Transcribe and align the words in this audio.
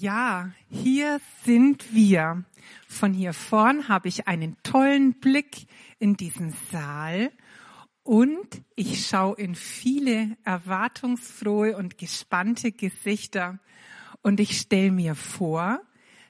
Ja, 0.00 0.50
hier 0.70 1.20
sind 1.44 1.92
wir. 1.92 2.44
Von 2.88 3.12
hier 3.12 3.34
vorn 3.34 3.86
habe 3.88 4.08
ich 4.08 4.26
einen 4.26 4.56
tollen 4.62 5.12
Blick 5.20 5.66
in 5.98 6.16
diesen 6.16 6.54
Saal 6.72 7.30
und 8.02 8.62
ich 8.76 9.06
schaue 9.06 9.36
in 9.36 9.54
viele 9.54 10.38
erwartungsfrohe 10.42 11.76
und 11.76 11.98
gespannte 11.98 12.72
Gesichter 12.72 13.58
und 14.22 14.40
ich 14.40 14.58
stelle 14.58 14.90
mir 14.90 15.14
vor, 15.14 15.82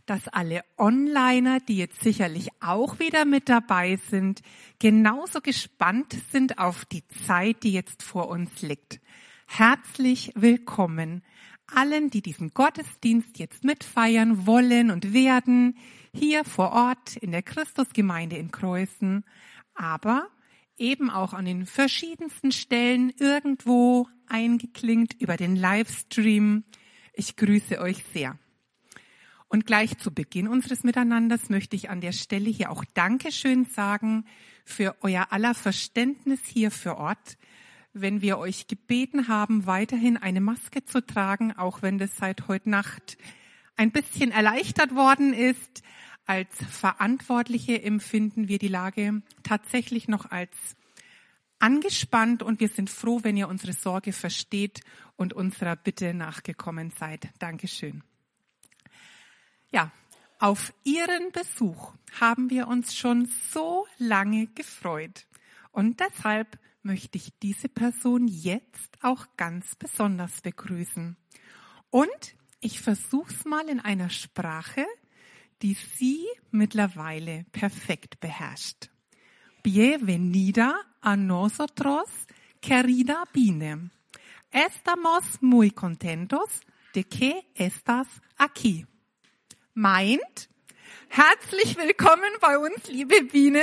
dass 0.04 0.26
alle 0.26 0.64
Onliner, 0.76 1.60
die 1.60 1.76
jetzt 1.76 2.02
sicherlich 2.02 2.48
auch 2.58 2.98
wieder 2.98 3.24
mit 3.24 3.48
dabei 3.48 4.00
sind, 4.10 4.42
genauso 4.80 5.40
gespannt 5.40 6.16
sind 6.32 6.58
auf 6.58 6.86
die 6.86 7.06
Zeit, 7.24 7.62
die 7.62 7.72
jetzt 7.72 8.02
vor 8.02 8.30
uns 8.30 8.62
liegt. 8.62 9.00
Herzlich 9.46 10.32
willkommen 10.34 11.22
allen, 11.74 12.10
die 12.10 12.22
diesen 12.22 12.52
Gottesdienst 12.54 13.38
jetzt 13.38 13.64
mitfeiern 13.64 14.46
wollen 14.46 14.90
und 14.90 15.12
werden, 15.12 15.76
hier 16.12 16.44
vor 16.44 16.72
Ort 16.72 17.16
in 17.16 17.30
der 17.30 17.42
Christusgemeinde 17.42 18.36
in 18.36 18.50
Kreuzen, 18.50 19.24
aber 19.74 20.28
eben 20.76 21.10
auch 21.10 21.34
an 21.34 21.44
den 21.44 21.66
verschiedensten 21.66 22.52
Stellen 22.52 23.12
irgendwo 23.18 24.08
eingeklingt 24.26 25.14
über 25.20 25.36
den 25.36 25.54
Livestream. 25.54 26.64
Ich 27.12 27.36
grüße 27.36 27.80
euch 27.80 28.02
sehr. 28.12 28.38
Und 29.48 29.66
gleich 29.66 29.98
zu 29.98 30.12
Beginn 30.12 30.46
unseres 30.46 30.84
Miteinanders 30.84 31.50
möchte 31.50 31.74
ich 31.74 31.90
an 31.90 32.00
der 32.00 32.12
Stelle 32.12 32.48
hier 32.48 32.70
auch 32.70 32.84
Dankeschön 32.94 33.64
sagen 33.64 34.24
für 34.64 34.96
euer 35.00 35.26
aller 35.30 35.54
Verständnis 35.54 36.40
hier 36.44 36.70
vor 36.70 36.98
Ort 36.98 37.36
wenn 37.92 38.22
wir 38.22 38.38
euch 38.38 38.66
gebeten 38.66 39.28
haben, 39.28 39.66
weiterhin 39.66 40.16
eine 40.16 40.40
Maske 40.40 40.84
zu 40.84 41.04
tragen, 41.04 41.52
auch 41.56 41.82
wenn 41.82 41.98
das 41.98 42.16
seit 42.16 42.48
heute 42.48 42.70
Nacht 42.70 43.18
ein 43.76 43.90
bisschen 43.90 44.30
erleichtert 44.30 44.94
worden 44.94 45.32
ist. 45.32 45.82
Als 46.26 46.54
Verantwortliche 46.70 47.82
empfinden 47.82 48.46
wir 48.46 48.58
die 48.58 48.68
Lage 48.68 49.22
tatsächlich 49.42 50.06
noch 50.06 50.30
als 50.30 50.56
angespannt 51.58 52.42
und 52.42 52.60
wir 52.60 52.68
sind 52.68 52.90
froh, 52.90 53.20
wenn 53.22 53.36
ihr 53.36 53.48
unsere 53.48 53.72
Sorge 53.72 54.12
versteht 54.12 54.80
und 55.16 55.32
unserer 55.32 55.76
Bitte 55.76 56.14
nachgekommen 56.14 56.90
seid. 56.90 57.28
Dankeschön. 57.38 58.02
Ja, 59.70 59.92
auf 60.38 60.72
Ihren 60.84 61.32
Besuch 61.32 61.92
haben 62.18 62.48
wir 62.50 62.66
uns 62.66 62.96
schon 62.96 63.28
so 63.52 63.86
lange 63.98 64.46
gefreut 64.48 65.26
und 65.72 66.00
deshalb 66.00 66.58
möchte 66.82 67.18
ich 67.18 67.32
diese 67.42 67.68
Person 67.68 68.28
jetzt 68.28 68.96
auch 69.02 69.26
ganz 69.36 69.74
besonders 69.76 70.40
begrüßen. 70.40 71.16
Und 71.90 72.34
ich 72.60 72.80
versuch's 72.80 73.44
mal 73.44 73.68
in 73.68 73.80
einer 73.80 74.10
Sprache, 74.10 74.86
die 75.62 75.74
sie 75.74 76.26
mittlerweile 76.50 77.44
perfekt 77.52 78.20
beherrscht. 78.20 78.90
Bienvenida 79.62 80.80
a 81.00 81.16
nosotros, 81.16 82.08
querida 82.62 83.24
Biene. 83.32 83.90
Estamos 84.50 85.24
muy 85.40 85.70
contentos 85.70 86.60
de 86.94 87.04
que 87.04 87.46
estás 87.54 88.08
aquí. 88.36 88.86
Meint, 89.74 90.48
herzlich 91.10 91.76
willkommen 91.76 92.30
bei 92.40 92.56
uns, 92.56 92.86
liebe 92.86 93.24
Biene. 93.24 93.62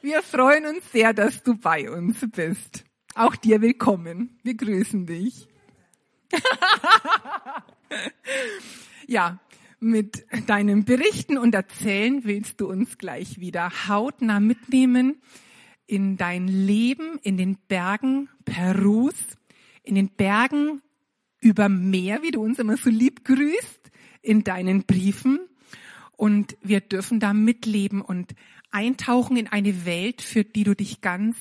Wir 0.00 0.22
freuen 0.22 0.64
uns 0.66 0.90
sehr, 0.90 1.12
dass 1.12 1.42
du 1.42 1.54
bei 1.54 1.90
uns 1.90 2.26
bist. 2.32 2.84
Auch 3.14 3.36
dir 3.36 3.60
willkommen. 3.60 4.38
Wir 4.42 4.54
grüßen 4.54 5.06
dich. 5.06 5.46
ja, 9.06 9.38
mit 9.78 10.24
deinen 10.46 10.84
Berichten 10.86 11.36
und 11.36 11.54
Erzählen 11.54 12.24
willst 12.24 12.60
du 12.62 12.68
uns 12.68 12.96
gleich 12.96 13.38
wieder 13.40 13.70
hautnah 13.88 14.40
mitnehmen 14.40 15.20
in 15.86 16.16
dein 16.16 16.48
Leben 16.48 17.18
in 17.22 17.36
den 17.36 17.58
Bergen 17.68 18.30
Perus, 18.46 19.14
in 19.82 19.94
den 19.96 20.08
Bergen 20.08 20.80
über 21.40 21.68
Meer, 21.68 22.22
wie 22.22 22.30
du 22.30 22.42
uns 22.42 22.58
immer 22.58 22.78
so 22.78 22.88
lieb 22.88 23.24
grüßt, 23.24 23.90
in 24.22 24.44
deinen 24.44 24.84
Briefen. 24.84 25.45
Und 26.16 26.56
wir 26.62 26.80
dürfen 26.80 27.20
da 27.20 27.32
mitleben 27.34 28.00
und 28.00 28.34
eintauchen 28.70 29.36
in 29.36 29.46
eine 29.46 29.84
Welt, 29.84 30.22
für 30.22 30.44
die 30.44 30.64
du 30.64 30.74
dich 30.74 31.00
ganz 31.00 31.36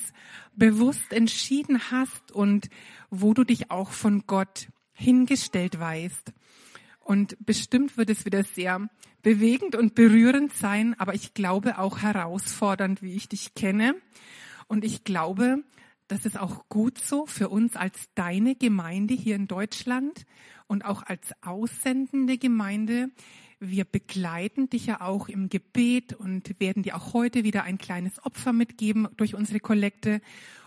bewusst 0.53 1.11
entschieden 1.11 1.91
hast 1.91 2.31
und 2.31 2.69
wo 3.09 3.33
du 3.33 3.43
dich 3.43 3.71
auch 3.71 3.91
von 3.91 4.23
Gott 4.27 4.67
hingestellt 4.93 5.79
weißt. 5.79 6.33
Und 6.99 7.37
bestimmt 7.45 7.97
wird 7.97 8.09
es 8.09 8.25
wieder 8.25 8.43
sehr 8.43 8.89
bewegend 9.21 9.75
und 9.75 9.95
berührend 9.95 10.53
sein, 10.53 10.95
aber 10.99 11.13
ich 11.13 11.33
glaube 11.33 11.77
auch 11.77 11.99
herausfordernd, 11.99 13.01
wie 13.01 13.15
ich 13.15 13.27
dich 13.27 13.53
kenne. 13.53 13.95
Und 14.67 14.83
ich 14.83 15.03
glaube, 15.03 15.63
das 16.07 16.25
ist 16.25 16.39
auch 16.39 16.69
gut 16.69 16.99
so 16.99 17.25
für 17.25 17.49
uns 17.49 17.75
als 17.75 18.09
deine 18.15 18.55
Gemeinde 18.55 19.13
hier 19.13 19.35
in 19.35 19.47
Deutschland 19.47 20.25
und 20.67 20.85
auch 20.85 21.03
als 21.03 21.33
aussendende 21.41 22.37
Gemeinde, 22.37 23.09
wir 23.69 23.85
begleiten 23.85 24.69
dich 24.69 24.87
ja 24.87 25.01
auch 25.01 25.29
im 25.29 25.49
Gebet 25.49 26.13
und 26.13 26.59
werden 26.59 26.83
dir 26.83 26.95
auch 26.95 27.13
heute 27.13 27.43
wieder 27.43 27.63
ein 27.63 27.77
kleines 27.77 28.23
Opfer 28.23 28.53
mitgeben 28.53 29.07
durch 29.17 29.35
unsere 29.35 29.59
Kollekte. 29.59 30.21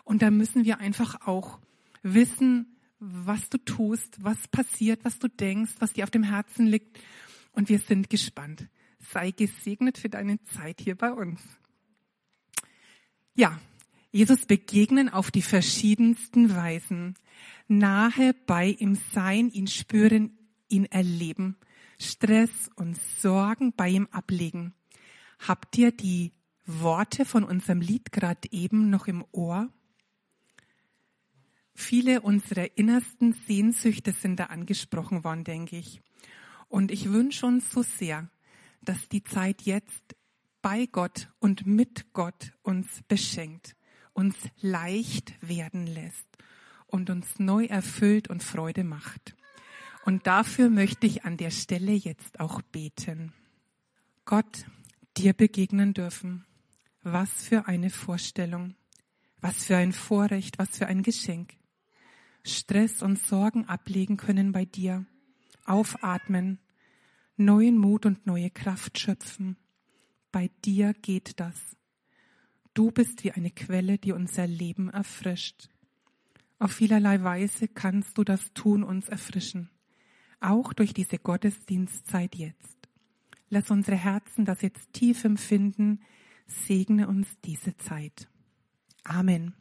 Und 0.04 0.22
da 0.22 0.30
müssen 0.30 0.64
wir 0.64 0.78
einfach 0.78 1.26
auch 1.26 1.58
wissen, 2.02 2.76
was 3.00 3.48
du 3.48 3.58
tust, 3.58 4.22
was 4.22 4.48
passiert, 4.48 5.04
was 5.04 5.18
du 5.18 5.28
denkst, 5.28 5.72
was 5.78 5.92
dir 5.92 6.04
auf 6.04 6.10
dem 6.10 6.22
Herzen 6.22 6.66
liegt. 6.66 6.98
Und 7.52 7.68
wir 7.68 7.78
sind 7.78 8.10
gespannt. 8.10 8.68
Sei 8.98 9.30
gesegnet 9.30 9.98
für 9.98 10.08
deine 10.08 10.42
Zeit 10.42 10.80
hier 10.80 10.96
bei 10.96 11.12
uns. 11.12 11.40
Ja, 13.34 13.60
Jesus 14.10 14.46
begegnen 14.46 15.08
auf 15.08 15.30
die 15.30 15.42
verschiedensten 15.42 16.54
Weisen. 16.54 17.14
Nahe 17.68 18.34
bei 18.46 18.76
ihm 18.78 18.98
sein, 19.12 19.50
ihn 19.50 19.66
spüren, 19.66 20.36
ihn 20.68 20.86
erleben. 20.86 21.56
Stress 22.00 22.70
und 22.76 22.98
Sorgen 23.20 23.72
bei 23.72 23.88
ihm 23.88 24.08
ablegen. 24.10 24.74
Habt 25.40 25.76
ihr 25.78 25.92
die 25.92 26.32
Worte 26.64 27.24
von 27.24 27.44
unserem 27.44 27.80
Lied 27.80 28.12
gerade 28.12 28.48
eben 28.50 28.90
noch 28.90 29.06
im 29.06 29.24
Ohr? 29.32 29.68
Viele 31.74 32.20
unserer 32.20 32.76
innersten 32.76 33.34
Sehnsüchte 33.46 34.12
sind 34.12 34.40
da 34.40 34.46
angesprochen 34.46 35.24
worden, 35.24 35.44
denke 35.44 35.76
ich. 35.76 36.00
Und 36.68 36.90
ich 36.90 37.10
wünsche 37.10 37.46
uns 37.46 37.70
so 37.70 37.82
sehr, 37.82 38.28
dass 38.82 39.08
die 39.08 39.22
Zeit 39.22 39.62
jetzt 39.62 40.16
bei 40.60 40.86
Gott 40.86 41.30
und 41.38 41.66
mit 41.66 42.12
Gott 42.12 42.52
uns 42.62 43.02
beschenkt, 43.06 43.76
uns 44.12 44.36
leicht 44.60 45.34
werden 45.40 45.86
lässt 45.86 46.26
und 46.86 47.10
uns 47.10 47.38
neu 47.38 47.66
erfüllt 47.66 48.28
und 48.28 48.42
Freude 48.42 48.84
macht. 48.84 49.36
Und 50.08 50.26
dafür 50.26 50.70
möchte 50.70 51.06
ich 51.06 51.26
an 51.26 51.36
der 51.36 51.50
Stelle 51.50 51.92
jetzt 51.92 52.40
auch 52.40 52.62
beten. 52.62 53.34
Gott, 54.24 54.64
dir 55.18 55.34
begegnen 55.34 55.92
dürfen. 55.92 56.46
Was 57.02 57.28
für 57.30 57.68
eine 57.68 57.90
Vorstellung. 57.90 58.74
Was 59.42 59.64
für 59.64 59.76
ein 59.76 59.92
Vorrecht, 59.92 60.58
was 60.58 60.78
für 60.78 60.86
ein 60.86 61.02
Geschenk. 61.02 61.52
Stress 62.42 63.02
und 63.02 63.18
Sorgen 63.18 63.66
ablegen 63.66 64.16
können 64.16 64.52
bei 64.52 64.64
dir. 64.64 65.04
Aufatmen. 65.66 66.58
Neuen 67.36 67.76
Mut 67.76 68.06
und 68.06 68.26
neue 68.26 68.48
Kraft 68.48 68.98
schöpfen. 68.98 69.58
Bei 70.32 70.48
dir 70.64 70.94
geht 70.94 71.38
das. 71.38 71.76
Du 72.72 72.92
bist 72.92 73.24
wie 73.24 73.32
eine 73.32 73.50
Quelle, 73.50 73.98
die 73.98 74.12
unser 74.12 74.46
Leben 74.46 74.88
erfrischt. 74.88 75.68
Auf 76.58 76.72
vielerlei 76.72 77.22
Weise 77.22 77.68
kannst 77.68 78.16
du 78.16 78.24
das 78.24 78.54
tun, 78.54 78.82
uns 78.82 79.10
erfrischen 79.10 79.68
auch 80.40 80.72
durch 80.72 80.94
diese 80.94 81.18
Gottesdienstzeit 81.18 82.34
jetzt. 82.34 82.76
Lass 83.50 83.70
unsere 83.70 83.96
Herzen 83.96 84.44
das 84.44 84.62
jetzt 84.62 84.92
tief 84.92 85.24
empfinden. 85.24 86.00
Segne 86.46 87.08
uns 87.08 87.28
diese 87.44 87.76
Zeit. 87.76 88.28
Amen. 89.04 89.54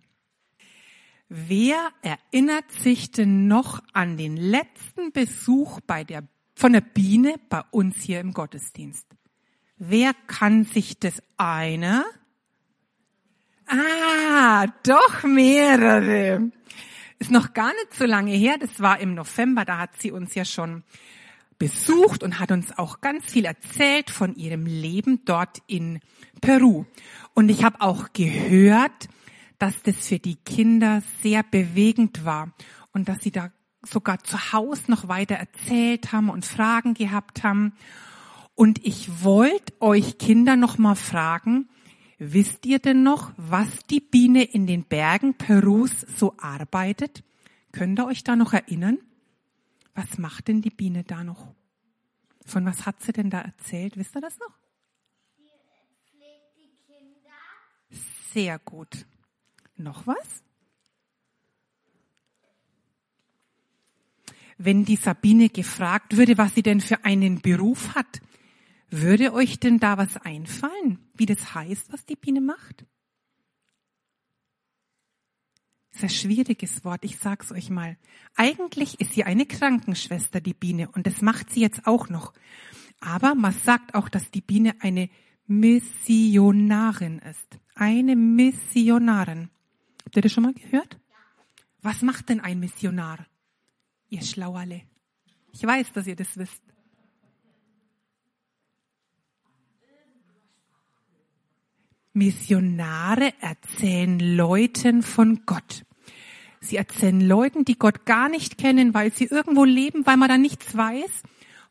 Wer 1.29 1.89
erinnert 2.01 2.71
sich 2.71 3.11
denn 3.11 3.47
noch 3.47 3.83
an 3.93 4.17
den 4.17 4.37
letzten 4.37 5.11
Besuch 5.11 5.81
bei 5.81 6.03
der, 6.03 6.23
von 6.55 6.73
der 6.73 6.81
Biene 6.81 7.35
bei 7.49 7.61
uns 7.71 7.97
hier 7.97 8.21
im 8.21 8.33
Gottesdienst? 8.33 9.05
Wer 9.77 10.13
kann 10.27 10.63
sich 10.63 10.99
das 10.99 11.21
einer? 11.35 12.05
Ah, 13.67 14.67
doch 14.83 15.23
mehrere. 15.23 16.51
Ist 17.19 17.31
noch 17.31 17.53
gar 17.53 17.69
nicht 17.73 17.93
so 17.93 18.05
lange 18.05 18.31
her, 18.31 18.57
das 18.59 18.79
war 18.79 18.99
im 18.99 19.15
November, 19.15 19.65
da 19.65 19.79
hat 19.79 19.99
sie 19.99 20.11
uns 20.11 20.35
ja 20.35 20.45
schon 20.45 20.83
besucht 21.57 22.21
und 22.21 22.39
hat 22.39 22.51
uns 22.51 22.77
auch 22.77 23.01
ganz 23.01 23.25
viel 23.25 23.45
erzählt 23.45 24.11
von 24.11 24.35
ihrem 24.35 24.65
Leben 24.65 25.25
dort 25.25 25.61
in 25.65 25.99
Peru. 26.41 26.85
Und 27.33 27.49
ich 27.49 27.63
habe 27.63 27.81
auch 27.81 28.13
gehört, 28.13 29.09
dass 29.57 29.81
das 29.81 30.07
für 30.07 30.19
die 30.19 30.35
Kinder 30.35 31.01
sehr 31.23 31.43
bewegend 31.43 32.25
war 32.25 32.53
und 32.93 33.09
dass 33.09 33.21
sie 33.21 33.31
da 33.31 33.51
sogar 33.81 34.19
zu 34.23 34.53
Hause 34.53 34.83
noch 34.87 35.07
weiter 35.07 35.35
erzählt 35.35 36.11
haben 36.11 36.29
und 36.29 36.45
Fragen 36.45 36.93
gehabt 36.93 37.43
haben. 37.43 37.73
Und 38.53 38.85
ich 38.85 39.23
wollte 39.23 39.73
euch 39.79 40.17
Kinder 40.17 40.55
noch 40.55 40.77
mal 40.77 40.95
fragen, 40.95 41.69
wisst 42.17 42.65
ihr 42.65 42.79
denn 42.79 43.03
noch, 43.03 43.33
was 43.37 43.83
die 43.89 43.99
Biene 43.99 44.43
in 44.43 44.67
den 44.67 44.83
Bergen 44.83 45.35
Perus 45.35 46.01
so 46.01 46.35
arbeitet? 46.37 47.23
Könnt 47.71 47.99
ihr 47.99 48.07
euch 48.07 48.23
da 48.23 48.35
noch 48.35 48.53
erinnern? 48.53 48.99
Was 49.93 50.17
macht 50.17 50.47
denn 50.47 50.61
die 50.61 50.69
Biene 50.69 51.03
da 51.03 51.23
noch? 51.23 51.53
Von 52.45 52.65
was 52.65 52.85
hat 52.85 53.01
sie 53.01 53.11
denn 53.11 53.29
da 53.29 53.41
erzählt? 53.41 53.97
Wisst 53.97 54.15
ihr 54.15 54.21
das 54.21 54.39
noch? 54.39 54.57
Sehr 58.33 58.59
gut. 58.59 59.05
Noch 59.75 60.07
was? 60.07 60.43
Wenn 64.57 64.85
die 64.85 64.95
Sabine 64.95 65.49
gefragt 65.49 66.17
würde, 66.17 66.37
was 66.37 66.55
sie 66.55 66.63
denn 66.63 66.81
für 66.81 67.05
einen 67.05 67.41
Beruf 67.41 67.93
hat, 67.95 68.21
würde 68.89 69.33
euch 69.33 69.59
denn 69.59 69.79
da 69.79 69.97
was 69.97 70.17
einfallen, 70.17 70.99
wie 71.13 71.25
das 71.25 71.53
heißt, 71.53 71.91
was 71.91 72.05
die 72.05 72.15
Biene 72.15 72.41
macht? 72.41 72.85
Das 75.91 76.03
ist 76.03 76.03
ein 76.03 76.29
schwieriges 76.29 76.85
Wort, 76.85 77.03
ich 77.03 77.17
sag's 77.17 77.51
euch 77.51 77.69
mal. 77.69 77.97
Eigentlich 78.35 78.99
ist 78.99 79.13
sie 79.13 79.23
eine 79.23 79.45
Krankenschwester, 79.45 80.41
die 80.41 80.53
Biene, 80.53 80.89
und 80.91 81.07
das 81.07 81.21
macht 81.21 81.49
sie 81.49 81.61
jetzt 81.61 81.87
auch 81.87 82.09
noch. 82.09 82.33
Aber 82.99 83.35
man 83.35 83.53
sagt 83.53 83.95
auch, 83.95 84.07
dass 84.09 84.29
die 84.31 84.41
Biene 84.41 84.75
eine 84.81 85.09
Missionarin 85.47 87.19
ist. 87.19 87.59
Eine 87.73 88.15
Missionarin. 88.15 89.49
Habt 90.05 90.15
ihr 90.15 90.21
das 90.21 90.31
schon 90.31 90.43
mal 90.43 90.53
gehört? 90.53 90.99
Was 91.81 92.01
macht 92.01 92.29
denn 92.29 92.41
ein 92.41 92.59
Missionar? 92.59 93.25
Ihr 94.09 94.21
Schlauerle. 94.21 94.83
Ich 95.51 95.63
weiß, 95.63 95.93
dass 95.93 96.07
ihr 96.07 96.15
das 96.15 96.37
wisst. 96.37 96.61
Missionare 102.17 103.31
erzählen 103.41 104.19
Leuten 104.19 105.03
von 105.03 105.43
Gott. 105.45 105.85
Sie 106.59 106.75
erzählen 106.75 107.21
Leuten, 107.21 107.63
die 107.63 107.77
Gott 107.77 108.05
gar 108.05 108.27
nicht 108.27 108.57
kennen, 108.57 108.95
weil 108.95 109.13
sie 109.13 109.25
irgendwo 109.25 109.63
leben, 109.65 110.05
weil 110.07 110.17
man 110.17 110.27
da 110.27 110.37
nichts 110.39 110.75
weiß, 110.75 111.21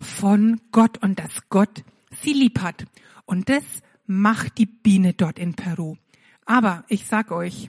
von 0.00 0.60
Gott 0.70 1.02
und 1.02 1.18
dass 1.18 1.48
Gott 1.48 1.82
sie 2.22 2.32
lieb 2.32 2.60
hat. 2.60 2.84
Und 3.24 3.48
das 3.48 3.64
macht 4.06 4.58
die 4.58 4.66
Biene 4.66 5.14
dort 5.14 5.40
in 5.40 5.54
Peru. 5.54 5.96
Aber 6.44 6.84
ich 6.88 7.06
sag 7.06 7.32
euch, 7.32 7.68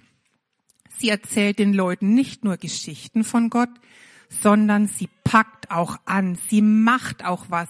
sie 0.87 1.09
erzählt 1.09 1.57
den 1.57 1.73
Leuten 1.73 2.13
nicht 2.13 2.43
nur 2.43 2.57
Geschichten 2.57 3.23
von 3.23 3.49
Gott, 3.49 3.71
sondern 4.29 4.87
sie 4.87 5.09
packt 5.23 5.71
auch 5.71 5.97
an, 6.05 6.35
sie 6.49 6.61
macht 6.61 7.25
auch 7.25 7.45
was, 7.49 7.69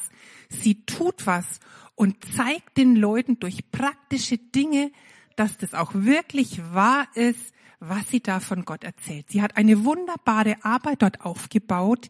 sie 0.49 0.85
tut 0.85 1.25
was 1.25 1.59
und 1.95 2.15
zeigt 2.35 2.77
den 2.77 2.95
Leuten 2.95 3.39
durch 3.39 3.71
praktische 3.71 4.37
Dinge, 4.37 4.91
dass 5.35 5.57
das 5.57 5.73
auch 5.73 5.91
wirklich 5.93 6.61
wahr 6.73 7.07
ist, 7.15 7.53
was 7.79 8.09
sie 8.09 8.21
da 8.21 8.39
von 8.39 8.65
Gott 8.65 8.83
erzählt. 8.83 9.29
Sie 9.29 9.41
hat 9.41 9.55
eine 9.55 9.83
wunderbare 9.83 10.57
Arbeit 10.63 11.01
dort 11.03 11.21
aufgebaut 11.21 12.09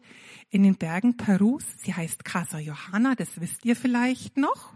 in 0.50 0.62
den 0.62 0.76
Bergen 0.76 1.16
Perus. 1.16 1.64
Sie 1.76 1.94
heißt 1.94 2.24
Casa 2.24 2.58
Johanna, 2.58 3.14
das 3.14 3.40
wisst 3.40 3.64
ihr 3.64 3.76
vielleicht 3.76 4.36
noch. 4.36 4.74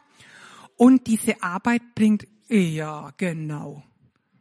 Und 0.77 1.07
diese 1.07 1.43
Arbeit 1.43 1.83
bringt, 1.95 2.27
ja, 2.49 3.13
genau. 3.17 3.83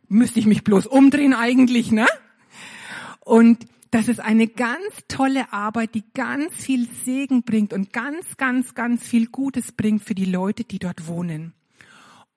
Müsste 0.08 0.40
ich 0.40 0.46
mich 0.46 0.64
bloß 0.66 0.88
umdrehen 0.88 1.34
eigentlich, 1.34 1.92
ne? 1.92 2.08
Und 3.22 3.66
das 3.92 4.08
ist 4.08 4.22
eine 4.22 4.48
ganz 4.48 5.04
tolle 5.10 5.52
Arbeit, 5.52 5.96
die 5.96 6.04
ganz 6.14 6.56
viel 6.56 6.90
Segen 7.04 7.44
bringt 7.44 7.74
und 7.74 7.92
ganz, 7.92 8.38
ganz, 8.38 8.74
ganz 8.74 9.06
viel 9.06 9.28
Gutes 9.28 9.74
bringt 9.74 10.04
für 10.04 10.16
die 10.16 10.26
Leute, 10.26 10.64
die 10.64 10.80
dort 10.80 11.08
wohnen. 11.08 11.54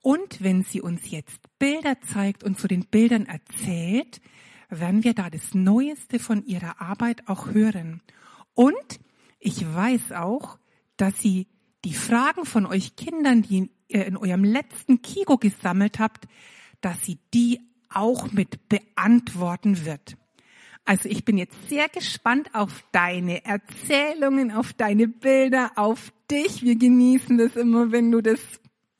Und 0.00 0.42
wenn 0.42 0.64
sie 0.64 0.80
uns 0.80 1.10
jetzt 1.10 1.40
Bilder 1.60 2.00
zeigt 2.00 2.42
und 2.42 2.58
zu 2.58 2.66
den 2.66 2.86
Bildern 2.86 3.26
erzählt, 3.26 4.20
werden 4.68 5.04
wir 5.04 5.14
da 5.14 5.30
das 5.30 5.54
Neueste 5.54 6.18
von 6.18 6.44
ihrer 6.44 6.80
Arbeit 6.80 7.28
auch 7.28 7.52
hören. 7.52 8.02
Und 8.54 9.00
ich 9.38 9.64
weiß 9.64 10.12
auch, 10.12 10.58
dass 10.96 11.20
sie 11.20 11.46
die 11.84 11.94
Fragen 11.94 12.46
von 12.46 12.66
euch 12.66 12.96
Kindern, 12.96 13.42
die 13.42 13.70
ihr 13.86 14.06
in 14.06 14.16
eurem 14.16 14.42
letzten 14.42 15.02
Kigo 15.02 15.38
gesammelt 15.38 16.00
habt, 16.00 16.26
dass 16.80 17.00
sie 17.04 17.18
die 17.32 17.60
auch 17.88 18.32
mit 18.32 18.68
beantworten 18.68 19.84
wird. 19.84 20.16
Also 20.84 21.08
ich 21.08 21.24
bin 21.24 21.38
jetzt 21.38 21.56
sehr 21.68 21.88
gespannt 21.88 22.50
auf 22.52 22.84
deine 22.92 23.44
Erzählungen, 23.44 24.50
auf 24.50 24.74
deine 24.74 25.08
Bilder, 25.08 25.72
auf 25.76 26.12
dich. 26.30 26.62
Wir 26.62 26.76
genießen 26.76 27.38
das 27.38 27.56
immer, 27.56 27.90
wenn 27.90 28.10
du 28.10 28.20
das 28.20 28.40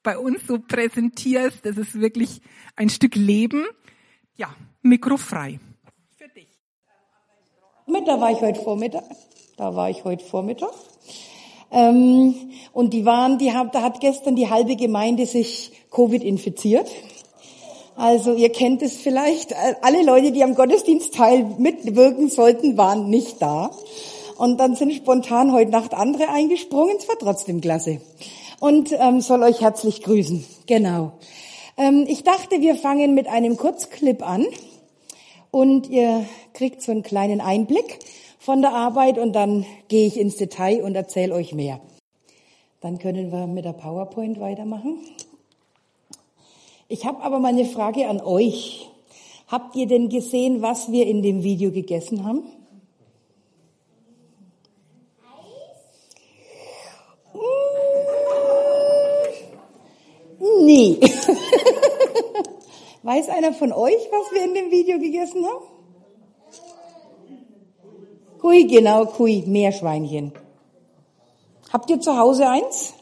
bei 0.03 0.17
uns 0.17 0.47
so 0.47 0.59
präsentierst. 0.59 1.67
Das 1.67 1.77
ist 1.77 2.01
wirklich 2.01 2.41
ein 2.77 2.89
Stück 2.89 3.17
Leben. 3.17 3.65
Ja, 4.37 4.55
mikrofrei. 4.81 5.61
Für 6.17 6.29
dich. 6.29 6.49
Mit, 7.87 8.09
da 8.09 8.19
war 8.19 8.31
ich 8.31 8.41
heute 8.41 8.61
Vormittag. 8.61 9.05
Da 9.59 9.75
war 9.75 9.91
ich 9.91 10.05
heute 10.05 10.25
Vormittag. 10.25 10.73
Ähm, 11.71 12.35
und 12.73 12.95
die 12.95 13.05
waren, 13.05 13.37
die 13.39 13.53
haben, 13.53 13.71
da 13.73 13.83
hat 13.83 14.01
gestern 14.01 14.37
die 14.37 14.49
halbe 14.49 14.77
Gemeinde 14.77 15.27
sich 15.27 15.73
Covid 15.91 16.23
infiziert. 16.23 16.89
Also 17.97 18.35
ihr 18.35 18.51
kennt 18.51 18.83
es 18.83 18.97
vielleicht, 18.97 19.55
alle 19.83 20.03
Leute, 20.03 20.33
die 20.33 20.43
am 20.43 20.55
Gottesdienstteil 20.55 21.45
mitwirken 21.59 22.29
sollten, 22.29 22.77
waren 22.77 23.09
nicht 23.09 23.41
da. 23.41 23.71
Und 24.37 24.59
dann 24.59 24.75
sind 24.75 24.93
spontan 24.93 25.53
heute 25.53 25.71
Nacht 25.71 25.95
andere 25.95 26.29
eingesprungen. 26.29 26.97
Es 26.99 27.09
war 27.09 27.19
trotzdem 27.19 27.61
klasse. 27.61 28.01
Und 28.59 28.93
ähm, 28.93 29.21
soll 29.21 29.43
euch 29.45 29.61
herzlich 29.61 30.03
grüßen. 30.03 30.45
Genau. 30.67 31.13
Ähm, 31.77 32.05
ich 32.09 32.25
dachte, 32.25 32.61
wir 32.61 32.75
fangen 32.75 33.15
mit 33.15 33.29
einem 33.29 33.57
Kurzclip 33.57 34.29
an. 34.29 34.47
Und 35.53 35.89
ihr 35.89 36.25
kriegt 36.53 36.83
so 36.83 36.91
einen 36.91 37.05
kleinen 37.05 37.41
Einblick 37.41 38.01
von 38.41 38.61
der 38.61 38.73
Arbeit 38.73 39.19
und 39.19 39.35
dann 39.35 39.65
gehe 39.87 40.09
ich 40.09 40.19
ins 40.19 40.37
Detail 40.37 40.83
und 40.83 40.97
erzähle 40.97 41.33
euch 41.33 41.55
mehr. 41.55 41.81
Dann 42.81 42.99
können 42.99 43.31
wir 43.31 43.47
mit 43.47 43.65
der 43.65 43.73
PowerPoint 43.73 44.41
weitermachen. 44.41 44.99
Ich 46.89 47.07
habe 47.07 47.23
aber 47.23 47.39
mal 47.39 47.49
eine 47.49 47.65
Frage 47.65 48.09
an 48.09 48.21
euch. 48.21 48.89
Habt 49.49 49.77
ihr 49.77 49.87
denn 49.87 50.09
gesehen, 50.09 50.63
was 50.63 50.91
wir 50.91 51.07
in 51.07 51.23
dem 51.23 51.43
Video 51.43 51.71
gegessen 51.71 52.25
haben? 52.25 52.45
Nee. 60.65 60.99
Weiß 63.03 63.29
einer 63.29 63.53
von 63.53 63.73
euch, 63.73 63.99
was 64.11 64.33
wir 64.33 64.45
in 64.45 64.55
dem 64.55 64.71
Video 64.71 64.99
gegessen 64.99 65.45
haben? 65.47 65.65
Kui, 68.41 68.67
genau, 68.67 69.07
Kui, 69.07 69.45
Meerschweinchen. 69.47 70.33
Habt 71.73 71.91
ihr 71.91 72.01
zu 72.01 72.17
Hause 72.17 72.49
eins? 72.49 72.95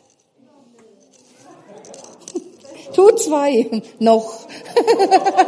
Tu 2.94 3.10
zwei, 3.16 3.82
noch. 3.98 4.46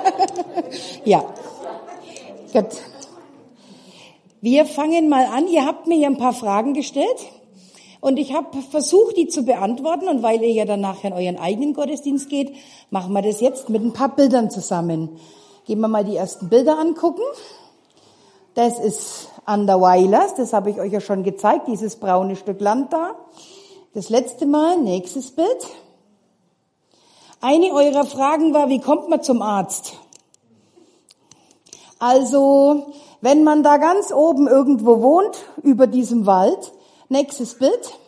ja. 1.05 1.25
Gut. 2.53 2.67
Wir 4.41 4.67
fangen 4.67 5.09
mal 5.09 5.27
an. 5.27 5.49
Ihr 5.49 5.67
habt 5.67 5.87
mir 5.87 5.97
hier 5.97 6.09
ein 6.09 6.19
paar 6.19 6.33
Fragen 6.33 6.75
gestellt. 6.75 7.07
Und 8.01 8.19
ich 8.19 8.35
habe 8.35 8.61
versucht, 8.71 9.17
die 9.17 9.29
zu 9.29 9.45
beantworten. 9.45 10.09
Und 10.09 10.23
weil 10.23 10.43
ihr 10.43 10.53
ja 10.53 10.65
dann 10.65 10.81
nachher 10.81 11.09
in 11.09 11.15
euren 11.15 11.39
eigenen 11.39 11.75
Gottesdienst 11.75 12.29
geht, 12.29 12.55
machen 12.91 13.13
wir 13.13 13.23
das 13.23 13.41
jetzt 13.41 13.71
mit 13.71 13.83
ein 13.83 13.93
paar 13.93 14.15
Bildern 14.15 14.51
zusammen. 14.51 15.19
Gehen 15.67 15.81
wir 15.81 15.89
mal 15.89 16.05
die 16.05 16.17
ersten 16.17 16.49
Bilder 16.49 16.79
angucken. 16.79 17.23
Das 18.55 18.79
ist 18.79 19.29
Underweilers, 19.47 20.37
das 20.37 20.53
habe 20.53 20.71
ich 20.71 20.79
euch 20.79 20.93
ja 20.93 21.01
schon 21.01 21.25
gezeigt, 21.25 21.67
dieses 21.67 21.97
braune 21.97 22.37
Stück 22.37 22.61
Land 22.61 22.93
da. 22.93 23.17
Das 23.95 24.11
letzte 24.11 24.47
Mal, 24.47 24.79
nächstes 24.81 25.33
Bild. 25.33 25.67
Eine 27.45 27.75
eurer 27.75 28.07
Fragen 28.07 28.55
war, 28.55 28.71
wie 28.71 28.81
kommt 28.81 29.11
man 29.11 29.23
zum 29.23 29.43
Arzt? 29.43 29.93
Also, 31.99 32.87
wenn 33.21 33.45
man 33.45 33.63
da 33.63 33.77
ganz 33.77 34.15
oben 34.15 34.49
irgendwo 34.49 35.03
wohnt, 35.03 35.37
über 35.63 35.87
diesem 35.87 36.25
Wald, 36.25 36.73
nächstes 37.11 37.59
Bild. 37.59 37.99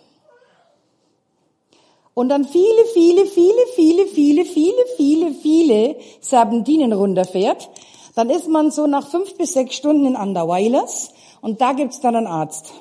Und 2.15 2.31
dann 2.31 2.47
viele, 2.47 2.87
viele, 2.95 3.27
viele, 3.27 3.67
viele, 3.75 4.07
viele, 4.07 4.47
viele, 4.47 4.87
viele, 4.97 5.35
viele 5.35 5.97
Serpentinen 6.23 6.95
runterfährt, 6.95 7.69
dann 8.15 8.31
ist 8.31 8.49
man 8.49 8.71
so 8.71 8.87
nach 8.87 9.07
fünf 9.07 9.37
bis 9.37 9.53
sechs 9.53 9.77
Stunden 9.77 10.07
in 10.07 10.17
Underweilers 10.17 11.11
und 11.43 11.61
da 11.61 11.75
gibt's 11.75 12.01
dann 12.01 12.17
einen 12.17 12.27
Arzt. 12.27 12.73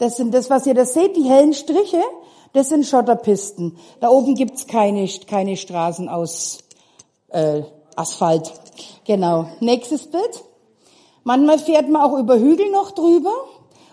Das 0.00 0.16
sind 0.16 0.34
das, 0.34 0.50
was 0.50 0.66
ihr 0.66 0.74
da 0.74 0.84
seht, 0.84 1.16
die 1.16 1.28
hellen 1.30 1.54
Striche, 1.54 2.02
das 2.52 2.68
sind 2.68 2.86
Schotterpisten. 2.86 3.76
Da 4.00 4.08
oben 4.08 4.34
gibt's 4.34 4.66
keine, 4.66 5.08
keine 5.26 5.56
Straßen 5.56 6.08
aus 6.08 6.58
äh, 7.28 7.62
Asphalt. 7.96 8.52
Genau. 9.04 9.46
Nächstes 9.60 10.06
Bild. 10.06 10.44
Manchmal 11.24 11.58
fährt 11.58 11.88
man 11.88 12.02
auch 12.02 12.18
über 12.18 12.38
Hügel 12.38 12.70
noch 12.70 12.90
drüber 12.90 13.34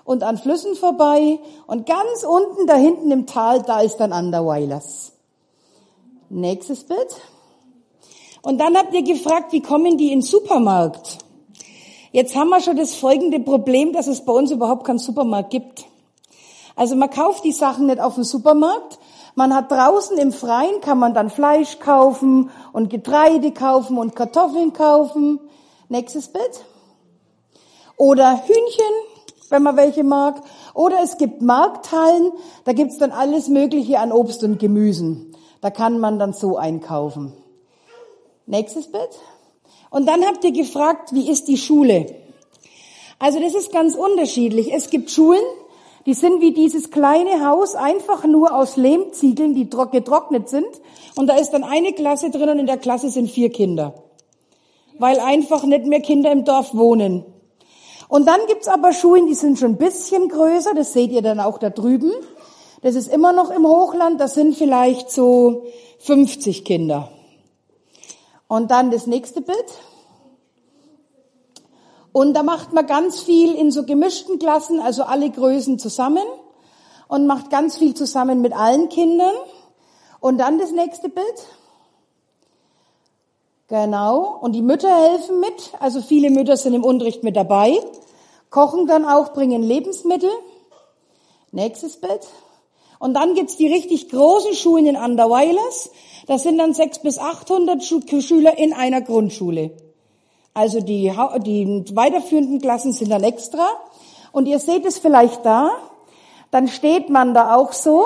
und 0.03 0.23
an 0.23 0.37
Flüssen 0.37 0.75
vorbei. 0.75 1.39
Und 1.67 1.85
ganz 1.85 2.23
unten 2.23 2.67
da 2.67 2.75
hinten 2.75 3.11
im 3.11 3.27
Tal, 3.27 3.61
da 3.61 3.81
ist 3.81 3.97
dann 3.97 4.11
Underweilers. 4.11 5.13
Nächstes 6.29 6.83
Bild. 6.83 7.15
Und 8.41 8.57
dann 8.57 8.77
habt 8.77 8.93
ihr 8.93 9.03
gefragt, 9.03 9.51
wie 9.51 9.61
kommen 9.61 9.97
die 9.97 10.11
in 10.11 10.19
den 10.19 10.21
Supermarkt? 10.21 11.19
Jetzt 12.11 12.35
haben 12.35 12.49
wir 12.49 12.61
schon 12.61 12.77
das 12.77 12.95
folgende 12.95 13.39
Problem, 13.39 13.93
dass 13.93 14.07
es 14.07 14.25
bei 14.25 14.33
uns 14.33 14.51
überhaupt 14.51 14.85
keinen 14.85 14.97
Supermarkt 14.97 15.51
gibt. 15.51 15.85
Also 16.79 16.95
man 16.95 17.09
kauft 17.09 17.43
die 17.43 17.51
Sachen 17.51 17.87
nicht 17.87 17.99
auf 17.99 18.15
dem 18.15 18.23
Supermarkt. 18.23 18.99
Man 19.35 19.53
hat 19.53 19.69
draußen 19.69 20.17
im 20.17 20.31
Freien 20.31 20.79
kann 20.79 20.97
man 20.97 21.13
dann 21.13 21.29
Fleisch 21.29 21.77
kaufen 21.79 22.51
und 22.71 22.89
Getreide 22.89 23.51
kaufen 23.51 23.97
und 23.97 24.15
Kartoffeln 24.15 24.71
kaufen. 24.71 25.41
Nächstes 25.89 26.29
Bild. 26.29 26.63
Oder 27.97 28.31
Hühnchen, 28.45 28.93
wenn 29.49 29.61
man 29.61 29.75
welche 29.75 30.05
mag. 30.05 30.41
Oder 30.73 31.03
es 31.03 31.17
gibt 31.17 31.41
Markthallen, 31.41 32.31
da 32.63 32.71
gibt's 32.71 32.97
dann 32.97 33.11
alles 33.11 33.49
Mögliche 33.49 33.99
an 33.99 34.13
Obst 34.13 34.41
und 34.45 34.57
Gemüsen. 34.57 35.35
Da 35.59 35.71
kann 35.71 35.99
man 35.99 36.17
dann 36.17 36.31
so 36.31 36.55
einkaufen. 36.55 37.33
Nächstes 38.45 38.89
Bild. 38.89 39.19
Und 39.89 40.05
dann 40.05 40.25
habt 40.25 40.45
ihr 40.45 40.53
gefragt, 40.53 41.11
wie 41.11 41.29
ist 41.29 41.49
die 41.49 41.57
Schule? 41.57 42.05
Also 43.19 43.41
das 43.41 43.53
ist 43.53 43.73
ganz 43.73 43.95
unterschiedlich. 43.95 44.73
Es 44.73 44.89
gibt 44.89 45.11
Schulen, 45.11 45.43
die 46.05 46.13
sind 46.13 46.41
wie 46.41 46.53
dieses 46.53 46.91
kleine 46.91 47.45
Haus, 47.45 47.75
einfach 47.75 48.25
nur 48.25 48.55
aus 48.55 48.77
Lehmziegeln, 48.77 49.53
die 49.53 49.69
getrocknet 49.69 50.49
sind. 50.49 50.67
Und 51.15 51.27
da 51.27 51.35
ist 51.35 51.51
dann 51.51 51.63
eine 51.63 51.93
Klasse 51.93 52.29
drin 52.29 52.49
und 52.49 52.59
in 52.59 52.67
der 52.67 52.77
Klasse 52.77 53.09
sind 53.09 53.29
vier 53.29 53.51
Kinder. 53.51 53.93
Weil 54.97 55.19
einfach 55.19 55.63
nicht 55.63 55.85
mehr 55.85 56.01
Kinder 56.01 56.31
im 56.31 56.45
Dorf 56.45 56.73
wohnen. 56.73 57.25
Und 58.07 58.27
dann 58.27 58.39
gibt's 58.47 58.67
aber 58.67 58.91
Schulen, 58.91 59.27
die 59.27 59.35
sind 59.35 59.59
schon 59.59 59.73
ein 59.73 59.77
bisschen 59.77 60.29
größer, 60.29 60.73
das 60.73 60.93
seht 60.93 61.11
ihr 61.11 61.21
dann 61.21 61.39
auch 61.39 61.59
da 61.59 61.69
drüben. 61.69 62.11
Das 62.81 62.95
ist 62.95 63.07
immer 63.07 63.33
noch 63.33 63.51
im 63.51 63.67
Hochland, 63.67 64.19
das 64.19 64.33
sind 64.33 64.55
vielleicht 64.55 65.11
so 65.11 65.63
50 65.99 66.65
Kinder. 66.65 67.11
Und 68.47 68.71
dann 68.71 68.89
das 68.89 69.05
nächste 69.05 69.41
Bild. 69.41 69.65
Und 72.19 72.33
da 72.33 72.43
macht 72.43 72.73
man 72.73 72.85
ganz 72.85 73.21
viel 73.21 73.55
in 73.55 73.71
so 73.71 73.85
gemischten 73.85 74.39
Klassen, 74.39 74.81
also 74.81 75.03
alle 75.03 75.29
Größen 75.29 75.79
zusammen 75.79 76.25
und 77.07 77.27
macht 77.27 77.49
ganz 77.49 77.77
viel 77.77 77.93
zusammen 77.93 78.41
mit 78.41 78.51
allen 78.51 78.89
Kindern. 78.89 79.33
Und 80.19 80.37
dann 80.37 80.59
das 80.59 80.71
nächste 80.73 81.07
Bild. 81.07 81.47
Genau. 83.69 84.37
Und 84.41 84.51
die 84.51 84.61
Mütter 84.61 84.93
helfen 84.93 85.39
mit. 85.39 85.71
Also 85.79 86.01
viele 86.01 86.29
Mütter 86.29 86.57
sind 86.57 86.73
im 86.73 86.83
Unterricht 86.83 87.23
mit 87.23 87.37
dabei. 87.37 87.79
Kochen 88.49 88.85
dann 88.85 89.05
auch, 89.05 89.31
bringen 89.31 89.63
Lebensmittel. 89.63 90.29
Nächstes 91.53 92.01
Bild. 92.01 92.27
Und 92.99 93.13
dann 93.13 93.33
gibt's 93.33 93.55
die 93.55 93.71
richtig 93.71 94.09
großen 94.09 94.55
Schulen 94.55 94.87
in 94.87 94.97
Underweilers. 94.97 95.89
Das 96.27 96.43
sind 96.43 96.57
dann 96.57 96.73
sechs 96.73 96.99
bis 96.99 97.17
achthundert 97.17 97.81
Schüler 97.81 98.57
in 98.57 98.73
einer 98.73 98.99
Grundschule. 98.99 99.71
Also 100.53 100.81
die, 100.81 101.11
die 101.43 101.95
weiterführenden 101.95 102.59
Klassen 102.59 102.93
sind 102.93 103.11
dann 103.11 103.23
extra. 103.23 103.67
Und 104.31 104.47
ihr 104.47 104.59
seht 104.59 104.85
es 104.85 104.99
vielleicht 104.99 105.45
da. 105.45 105.71
Dann 106.51 106.67
steht 106.67 107.09
man 107.09 107.33
da 107.33 107.55
auch 107.55 107.73
so, 107.73 108.05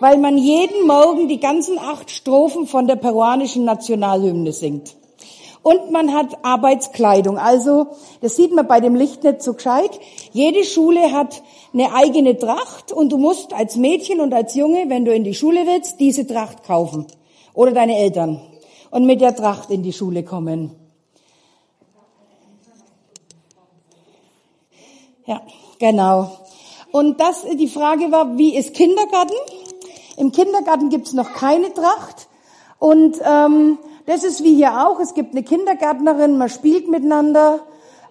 weil 0.00 0.18
man 0.18 0.36
jeden 0.36 0.86
Morgen 0.86 1.28
die 1.28 1.40
ganzen 1.40 1.78
acht 1.78 2.10
Strophen 2.10 2.66
von 2.66 2.86
der 2.86 2.96
peruanischen 2.96 3.64
Nationalhymne 3.64 4.52
singt. 4.52 4.96
Und 5.62 5.90
man 5.90 6.12
hat 6.12 6.44
Arbeitskleidung. 6.44 7.38
Also, 7.38 7.86
das 8.20 8.36
sieht 8.36 8.52
man 8.54 8.66
bei 8.68 8.80
dem 8.80 8.94
Licht 8.94 9.24
nicht 9.24 9.42
so 9.42 9.54
gescheit. 9.54 9.98
Jede 10.32 10.62
Schule 10.62 11.12
hat 11.12 11.42
eine 11.72 11.94
eigene 11.94 12.36
Tracht 12.36 12.92
und 12.92 13.10
du 13.10 13.16
musst 13.16 13.54
als 13.54 13.76
Mädchen 13.76 14.20
und 14.20 14.34
als 14.34 14.54
Junge, 14.54 14.90
wenn 14.90 15.06
du 15.06 15.14
in 15.14 15.24
die 15.24 15.34
Schule 15.34 15.60
willst, 15.66 16.00
diese 16.00 16.26
Tracht 16.26 16.64
kaufen. 16.64 17.06
Oder 17.54 17.72
deine 17.72 17.96
Eltern. 17.96 18.42
Und 18.90 19.06
mit 19.06 19.22
der 19.22 19.34
Tracht 19.34 19.70
in 19.70 19.82
die 19.82 19.94
Schule 19.94 20.22
kommen. 20.22 20.83
Ja, 25.26 25.40
genau. 25.78 26.30
Und 26.92 27.18
das, 27.18 27.44
die 27.58 27.68
Frage 27.68 28.12
war, 28.12 28.36
wie 28.36 28.56
ist 28.56 28.74
Kindergarten? 28.74 29.34
Im 30.16 30.32
Kindergarten 30.32 30.90
gibt's 30.90 31.12
noch 31.12 31.32
keine 31.32 31.72
Tracht. 31.72 32.28
Und 32.78 33.16
ähm, 33.24 33.78
das 34.06 34.22
ist 34.22 34.44
wie 34.44 34.54
hier 34.54 34.86
auch. 34.86 35.00
Es 35.00 35.14
gibt 35.14 35.32
eine 35.32 35.42
Kindergärtnerin, 35.42 36.36
man 36.36 36.48
spielt 36.48 36.88
miteinander, 36.88 37.60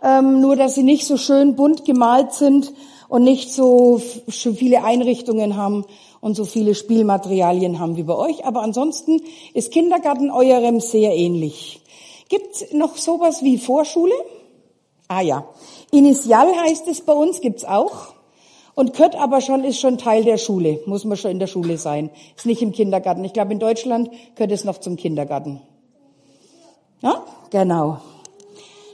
ähm, 0.01 0.41
nur 0.41 0.55
dass 0.55 0.75
sie 0.75 0.83
nicht 0.83 1.05
so 1.05 1.17
schön 1.17 1.55
bunt 1.55 1.85
gemalt 1.85 2.33
sind 2.33 2.73
und 3.09 3.23
nicht 3.23 3.53
so 3.53 4.01
viele 4.27 4.83
Einrichtungen 4.83 5.55
haben 5.55 5.85
und 6.19 6.35
so 6.35 6.45
viele 6.45 6.73
Spielmaterialien 6.73 7.79
haben 7.79 7.95
wie 7.95 8.03
bei 8.03 8.15
euch. 8.15 8.43
Aber 8.45 8.63
ansonsten 8.63 9.21
ist 9.53 9.71
Kindergarten 9.71 10.31
eurem 10.31 10.79
sehr 10.79 11.15
ähnlich. 11.15 11.81
Gibt's 12.27 12.65
noch 12.73 12.97
sowas 12.97 13.43
wie 13.43 13.59
Vorschule? 13.59 14.15
Ah 15.13 15.21
ja. 15.21 15.45
Initial 15.91 16.55
heißt 16.55 16.87
es 16.87 17.01
bei 17.01 17.13
uns, 17.13 17.39
gibt's 17.39 17.65
auch. 17.65 18.15
Und 18.73 18.95
Kött 18.95 19.15
aber 19.15 19.41
schon 19.41 19.63
ist 19.63 19.79
schon 19.79 19.99
Teil 19.99 20.23
der 20.23 20.39
Schule, 20.39 20.79
muss 20.87 21.05
man 21.05 21.17
schon 21.17 21.29
in 21.29 21.37
der 21.37 21.45
Schule 21.45 21.77
sein. 21.77 22.09
Ist 22.35 22.47
nicht 22.47 22.63
im 22.63 22.71
Kindergarten. 22.71 23.23
Ich 23.23 23.33
glaube, 23.33 23.53
in 23.53 23.59
Deutschland 23.59 24.09
gehört 24.33 24.51
es 24.51 24.63
noch 24.63 24.79
zum 24.79 24.95
Kindergarten. 24.95 25.61
Ja, 27.01 27.23
genau. 27.51 27.99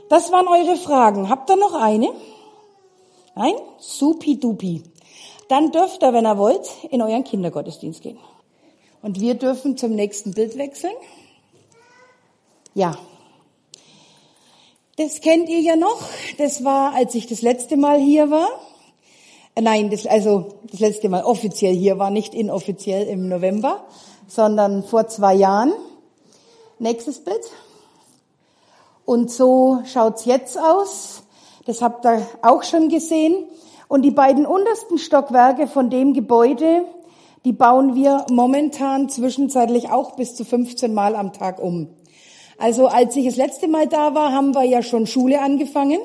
Das 0.09 0.29
waren 0.33 0.49
eure 0.49 0.75
Fragen. 0.75 1.29
Habt 1.29 1.49
ihr 1.49 1.55
noch 1.55 1.73
eine? 1.73 2.09
Nein? 3.35 3.53
Supi-dupi. 3.77 4.83
Dann 5.47 5.71
dürft 5.71 6.03
ihr, 6.03 6.11
wenn 6.11 6.25
ihr 6.25 6.38
wollt, 6.38 6.69
in 6.91 7.01
euren 7.01 7.23
Kindergottesdienst 7.23 8.01
gehen. 8.01 8.19
Und 9.01 9.21
wir 9.21 9.35
dürfen 9.35 9.77
zum 9.77 9.95
nächsten 9.95 10.33
Bild 10.33 10.57
wechseln. 10.57 10.95
Ja. 12.73 12.97
Das 15.00 15.22
kennt 15.22 15.48
ihr 15.48 15.62
ja 15.62 15.77
noch. 15.77 16.01
Das 16.39 16.65
war, 16.65 16.94
als 16.94 17.15
ich 17.15 17.25
das 17.25 17.41
letzte 17.41 17.77
Mal 17.77 18.00
hier 18.01 18.29
war. 18.32 18.50
Äh, 19.56 19.62
nein, 19.62 19.89
das, 19.89 20.06
also 20.06 20.56
das 20.70 20.82
letzte 20.82 21.08
Mal 21.08 21.24
offiziell 21.24 21.74
hier 21.74 21.98
war, 21.98 22.10
nicht 22.10 22.34
inoffiziell 22.34 23.08
im 23.08 23.29
November, 23.29 23.86
sondern 24.27 24.84
vor 24.84 25.08
zwei 25.08 25.36
Jahren. 25.36 25.72
Nächstes 26.79 27.24
Bild. 27.24 27.39
Und 29.06 29.32
so 29.32 29.79
schaut's 29.86 30.25
jetzt 30.25 30.60
aus. 30.60 31.24
Das 31.65 31.82
habt 31.82 32.06
ihr 32.06 32.27
auch 32.41 32.63
schon 32.63 32.89
gesehen. 32.89 33.46
Und 33.88 34.01
die 34.01 34.12
beiden 34.12 34.46
untersten 34.46 34.98
Stockwerke 34.98 35.68
von 35.68 35.89
dem 35.89 36.13
Gebäude, 36.13 36.84
die 37.46 37.53
bauen 37.53 37.96
wir 37.96 38.25
momentan 38.29 39.08
zwischenzeitlich 39.08 39.91
auch 39.91 40.18
bis 40.18 40.36
zu 40.36 40.44
15 40.44 40.94
Mal 40.94 41.15
am 41.15 41.32
Tag 41.32 41.63
um. 41.63 41.88
Also 42.60 42.88
als 42.88 43.16
ich 43.16 43.25
das 43.25 43.38
letzte 43.38 43.68
Mal 43.68 43.88
da 43.88 44.13
war, 44.13 44.34
haben 44.34 44.54
wir 44.54 44.63
ja 44.63 44.84
schon 44.84 45.08
Schule 45.08 45.42
angefangen 45.42 46.00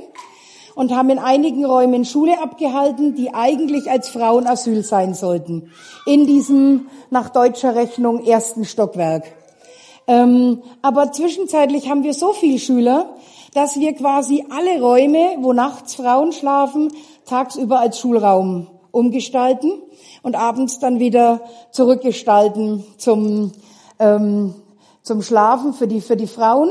und 0.74 0.94
haben 0.94 1.10
in 1.10 1.18
einigen 1.18 1.64
Räumen 1.64 2.04
Schule 2.04 2.40
abgehalten, 2.40 3.14
die 3.14 3.34
eigentlich 3.34 3.90
als 3.90 4.08
Frauenasyl 4.08 4.84
sein 4.84 5.14
sollten. 5.14 5.70
In 6.06 6.26
diesem 6.26 6.86
nach 7.10 7.28
deutscher 7.28 7.74
Rechnung 7.74 8.24
ersten 8.24 8.64
Stockwerk. 8.64 9.24
Ähm, 10.06 10.62
aber 10.82 11.12
zwischenzeitlich 11.12 11.88
haben 11.88 12.04
wir 12.04 12.14
so 12.14 12.32
viele 12.32 12.58
Schüler, 12.58 13.16
dass 13.54 13.78
wir 13.78 13.94
quasi 13.94 14.44
alle 14.50 14.80
Räume, 14.80 15.36
wo 15.40 15.52
nachts 15.52 15.94
Frauen 15.94 16.32
schlafen, 16.32 16.92
tagsüber 17.24 17.80
als 17.80 17.98
Schulraum 17.98 18.66
umgestalten 18.90 19.72
und 20.22 20.36
abends 20.36 20.78
dann 20.78 21.00
wieder 21.00 21.40
zurückgestalten 21.72 22.84
zum, 22.96 23.52
ähm, 23.98 24.54
zum 25.04 25.22
Schlafen 25.22 25.74
für 25.74 25.86
die, 25.86 26.00
für 26.00 26.16
die 26.16 26.26
Frauen. 26.26 26.70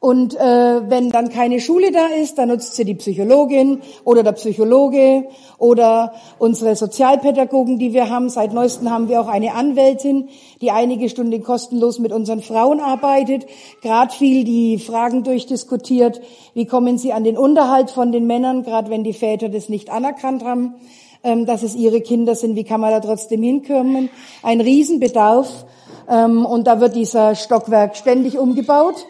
Und 0.00 0.36
äh, 0.36 0.88
wenn 0.88 1.10
dann 1.10 1.28
keine 1.28 1.58
Schule 1.58 1.90
da 1.90 2.06
ist, 2.06 2.38
dann 2.38 2.48
nutzt 2.48 2.76
sie 2.76 2.84
die 2.84 2.94
Psychologin 2.94 3.80
oder 4.04 4.22
der 4.22 4.32
Psychologe 4.32 5.26
oder 5.58 6.12
unsere 6.38 6.76
Sozialpädagogen, 6.76 7.80
die 7.80 7.92
wir 7.92 8.08
haben. 8.08 8.30
Seit 8.30 8.54
neuestem 8.54 8.90
haben 8.90 9.08
wir 9.08 9.20
auch 9.20 9.26
eine 9.26 9.54
Anwältin, 9.54 10.28
die 10.60 10.70
einige 10.70 11.08
Stunden 11.08 11.42
kostenlos 11.42 11.98
mit 11.98 12.12
unseren 12.12 12.42
Frauen 12.42 12.78
arbeitet, 12.78 13.46
gerade 13.82 14.14
viel 14.14 14.44
die 14.44 14.78
Fragen 14.78 15.24
durchdiskutiert, 15.24 16.20
wie 16.54 16.66
kommen 16.66 16.96
sie 16.96 17.12
an 17.12 17.24
den 17.24 17.36
Unterhalt 17.36 17.90
von 17.90 18.12
den 18.12 18.28
Männern, 18.28 18.62
gerade 18.62 18.90
wenn 18.90 19.02
die 19.02 19.12
Väter 19.12 19.48
das 19.48 19.68
nicht 19.68 19.90
anerkannt 19.90 20.44
haben, 20.44 20.76
ähm, 21.24 21.44
dass 21.44 21.64
es 21.64 21.74
ihre 21.74 22.00
Kinder 22.02 22.36
sind, 22.36 22.54
wie 22.54 22.64
kann 22.64 22.80
man 22.80 22.92
da 22.92 23.00
trotzdem 23.00 23.42
hinkommen. 23.42 24.10
Ein 24.44 24.60
Riesenbedarf 24.60 25.66
ähm, 26.08 26.46
und 26.46 26.66
da 26.66 26.80
wird 26.80 26.96
dieser 26.96 27.34
Stockwerk 27.34 27.96
ständig 27.96 28.38
umgebaut. 28.38 29.06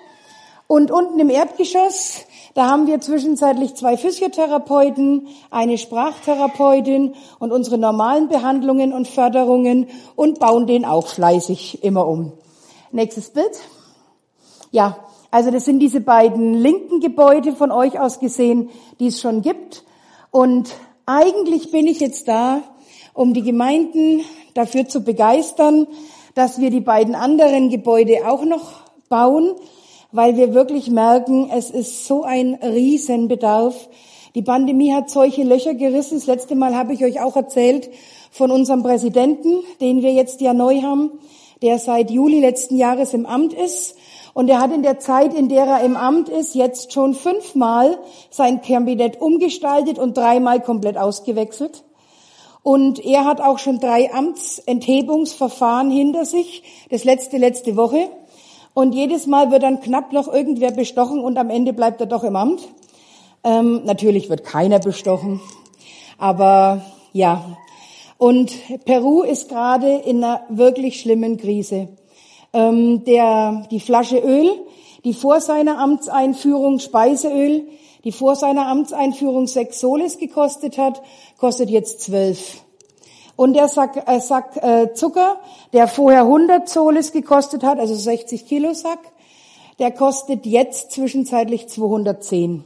Und 0.66 0.90
unten 0.90 1.18
im 1.18 1.30
Erdgeschoss, 1.30 2.26
da 2.54 2.66
haben 2.66 2.86
wir 2.86 3.00
zwischenzeitlich 3.00 3.74
zwei 3.74 3.96
Physiotherapeuten, 3.96 5.28
eine 5.50 5.78
Sprachtherapeutin 5.78 7.14
und 7.38 7.52
unsere 7.52 7.78
normalen 7.78 8.28
Behandlungen 8.28 8.92
und 8.92 9.08
Förderungen 9.08 9.86
und 10.14 10.40
bauen 10.40 10.66
den 10.66 10.84
auch 10.84 11.06
fleißig 11.06 11.82
immer 11.82 12.06
um. 12.06 12.32
Nächstes 12.90 13.30
Bild. 13.30 13.58
Ja, 14.70 14.98
Also 15.30 15.50
das 15.50 15.66
sind 15.66 15.80
diese 15.80 16.00
beiden 16.00 16.54
linken 16.54 17.00
Gebäude 17.00 17.52
von 17.52 17.70
euch 17.70 18.00
aus 18.00 18.18
gesehen, 18.18 18.70
die 18.98 19.08
es 19.08 19.20
schon 19.20 19.42
gibt. 19.42 19.84
Und 20.30 20.70
eigentlich 21.04 21.70
bin 21.70 21.86
ich 21.86 22.00
jetzt 22.00 22.28
da, 22.28 22.62
um 23.12 23.34
die 23.34 23.42
Gemeinden 23.42 24.24
dafür 24.54 24.88
zu 24.88 25.02
begeistern, 25.02 25.86
dass 26.38 26.60
wir 26.60 26.70
die 26.70 26.80
beiden 26.80 27.16
anderen 27.16 27.68
Gebäude 27.68 28.28
auch 28.28 28.44
noch 28.44 28.70
bauen, 29.08 29.56
weil 30.12 30.36
wir 30.36 30.54
wirklich 30.54 30.88
merken, 30.88 31.50
es 31.52 31.68
ist 31.68 32.06
so 32.06 32.22
ein 32.22 32.54
Riesenbedarf. 32.62 33.88
Die 34.36 34.42
Pandemie 34.42 34.92
hat 34.92 35.10
solche 35.10 35.42
Löcher 35.42 35.74
gerissen. 35.74 36.16
Das 36.16 36.28
letzte 36.28 36.54
Mal 36.54 36.76
habe 36.76 36.92
ich 36.92 37.04
euch 37.04 37.20
auch 37.20 37.34
erzählt 37.34 37.90
von 38.30 38.52
unserem 38.52 38.84
Präsidenten, 38.84 39.64
den 39.80 40.02
wir 40.02 40.12
jetzt 40.12 40.40
ja 40.40 40.54
neu 40.54 40.80
haben, 40.82 41.10
der 41.60 41.80
seit 41.80 42.08
Juli 42.08 42.38
letzten 42.38 42.76
Jahres 42.76 43.14
im 43.14 43.26
Amt 43.26 43.52
ist. 43.52 43.96
Und 44.32 44.48
er 44.48 44.60
hat 44.60 44.72
in 44.72 44.84
der 44.84 45.00
Zeit, 45.00 45.34
in 45.34 45.48
der 45.48 45.64
er 45.64 45.80
im 45.82 45.96
Amt 45.96 46.28
ist, 46.28 46.54
jetzt 46.54 46.92
schon 46.92 47.14
fünfmal 47.14 47.98
sein 48.30 48.62
Kabinett 48.62 49.20
umgestaltet 49.20 49.98
und 49.98 50.16
dreimal 50.16 50.60
komplett 50.60 50.98
ausgewechselt. 50.98 51.82
Und 52.62 53.04
er 53.04 53.24
hat 53.24 53.40
auch 53.40 53.58
schon 53.58 53.80
drei 53.80 54.12
Amtsenthebungsverfahren 54.12 55.90
hinter 55.90 56.24
sich. 56.24 56.62
Das 56.90 57.04
letzte 57.04 57.38
letzte 57.38 57.76
Woche. 57.76 58.08
Und 58.74 58.94
jedes 58.94 59.26
Mal 59.26 59.50
wird 59.50 59.62
dann 59.62 59.80
knapp 59.80 60.12
noch 60.12 60.32
irgendwer 60.32 60.70
bestochen 60.70 61.20
und 61.20 61.36
am 61.36 61.50
Ende 61.50 61.72
bleibt 61.72 62.00
er 62.00 62.06
doch 62.06 62.22
im 62.22 62.36
Amt. 62.36 62.68
Ähm, 63.42 63.82
natürlich 63.84 64.28
wird 64.30 64.44
keiner 64.44 64.78
bestochen. 64.78 65.40
Aber 66.16 66.82
ja. 67.12 67.56
Und 68.18 68.52
Peru 68.84 69.22
ist 69.22 69.48
gerade 69.48 69.96
in 69.96 70.22
einer 70.22 70.42
wirklich 70.48 71.00
schlimmen 71.00 71.38
Krise. 71.38 71.88
Ähm, 72.52 73.04
der, 73.04 73.66
die 73.70 73.80
Flasche 73.80 74.18
Öl, 74.18 74.50
die 75.04 75.14
vor 75.14 75.40
seiner 75.40 75.78
Amtseinführung 75.78 76.80
Speiseöl, 76.80 77.66
die 78.04 78.12
vor 78.12 78.36
seiner 78.36 78.66
Amtseinführung 78.66 79.46
sechs 79.46 79.80
Soles 79.80 80.18
gekostet 80.18 80.78
hat, 80.78 81.02
kostet 81.38 81.70
jetzt 81.70 82.02
zwölf. 82.02 82.62
Und 83.36 83.54
der 83.54 83.68
Sack, 83.68 84.02
äh, 84.06 84.20
Sack 84.20 84.56
äh, 84.56 84.92
Zucker, 84.94 85.38
der 85.72 85.86
vorher 85.86 86.22
100 86.22 86.68
Solis 86.68 87.12
gekostet 87.12 87.62
hat, 87.62 87.78
also 87.78 87.94
60 87.94 88.46
Kilo 88.46 88.74
Sack, 88.74 88.98
der 89.78 89.92
kostet 89.92 90.44
jetzt 90.44 90.90
zwischenzeitlich 90.90 91.68
210. 91.68 92.64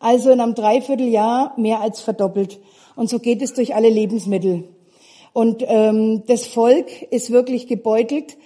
Also 0.00 0.30
in 0.30 0.40
einem 0.40 0.54
Dreivierteljahr 0.54 1.52
mehr 1.58 1.80
als 1.80 2.00
verdoppelt. 2.00 2.58
Und 2.96 3.10
so 3.10 3.18
geht 3.18 3.42
es 3.42 3.52
durch 3.52 3.74
alle 3.74 3.90
Lebensmittel. 3.90 4.64
Und 5.34 5.62
ähm, 5.66 6.22
das 6.26 6.46
Volk 6.46 7.02
ist 7.10 7.30
wirklich 7.30 7.66
gebeutelt. 7.66 8.38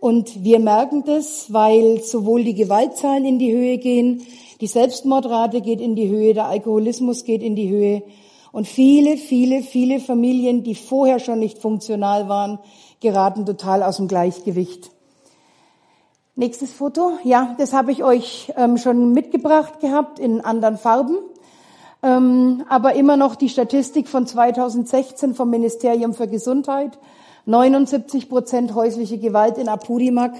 Und 0.00 0.42
wir 0.42 0.58
merken 0.58 1.04
das, 1.06 1.52
weil 1.52 2.02
sowohl 2.02 2.42
die 2.42 2.54
Gewaltzahlen 2.54 3.24
in 3.24 3.38
die 3.38 3.52
Höhe 3.52 3.78
gehen, 3.78 4.26
die 4.60 4.66
Selbstmordrate 4.66 5.60
geht 5.60 5.80
in 5.80 5.94
die 5.94 6.08
Höhe, 6.08 6.34
der 6.34 6.46
Alkoholismus 6.46 7.22
geht 7.22 7.42
in 7.44 7.54
die 7.54 7.68
Höhe. 7.68 8.02
Und 8.52 8.68
viele, 8.68 9.16
viele, 9.16 9.62
viele 9.62 9.98
Familien, 9.98 10.62
die 10.62 10.74
vorher 10.74 11.18
schon 11.18 11.38
nicht 11.38 11.58
funktional 11.58 12.28
waren, 12.28 12.58
geraten 13.00 13.46
total 13.46 13.82
aus 13.82 13.96
dem 13.96 14.08
Gleichgewicht. 14.08 14.90
Nächstes 16.36 16.72
Foto. 16.72 17.12
Ja, 17.24 17.54
das 17.58 17.72
habe 17.72 17.92
ich 17.92 18.04
euch 18.04 18.52
ähm, 18.56 18.78
schon 18.78 19.12
mitgebracht 19.12 19.80
gehabt 19.80 20.18
in 20.18 20.40
anderen 20.40 20.76
Farben. 20.76 21.16
Ähm, 22.02 22.64
aber 22.68 22.94
immer 22.94 23.16
noch 23.16 23.36
die 23.36 23.48
Statistik 23.48 24.08
von 24.08 24.26
2016 24.26 25.34
vom 25.34 25.50
Ministerium 25.50 26.14
für 26.14 26.28
Gesundheit. 26.28 26.98
79 27.46 28.28
Prozent 28.28 28.74
häusliche 28.74 29.18
Gewalt 29.18 29.58
in 29.58 29.68
Apurimac 29.68 30.32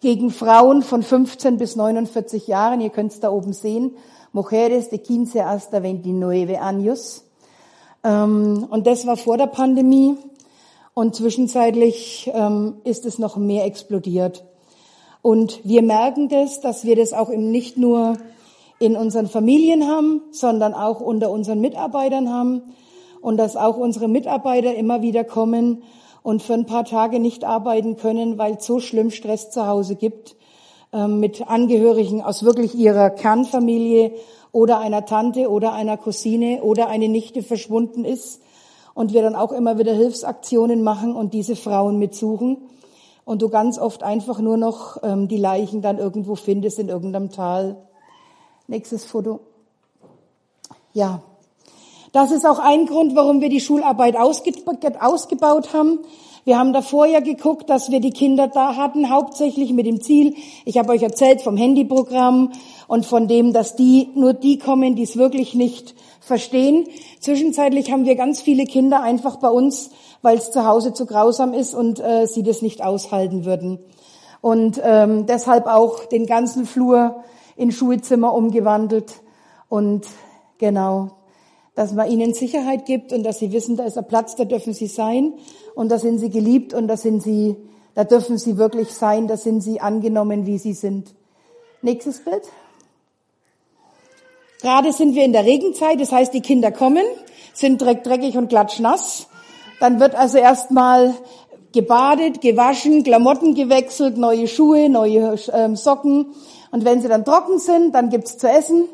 gegen 0.00 0.30
Frauen 0.30 0.82
von 0.82 1.02
15 1.02 1.56
bis 1.56 1.76
49 1.76 2.46
Jahren. 2.46 2.80
Ihr 2.80 2.90
könnt 2.90 3.12
es 3.12 3.20
da 3.20 3.30
oben 3.30 3.52
sehen. 3.52 3.96
Mujeres 4.32 4.90
de 4.90 4.98
15 4.98 5.44
hasta 5.44 5.80
29 5.80 6.58
años. 6.60 7.23
Ähm, 8.04 8.66
und 8.70 8.86
das 8.86 9.06
war 9.06 9.16
vor 9.16 9.38
der 9.38 9.46
Pandemie. 9.46 10.16
Und 10.92 11.16
zwischenzeitlich 11.16 12.30
ähm, 12.32 12.76
ist 12.84 13.04
es 13.04 13.18
noch 13.18 13.36
mehr 13.36 13.64
explodiert. 13.64 14.44
Und 15.22 15.60
wir 15.64 15.82
merken 15.82 16.28
das, 16.28 16.60
dass 16.60 16.84
wir 16.84 16.94
das 16.94 17.12
auch 17.12 17.30
eben 17.30 17.50
nicht 17.50 17.76
nur 17.76 18.18
in 18.78 18.94
unseren 18.94 19.26
Familien 19.26 19.88
haben, 19.88 20.22
sondern 20.30 20.74
auch 20.74 21.00
unter 21.00 21.30
unseren 21.30 21.60
Mitarbeitern 21.60 22.30
haben. 22.30 22.62
Und 23.20 23.38
dass 23.38 23.56
auch 23.56 23.78
unsere 23.78 24.06
Mitarbeiter 24.06 24.74
immer 24.74 25.00
wieder 25.00 25.24
kommen 25.24 25.82
und 26.22 26.42
für 26.42 26.54
ein 26.54 26.66
paar 26.66 26.84
Tage 26.84 27.18
nicht 27.18 27.44
arbeiten 27.44 27.96
können, 27.96 28.38
weil 28.38 28.54
es 28.54 28.66
so 28.66 28.80
schlimm 28.80 29.10
Stress 29.10 29.50
zu 29.50 29.66
Hause 29.66 29.96
gibt 29.96 30.36
ähm, 30.92 31.20
mit 31.20 31.48
Angehörigen 31.48 32.22
aus 32.22 32.44
wirklich 32.44 32.74
ihrer 32.74 33.10
Kernfamilie 33.10 34.12
oder 34.54 34.78
einer 34.78 35.04
Tante 35.04 35.50
oder 35.50 35.72
einer 35.72 35.96
Cousine 35.96 36.62
oder 36.62 36.86
eine 36.86 37.08
Nichte 37.08 37.42
verschwunden 37.42 38.04
ist 38.04 38.40
und 38.94 39.12
wir 39.12 39.20
dann 39.20 39.34
auch 39.34 39.50
immer 39.50 39.78
wieder 39.78 39.92
Hilfsaktionen 39.92 40.84
machen 40.84 41.16
und 41.16 41.34
diese 41.34 41.56
Frauen 41.56 41.98
mitsuchen 41.98 42.58
und 43.24 43.42
du 43.42 43.48
ganz 43.48 43.80
oft 43.80 44.04
einfach 44.04 44.38
nur 44.38 44.56
noch 44.56 44.98
ähm, 45.02 45.26
die 45.26 45.38
Leichen 45.38 45.82
dann 45.82 45.98
irgendwo 45.98 46.36
findest 46.36 46.78
in 46.78 46.88
irgendeinem 46.88 47.32
Tal. 47.32 47.76
Nächstes 48.68 49.04
Foto. 49.04 49.40
Ja, 50.92 51.22
das 52.12 52.30
ist 52.30 52.46
auch 52.46 52.60
ein 52.60 52.86
Grund, 52.86 53.16
warum 53.16 53.40
wir 53.40 53.48
die 53.48 53.60
Schularbeit 53.60 54.16
ausge 54.16 54.52
ausgebaut 55.00 55.74
haben. 55.74 55.98
Wir 56.46 56.58
haben 56.58 56.74
davor 56.74 57.06
ja 57.06 57.20
geguckt, 57.20 57.70
dass 57.70 57.90
wir 57.90 58.00
die 58.00 58.10
Kinder 58.10 58.48
da 58.48 58.76
hatten, 58.76 59.08
hauptsächlich 59.08 59.72
mit 59.72 59.86
dem 59.86 60.02
Ziel, 60.02 60.34
ich 60.66 60.76
habe 60.76 60.92
euch 60.92 61.02
erzählt 61.02 61.40
vom 61.40 61.56
Handyprogramm 61.56 62.52
und 62.86 63.06
von 63.06 63.28
dem, 63.28 63.54
dass 63.54 63.76
die 63.76 64.10
nur 64.14 64.34
die 64.34 64.58
kommen, 64.58 64.94
die 64.94 65.04
es 65.04 65.16
wirklich 65.16 65.54
nicht 65.54 65.94
verstehen. 66.20 66.86
Zwischenzeitlich 67.18 67.90
haben 67.90 68.04
wir 68.04 68.14
ganz 68.14 68.42
viele 68.42 68.66
Kinder 68.66 69.02
einfach 69.02 69.36
bei 69.36 69.48
uns, 69.48 69.90
weil 70.20 70.36
es 70.36 70.50
zu 70.50 70.66
Hause 70.66 70.92
zu 70.92 71.06
grausam 71.06 71.54
ist 71.54 71.74
und 71.74 71.98
äh, 72.00 72.26
sie 72.26 72.42
das 72.42 72.60
nicht 72.60 72.84
aushalten 72.84 73.46
würden. 73.46 73.78
Und 74.42 74.78
ähm, 74.84 75.24
deshalb 75.24 75.66
auch 75.66 76.04
den 76.04 76.26
ganzen 76.26 76.66
Flur 76.66 77.24
in 77.56 77.72
Schulzimmer 77.72 78.34
umgewandelt 78.34 79.22
und 79.70 80.06
genau, 80.58 81.12
dass 81.74 81.92
man 81.92 82.10
ihnen 82.10 82.34
Sicherheit 82.34 82.86
gibt 82.86 83.12
und 83.12 83.24
dass 83.24 83.38
sie 83.38 83.52
wissen, 83.52 83.76
da 83.76 83.84
ist 83.84 83.98
ein 83.98 84.06
Platz, 84.06 84.36
da 84.36 84.44
dürfen 84.44 84.72
sie 84.72 84.86
sein 84.86 85.34
und 85.74 85.90
da 85.90 85.98
sind 85.98 86.18
sie 86.18 86.30
geliebt 86.30 86.72
und 86.72 86.88
da 86.88 86.96
sind 86.96 87.22
sie, 87.22 87.56
da 87.94 88.04
dürfen 88.04 88.38
sie 88.38 88.56
wirklich 88.56 88.90
sein, 88.90 89.26
da 89.26 89.36
sind 89.36 89.60
sie 89.60 89.80
angenommen, 89.80 90.46
wie 90.46 90.58
sie 90.58 90.72
sind. 90.72 91.14
Nächstes 91.82 92.20
Bild. 92.20 92.42
Gerade 94.62 94.92
sind 94.92 95.14
wir 95.14 95.24
in 95.24 95.32
der 95.32 95.44
Regenzeit, 95.44 96.00
das 96.00 96.10
heißt, 96.10 96.32
die 96.32 96.40
Kinder 96.40 96.72
kommen, 96.72 97.04
sind 97.52 97.82
dreckig 97.82 98.38
und 98.38 98.48
klatschnass. 98.48 99.26
Dann 99.80 100.00
wird 100.00 100.14
also 100.14 100.38
erstmal 100.38 101.14
gebadet, 101.72 102.40
gewaschen, 102.40 103.02
Klamotten 103.02 103.54
gewechselt, 103.54 104.16
neue 104.16 104.48
Schuhe, 104.48 104.88
neue 104.88 105.36
ähm, 105.52 105.76
Socken. 105.76 106.34
Und 106.70 106.84
wenn 106.84 107.02
sie 107.02 107.08
dann 107.08 107.24
trocken 107.24 107.58
sind, 107.58 107.94
dann 107.94 108.08
gibt's 108.08 108.38
zu 108.38 108.48
essen. 108.48 108.88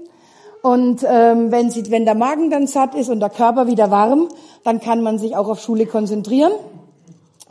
Und 0.63 1.05
ähm, 1.09 1.51
wenn, 1.51 1.71
sie, 1.71 1.91
wenn 1.91 2.05
der 2.05 2.15
Magen 2.15 2.51
dann 2.51 2.67
satt 2.67 2.95
ist 2.95 3.09
und 3.09 3.21
der 3.21 3.31
Körper 3.31 3.67
wieder 3.67 3.91
warm, 3.91 4.29
dann 4.63 4.81
kann 4.81 5.03
man 5.03 5.19
sich 5.19 5.37
auch 5.37 5.49
auf 5.49 5.61
Schule 5.61 5.87
konzentrieren. 5.87 6.53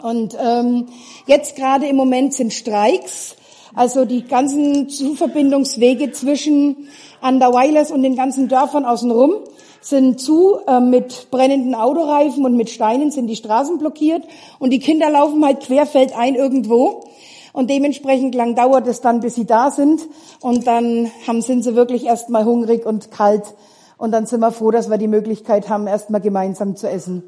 Und 0.01 0.37
ähm, 0.39 0.87
jetzt 1.25 1.55
gerade 1.55 1.87
im 1.87 1.95
Moment 1.95 2.33
sind 2.33 2.53
Streiks, 2.53 3.35
also 3.75 4.05
die 4.05 4.23
ganzen 4.23 4.89
Zuverbindungswege 4.89 6.11
zwischen 6.11 6.87
Underweilers 7.21 7.91
und 7.91 8.03
den 8.03 8.15
ganzen 8.15 8.47
Dörfern 8.47 8.85
außenrum 8.85 9.33
sind 9.81 10.19
zu, 10.19 10.59
äh, 10.67 10.79
mit 10.79 11.31
brennenden 11.31 11.75
Autoreifen 11.75 12.45
und 12.45 12.55
mit 12.55 12.69
Steinen 12.69 13.11
sind 13.11 13.27
die 13.27 13.35
Straßen 13.35 13.77
blockiert 13.77 14.23
und 14.59 14.71
die 14.71 14.79
Kinder 14.79 15.09
laufen 15.09 15.43
halt 15.43 15.61
querfeldein 15.61 16.35
irgendwo. 16.35 17.05
Und 17.53 17.69
dementsprechend 17.69 18.35
lang 18.35 18.55
dauert 18.55 18.87
es 18.87 19.01
dann, 19.01 19.19
bis 19.19 19.35
sie 19.35 19.45
da 19.45 19.71
sind. 19.71 20.01
Und 20.41 20.67
dann 20.67 21.11
haben, 21.27 21.41
sind 21.41 21.63
sie 21.63 21.75
wirklich 21.75 22.05
erstmal 22.05 22.45
hungrig 22.45 22.85
und 22.85 23.11
kalt. 23.11 23.55
Und 23.97 24.11
dann 24.11 24.25
sind 24.25 24.39
wir 24.39 24.51
froh, 24.51 24.71
dass 24.71 24.89
wir 24.89 24.97
die 24.97 25.07
Möglichkeit 25.07 25.69
haben, 25.69 25.87
erstmal 25.87 26.21
gemeinsam 26.21 26.75
zu 26.75 26.89
essen. 26.89 27.23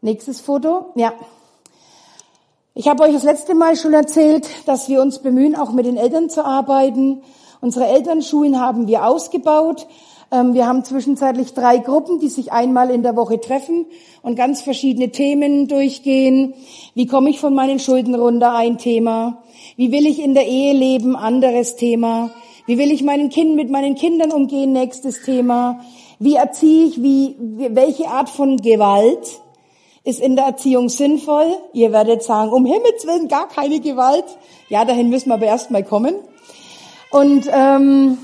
Nächstes 0.00 0.40
Foto. 0.40 0.86
Ja. 0.94 1.12
Ich 2.74 2.88
habe 2.88 3.04
euch 3.04 3.14
das 3.14 3.22
letzte 3.22 3.54
Mal 3.54 3.76
schon 3.76 3.94
erzählt, 3.94 4.46
dass 4.66 4.88
wir 4.88 5.00
uns 5.00 5.20
bemühen, 5.20 5.56
auch 5.56 5.72
mit 5.72 5.86
den 5.86 5.96
Eltern 5.96 6.28
zu 6.28 6.44
arbeiten. 6.44 7.22
Unsere 7.60 7.86
Elternschulen 7.86 8.60
haben 8.60 8.86
wir 8.86 9.06
ausgebaut. 9.06 9.86
Ähm, 10.32 10.54
wir 10.54 10.66
haben 10.66 10.84
zwischenzeitlich 10.84 11.54
drei 11.54 11.78
Gruppen, 11.78 12.18
die 12.18 12.28
sich 12.28 12.52
einmal 12.52 12.90
in 12.90 13.02
der 13.02 13.16
Woche 13.16 13.40
treffen 13.40 13.86
und 14.22 14.34
ganz 14.34 14.60
verschiedene 14.60 15.10
Themen 15.10 15.68
durchgehen. 15.68 16.54
Wie 16.94 17.06
komme 17.06 17.30
ich 17.30 17.38
von 17.38 17.54
meinen 17.54 17.78
Schulden 17.78 18.14
runter? 18.14 18.54
Ein 18.54 18.78
Thema. 18.78 19.42
Wie 19.76 19.92
will 19.92 20.06
ich 20.06 20.20
in 20.20 20.34
der 20.34 20.46
Ehe 20.46 20.72
leben? 20.72 21.14
Anderes 21.14 21.76
Thema. 21.76 22.30
Wie 22.66 22.78
will 22.78 22.90
ich 22.90 23.04
meinen 23.04 23.30
Kind 23.30 23.54
mit 23.54 23.70
meinen 23.70 23.94
Kindern 23.94 24.32
umgehen? 24.32 24.72
Nächstes 24.72 25.22
Thema. 25.22 25.80
Wie 26.18 26.34
erziehe 26.34 26.86
ich? 26.86 27.02
Wie, 27.02 27.36
welche 27.38 28.08
Art 28.08 28.28
von 28.28 28.56
Gewalt 28.56 29.40
ist 30.02 30.20
in 30.20 30.34
der 30.34 30.46
Erziehung 30.46 30.88
sinnvoll? 30.88 31.46
Ihr 31.72 31.92
werdet 31.92 32.24
sagen, 32.24 32.50
um 32.50 32.66
Himmels 32.66 33.06
Willen 33.06 33.28
gar 33.28 33.46
keine 33.46 33.78
Gewalt. 33.78 34.24
Ja, 34.68 34.84
dahin 34.84 35.10
müssen 35.10 35.28
wir 35.28 35.34
aber 35.34 35.46
erst 35.46 35.70
mal 35.70 35.84
kommen. 35.84 36.16
Und 37.12 37.48
ähm, 37.52 38.18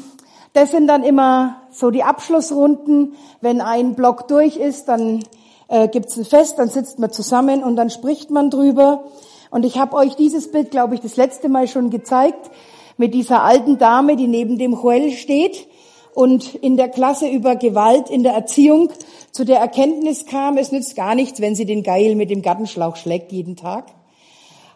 das 0.55 0.73
sind 0.73 0.89
dann 0.89 1.05
immer 1.05 1.62
so 1.73 1.91
die 1.91 2.03
Abschlussrunden. 2.03 3.15
Wenn 3.41 3.61
ein 3.61 3.95
Block 3.95 4.29
durch 4.29 4.57
ist, 4.57 4.87
dann 4.87 5.25
äh, 5.69 5.89
gibt's 5.89 6.17
ein 6.17 6.25
Fest, 6.25 6.59
dann 6.59 6.69
sitzt 6.69 6.99
man 6.99 7.11
zusammen 7.11 7.65
und 7.65 7.77
dann 7.77 7.91
spricht 7.91 8.31
man 8.31 8.51
drüber. 8.51 9.05
Und 9.51 9.65
ich 9.65 9.79
habe 9.79 9.97
euch 9.97 10.15
dieses 10.17 10.51
Bild, 10.51 10.71
glaube 10.71 10.95
ich, 10.95 11.01
das 11.01 11.17
letzte 11.17 11.49
Mal 11.49 11.69
schon 11.69 11.91
gezeigt, 11.91 12.51
mit 12.97 13.15
dieser 13.15 13.43
alten 13.43 13.79
Dame, 13.79 14.17
die 14.17 14.29
neben 14.29 14.59
dem 14.59 14.73
Joel 14.73 15.13
steht 15.13 15.67
und 16.15 16.55
in 16.55 16.77
der 16.77 16.89
Klasse 16.89 17.29
über 17.29 17.57
Gewalt 17.57 18.11
in 18.11 18.23
der 18.23 18.33
Erziehung 18.33 18.91
zu 19.31 19.45
der 19.45 19.59
Erkenntnis 19.59 20.27
kam, 20.27 20.59
es 20.59 20.73
nützt 20.73 20.95
gar 20.95 21.15
nichts, 21.15 21.41
wenn 21.41 21.55
sie 21.55 21.65
den 21.65 21.83
Geil 21.83 22.15
mit 22.15 22.31
dem 22.31 22.43
Gartenschlauch 22.43 22.97
schlägt 22.97 23.33
jeden 23.33 23.57
Tag. 23.57 23.87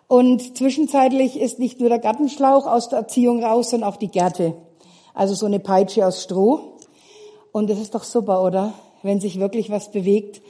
Und 0.09 0.57
zwischenzeitlich 0.57 1.39
ist 1.39 1.59
nicht 1.59 1.81
nur 1.81 1.89
der 1.89 1.99
Gartenschlauch 1.99 2.67
aus 2.67 2.89
der 2.89 3.01
Erziehung 3.01 3.45
raus, 3.45 3.71
sondern 3.71 3.91
auch 3.91 3.97
die 3.97 4.09
Gärte. 4.09 4.55
Also 5.15 5.35
so 5.35 5.47
eine 5.47 5.59
Peitsche 5.59 6.07
aus 6.07 6.23
Stroh. 6.23 6.76
Und 7.57 7.71
das 7.71 7.79
ist 7.79 7.95
doch 7.95 8.05
super, 8.05 8.43
oder? 8.43 8.75
Wenn 9.03 9.19
sich 9.19 9.41
wirklich 9.41 9.71
was 9.71 9.91
bewegt 9.91 10.43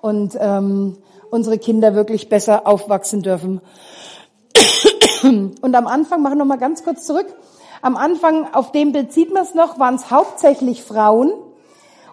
und 0.00 0.34
ähm, 0.40 0.96
unsere 1.30 1.58
Kinder 1.58 1.94
wirklich 1.94 2.30
besser 2.30 2.66
aufwachsen 2.66 3.20
dürfen. 3.20 3.60
Und 5.22 5.74
am 5.74 5.86
Anfang, 5.86 6.22
machen 6.22 6.38
wir 6.38 6.46
mal 6.46 6.56
ganz 6.56 6.82
kurz 6.82 7.04
zurück. 7.04 7.26
Am 7.82 7.98
Anfang, 7.98 8.54
auf 8.54 8.72
dem 8.72 8.92
Bild 8.92 9.12
sieht 9.12 9.30
man 9.30 9.42
es 9.42 9.54
noch, 9.54 9.78
waren 9.78 9.96
es 9.96 10.10
hauptsächlich 10.10 10.82
Frauen. 10.82 11.34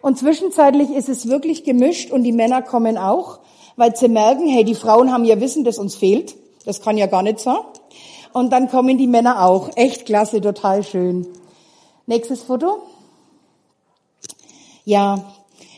Und 0.01 0.19
zwischenzeitlich 0.19 0.89
ist 0.89 1.07
es 1.07 1.29
wirklich 1.29 1.63
gemischt 1.63 2.11
und 2.11 2.23
die 2.23 2.33
Männer 2.33 2.61
kommen 2.61 2.97
auch, 2.97 3.39
weil 3.77 3.95
sie 3.95 4.09
merken, 4.09 4.49
hey, 4.49 4.65
die 4.65 4.75
Frauen 4.75 5.13
haben 5.13 5.23
ja 5.23 5.39
Wissen, 5.39 5.63
das 5.63 5.77
uns 5.77 5.95
fehlt. 5.95 6.35
Das 6.65 6.81
kann 6.81 6.97
ja 6.97 7.05
gar 7.05 7.23
nicht 7.23 7.39
sein. 7.39 7.55
Und 8.33 8.51
dann 8.51 8.69
kommen 8.69 8.97
die 8.97 9.07
Männer 9.07 9.45
auch. 9.45 9.69
Echt 9.77 10.05
klasse, 10.05 10.41
total 10.41 10.83
schön. 10.83 11.25
Nächstes 12.05 12.43
Foto. 12.43 12.90
Ja, 14.83 15.23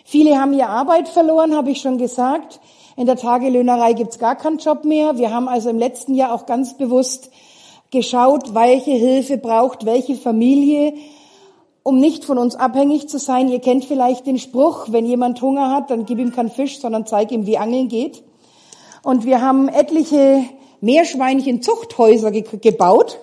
viele 0.06 0.40
haben 0.40 0.54
ihre 0.54 0.70
Arbeit 0.70 1.10
verloren, 1.10 1.56
habe 1.56 1.72
ich 1.72 1.82
schon 1.82 1.98
gesagt. 1.98 2.62
In 2.96 3.06
der 3.06 3.18
Tagelöhnerei 3.18 3.94
gibt's 3.94 4.18
gar 4.18 4.36
keinen 4.36 4.60
Job 4.60 4.86
mehr. 4.86 5.18
Wir 5.18 5.34
haben 5.34 5.50
also 5.50 5.70
im 5.70 5.78
letzten 5.78 6.14
Jahr 6.16 6.34
auch 6.34 6.46
ganz 6.46 6.78
bewusst 6.78 7.30
geschaut, 7.92 8.54
welche 8.54 8.92
Hilfe 8.92 9.38
braucht 9.38 9.86
welche 9.86 10.16
Familie, 10.16 10.94
um 11.84 12.00
nicht 12.00 12.24
von 12.24 12.38
uns 12.38 12.56
abhängig 12.56 13.10
zu 13.10 13.20
sein. 13.20 13.50
Ihr 13.50 13.60
kennt 13.60 13.86
vielleicht 13.86 14.26
den 14.26 14.40
Spruch, 14.40 14.88
wenn 14.90 15.06
jemand 15.06 15.42
Hunger 15.42 15.70
hat, 15.70 15.92
dann 15.92 16.06
gib 16.06 16.20
ihm 16.20 16.32
keinen 16.32 16.50
Fisch, 16.50 16.80
sondern 16.80 17.06
zeig 17.06 17.32
ihm, 17.32 17.46
wie 17.46 17.58
Angeln 17.58 17.90
geht. 17.90 18.24
Und 19.04 19.26
wir 19.26 19.42
haben 19.42 19.68
etliche 19.68 20.46
Meerschweinchen-Zuchthäuser 20.80 22.32
ge 22.32 22.44
gebaut 22.62 23.20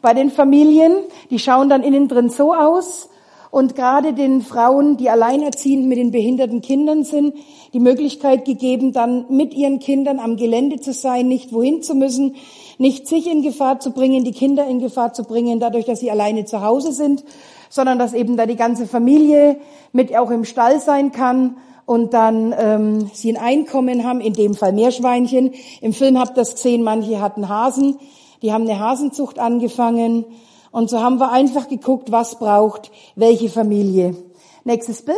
bei 0.00 0.14
den 0.14 0.30
Familien. 0.30 0.96
Die 1.30 1.38
schauen 1.38 1.68
dann 1.68 1.82
innen 1.82 2.08
drin 2.08 2.30
so 2.30 2.54
aus. 2.54 3.10
Und 3.50 3.74
gerade 3.74 4.12
den 4.12 4.42
Frauen, 4.42 4.96
die 4.98 5.08
alleinerziehend 5.08 5.86
mit 5.86 5.98
den 5.98 6.10
behinderten 6.10 6.60
Kindern 6.60 7.04
sind, 7.04 7.34
die 7.72 7.80
Möglichkeit 7.80 8.44
gegeben, 8.44 8.92
dann 8.92 9.24
mit 9.30 9.54
ihren 9.54 9.78
Kindern 9.78 10.18
am 10.18 10.36
Gelände 10.36 10.80
zu 10.80 10.92
sein, 10.92 11.28
nicht 11.28 11.52
wohin 11.52 11.82
zu 11.82 11.94
müssen, 11.94 12.36
nicht 12.76 13.08
sich 13.08 13.26
in 13.26 13.42
Gefahr 13.42 13.80
zu 13.80 13.92
bringen, 13.92 14.24
die 14.24 14.32
Kinder 14.32 14.66
in 14.66 14.80
Gefahr 14.80 15.14
zu 15.14 15.24
bringen, 15.24 15.60
dadurch, 15.60 15.86
dass 15.86 16.00
sie 16.00 16.10
alleine 16.10 16.44
zu 16.44 16.62
Hause 16.62 16.92
sind, 16.92 17.24
sondern 17.70 17.98
dass 17.98 18.12
eben 18.12 18.36
da 18.36 18.46
die 18.46 18.56
ganze 18.56 18.86
Familie 18.86 19.56
mit 19.92 20.14
auch 20.16 20.30
im 20.30 20.44
Stall 20.44 20.80
sein 20.80 21.12
kann 21.12 21.56
und 21.86 22.12
dann 22.12 22.54
ähm, 22.58 23.10
sie 23.14 23.32
ein 23.32 23.42
Einkommen 23.42 24.04
haben, 24.04 24.20
in 24.20 24.34
dem 24.34 24.54
Fall 24.54 24.74
Meerschweinchen. 24.74 25.54
Im 25.80 25.94
Film 25.94 26.18
habt 26.18 26.32
ihr 26.32 26.42
das 26.42 26.54
gesehen, 26.54 26.82
manche 26.82 27.20
hatten 27.22 27.48
Hasen, 27.48 27.98
die 28.42 28.52
haben 28.52 28.68
eine 28.68 28.78
Hasenzucht 28.78 29.38
angefangen 29.38 30.26
und 30.70 30.90
so 30.90 31.00
haben 31.00 31.18
wir 31.18 31.30
einfach 31.30 31.68
geguckt, 31.68 32.12
was 32.12 32.38
braucht 32.38 32.90
welche 33.16 33.48
Familie. 33.48 34.16
Nächstes 34.64 35.02
Bild. 35.02 35.16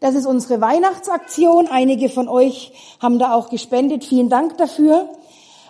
Das 0.00 0.14
ist 0.14 0.26
unsere 0.26 0.60
Weihnachtsaktion. 0.60 1.66
Einige 1.66 2.08
von 2.08 2.28
euch 2.28 2.72
haben 3.00 3.18
da 3.18 3.34
auch 3.34 3.50
gespendet. 3.50 4.04
Vielen 4.04 4.28
Dank 4.28 4.56
dafür. 4.56 5.08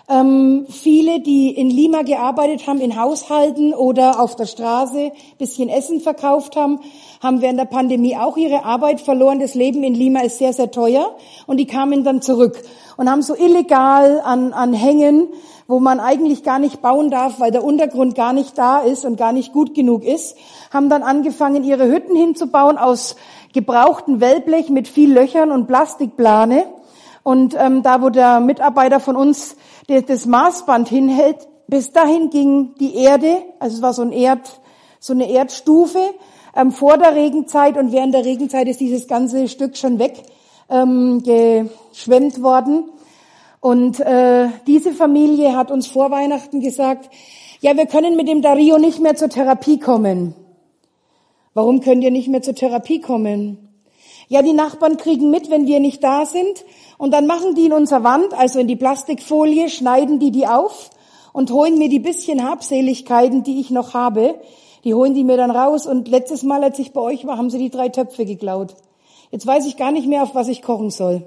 Ähm, 0.07 0.65
viele, 0.69 1.19
die 1.19 1.49
in 1.49 1.69
Lima 1.69 2.01
gearbeitet 2.01 2.65
haben, 2.65 2.79
in 2.79 2.99
Haushalten 2.99 3.75
oder 3.75 4.19
auf 4.19 4.35
der 4.35 4.47
Straße 4.47 5.11
bisschen 5.37 5.69
Essen 5.69 5.99
verkauft 5.99 6.55
haben, 6.55 6.79
haben 7.21 7.41
während 7.41 7.59
der 7.59 7.65
Pandemie 7.65 8.17
auch 8.17 8.35
ihre 8.35 8.65
Arbeit 8.65 9.01
verloren. 9.01 9.39
Das 9.39 9.53
Leben 9.53 9.83
in 9.83 9.93
Lima 9.93 10.21
ist 10.21 10.39
sehr, 10.39 10.53
sehr 10.53 10.71
teuer. 10.71 11.15
Und 11.45 11.57
die 11.57 11.67
kamen 11.67 12.03
dann 12.03 12.23
zurück 12.23 12.59
und 12.97 13.09
haben 13.09 13.21
so 13.21 13.35
illegal 13.35 14.21
an, 14.21 14.53
an 14.53 14.73
Hängen, 14.73 15.27
wo 15.69 15.79
man 15.79 15.99
eigentlich 15.99 16.43
gar 16.43 16.57
nicht 16.57 16.81
bauen 16.81 17.11
darf, 17.11 17.39
weil 17.39 17.51
der 17.51 17.63
Untergrund 17.63 18.15
gar 18.15 18.33
nicht 18.33 18.57
da 18.57 18.79
ist 18.79 19.05
und 19.05 19.17
gar 19.17 19.31
nicht 19.31 19.53
gut 19.53 19.75
genug 19.75 20.03
ist, 20.03 20.35
haben 20.73 20.89
dann 20.89 21.03
angefangen, 21.03 21.63
ihre 21.63 21.87
Hütten 21.87 22.15
hinzubauen 22.15 22.79
aus 22.79 23.15
gebrauchten 23.53 24.19
Wellblech 24.19 24.71
mit 24.71 24.87
viel 24.87 25.13
Löchern 25.13 25.51
und 25.51 25.67
Plastikplane. 25.67 26.65
Und 27.21 27.55
ähm, 27.55 27.83
da, 27.83 28.01
wo 28.01 28.09
der 28.09 28.39
Mitarbeiter 28.39 28.99
von 28.99 29.15
uns 29.15 29.57
das, 29.87 30.05
das 30.05 30.25
Maßband 30.25 30.89
hinhält, 30.89 31.47
bis 31.67 31.91
dahin 31.91 32.31
ging 32.31 32.73
die 32.79 32.95
Erde, 32.95 33.43
also 33.59 33.75
es 33.75 33.81
war 33.83 33.93
so, 33.93 34.01
ein 34.01 34.11
Erd, 34.11 34.59
so 34.99 35.13
eine 35.13 35.29
Erdstufe 35.29 36.01
ähm, 36.55 36.71
vor 36.71 36.97
der 36.97 37.13
Regenzeit 37.13 37.77
und 37.77 37.91
während 37.91 38.15
der 38.15 38.25
Regenzeit 38.25 38.67
ist 38.67 38.79
dieses 38.79 39.07
ganze 39.07 39.47
Stück 39.47 39.77
schon 39.77 39.99
weg 39.99 40.23
ähm, 40.67 41.21
geschwemmt 41.21 42.41
worden. 42.41 42.85
Und 43.61 43.99
äh, 43.99 44.49
diese 44.67 44.93
Familie 44.93 45.55
hat 45.55 45.71
uns 45.71 45.87
vor 45.87 46.11
Weihnachten 46.11 46.61
gesagt, 46.61 47.09
ja, 47.61 47.75
wir 47.75 47.87
können 47.87 48.15
mit 48.15 48.27
dem 48.27 48.41
Dario 48.41 48.77
nicht 48.77 48.99
mehr 48.99 49.15
zur 49.15 49.29
Therapie 49.29 49.79
kommen. 49.79 50.33
Warum 51.53 51.81
könnt 51.81 52.03
ihr 52.03 52.11
nicht 52.11 52.29
mehr 52.29 52.41
zur 52.41 52.55
Therapie 52.55 53.01
kommen? 53.01 53.69
Ja, 54.29 54.41
die 54.41 54.53
Nachbarn 54.53 54.97
kriegen 54.97 55.29
mit, 55.29 55.49
wenn 55.49 55.67
wir 55.67 55.79
nicht 55.79 56.03
da 56.03 56.25
sind. 56.25 56.63
Und 56.97 57.11
dann 57.11 57.27
machen 57.27 57.55
die 57.55 57.65
in 57.65 57.73
unserer 57.73 58.03
Wand, 58.03 58.33
also 58.33 58.59
in 58.59 58.67
die 58.67 58.75
Plastikfolie, 58.75 59.69
schneiden 59.69 60.19
die 60.19 60.31
die 60.31 60.47
auf 60.47 60.89
und 61.33 61.51
holen 61.51 61.77
mir 61.77 61.89
die 61.89 61.99
bisschen 61.99 62.47
Habseligkeiten, 62.47 63.43
die 63.43 63.59
ich 63.59 63.71
noch 63.71 63.93
habe, 63.93 64.35
die 64.83 64.93
holen 64.93 65.13
die 65.13 65.23
mir 65.23 65.35
dann 65.35 65.51
raus. 65.51 65.85
Und 65.85 66.07
letztes 66.07 66.43
Mal, 66.43 66.63
als 66.63 66.79
ich 66.79 66.93
bei 66.93 67.01
euch 67.01 67.25
war, 67.25 67.37
haben 67.37 67.49
sie 67.49 67.57
die 67.57 67.69
drei 67.69 67.89
Töpfe 67.89 68.25
geklaut. 68.25 68.75
Jetzt 69.31 69.45
weiß 69.45 69.65
ich 69.65 69.75
gar 69.75 69.91
nicht 69.91 70.07
mehr, 70.07 70.23
auf 70.23 70.35
was 70.35 70.47
ich 70.47 70.61
kochen 70.61 70.91
soll. 70.91 71.23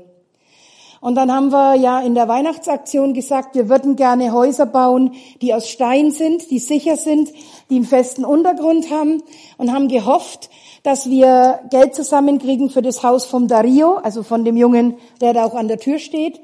Und 1.02 1.16
dann 1.16 1.32
haben 1.32 1.50
wir 1.50 1.74
ja 1.74 2.00
in 2.00 2.14
der 2.14 2.28
Weihnachtsaktion 2.28 3.12
gesagt, 3.12 3.56
wir 3.56 3.68
würden 3.68 3.96
gerne 3.96 4.32
Häuser 4.32 4.66
bauen, 4.66 5.14
die 5.40 5.52
aus 5.52 5.68
Stein 5.68 6.12
sind, 6.12 6.48
die 6.48 6.60
sicher 6.60 6.96
sind, 6.96 7.28
die 7.70 7.74
einen 7.74 7.84
festen 7.84 8.24
Untergrund 8.24 8.88
haben 8.88 9.20
und 9.58 9.72
haben 9.72 9.88
gehofft, 9.88 10.48
dass 10.84 11.10
wir 11.10 11.58
Geld 11.70 11.96
zusammenkriegen 11.96 12.70
für 12.70 12.82
das 12.82 13.02
Haus 13.02 13.24
vom 13.24 13.48
Dario, 13.48 13.96
also 13.96 14.22
von 14.22 14.44
dem 14.44 14.56
Jungen, 14.56 14.94
der 15.20 15.34
da 15.34 15.44
auch 15.44 15.56
an 15.56 15.66
der 15.66 15.78
Tür 15.78 15.98
steht. 15.98 16.40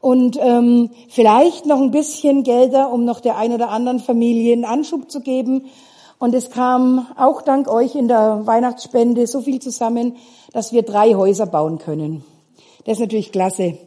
Und 0.00 0.38
ähm, 0.40 0.90
vielleicht 1.08 1.66
noch 1.66 1.80
ein 1.80 1.90
bisschen 1.90 2.44
Gelder, 2.44 2.92
um 2.92 3.04
noch 3.04 3.18
der 3.18 3.36
ein 3.36 3.52
oder 3.52 3.70
anderen 3.70 3.98
Familie 3.98 4.52
einen 4.52 4.64
Anschub 4.64 5.10
zu 5.10 5.20
geben. 5.20 5.64
Und 6.20 6.32
es 6.32 6.50
kam 6.50 7.08
auch 7.16 7.42
dank 7.42 7.66
euch 7.66 7.96
in 7.96 8.06
der 8.06 8.46
Weihnachtsspende 8.46 9.26
so 9.26 9.40
viel 9.40 9.60
zusammen, 9.60 10.14
dass 10.52 10.72
wir 10.72 10.84
drei 10.84 11.14
Häuser 11.14 11.46
bauen 11.46 11.78
können. 11.78 12.24
Das 12.84 12.98
ist 12.98 13.00
natürlich 13.00 13.32
klasse. 13.32 13.78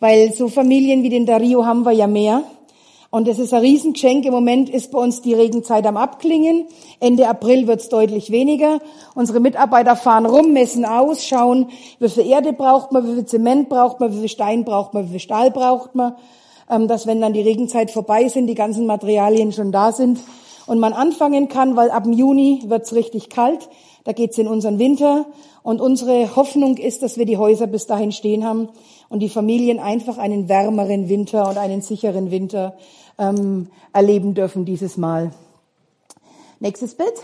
Weil 0.00 0.32
so 0.32 0.48
Familien 0.48 1.02
wie 1.02 1.08
den 1.08 1.26
Dario 1.26 1.64
haben 1.64 1.84
wir 1.84 1.92
ja 1.92 2.06
mehr. 2.06 2.42
Und 3.14 3.28
es 3.28 3.38
ist 3.38 3.54
ein 3.54 3.60
Riesengeschenk. 3.60 4.24
Im 4.24 4.32
Moment 4.32 4.68
ist 4.68 4.90
bei 4.90 4.98
uns 4.98 5.22
die 5.22 5.34
Regenzeit 5.34 5.86
am 5.86 5.96
Abklingen. 5.96 6.66
Ende 6.98 7.28
April 7.28 7.68
wird 7.68 7.80
es 7.80 7.88
deutlich 7.88 8.32
weniger. 8.32 8.80
Unsere 9.14 9.38
Mitarbeiter 9.38 9.94
fahren 9.94 10.26
rum, 10.26 10.52
messen 10.52 10.84
aus, 10.84 11.24
schauen, 11.24 11.68
wie 12.00 12.08
viel 12.08 12.26
Erde 12.26 12.52
braucht 12.52 12.90
man, 12.90 13.06
wie 13.06 13.14
viel 13.14 13.24
Zement 13.24 13.68
braucht 13.68 14.00
man, 14.00 14.12
wie 14.12 14.18
viel 14.18 14.28
Stein 14.28 14.64
braucht 14.64 14.94
man, 14.94 15.04
wie 15.04 15.10
viel 15.10 15.20
Stahl 15.20 15.52
braucht 15.52 15.94
man. 15.94 16.16
Ähm, 16.68 16.88
dass 16.88 17.06
wenn 17.06 17.20
dann 17.20 17.34
die 17.34 17.42
Regenzeit 17.42 17.92
vorbei 17.92 18.26
sind, 18.26 18.48
die 18.48 18.56
ganzen 18.56 18.84
Materialien 18.84 19.52
schon 19.52 19.70
da 19.70 19.92
sind 19.92 20.18
und 20.66 20.80
man 20.80 20.92
anfangen 20.92 21.46
kann, 21.46 21.76
weil 21.76 21.92
ab 21.92 22.08
Juni 22.10 22.64
wird 22.66 22.82
es 22.82 22.94
richtig 22.94 23.28
kalt. 23.28 23.68
Da 24.02 24.10
geht's 24.10 24.38
in 24.38 24.48
unseren 24.48 24.80
Winter. 24.80 25.26
Und 25.62 25.80
unsere 25.80 26.34
Hoffnung 26.34 26.78
ist, 26.78 27.04
dass 27.04 27.16
wir 27.16 27.26
die 27.26 27.38
Häuser 27.38 27.68
bis 27.68 27.86
dahin 27.86 28.10
stehen 28.10 28.44
haben 28.44 28.70
und 29.14 29.20
die 29.20 29.28
Familien 29.28 29.78
einfach 29.78 30.18
einen 30.18 30.48
wärmeren 30.48 31.08
Winter 31.08 31.48
und 31.48 31.56
einen 31.56 31.82
sicheren 31.82 32.32
Winter 32.32 32.76
ähm, 33.16 33.68
erleben 33.92 34.34
dürfen 34.34 34.64
dieses 34.64 34.96
Mal. 34.96 35.30
Nächstes 36.58 36.96
Bild. 36.96 37.14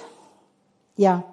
Ja. 0.96 1.24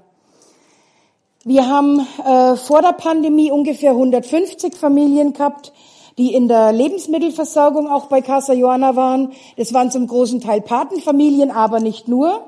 Wir 1.43 1.67
haben 1.67 1.99
äh, 2.25 2.55
vor 2.55 2.81
der 2.81 2.93
Pandemie 2.93 3.51
ungefähr 3.51 3.91
150 3.91 4.75
Familien 4.75 5.33
gehabt, 5.33 5.73
die 6.17 6.33
in 6.33 6.47
der 6.47 6.71
Lebensmittelversorgung 6.71 7.87
auch 7.87 8.07
bei 8.07 8.21
Casa 8.21 8.53
Johanna 8.53 8.95
waren. 8.95 9.33
Das 9.57 9.75
waren 9.75 9.91
zum 9.91 10.07
großen 10.07 10.41
Teil 10.41 10.61
Patenfamilien, 10.61 11.51
aber 11.51 11.79
nicht 11.81 12.07
nur. 12.07 12.45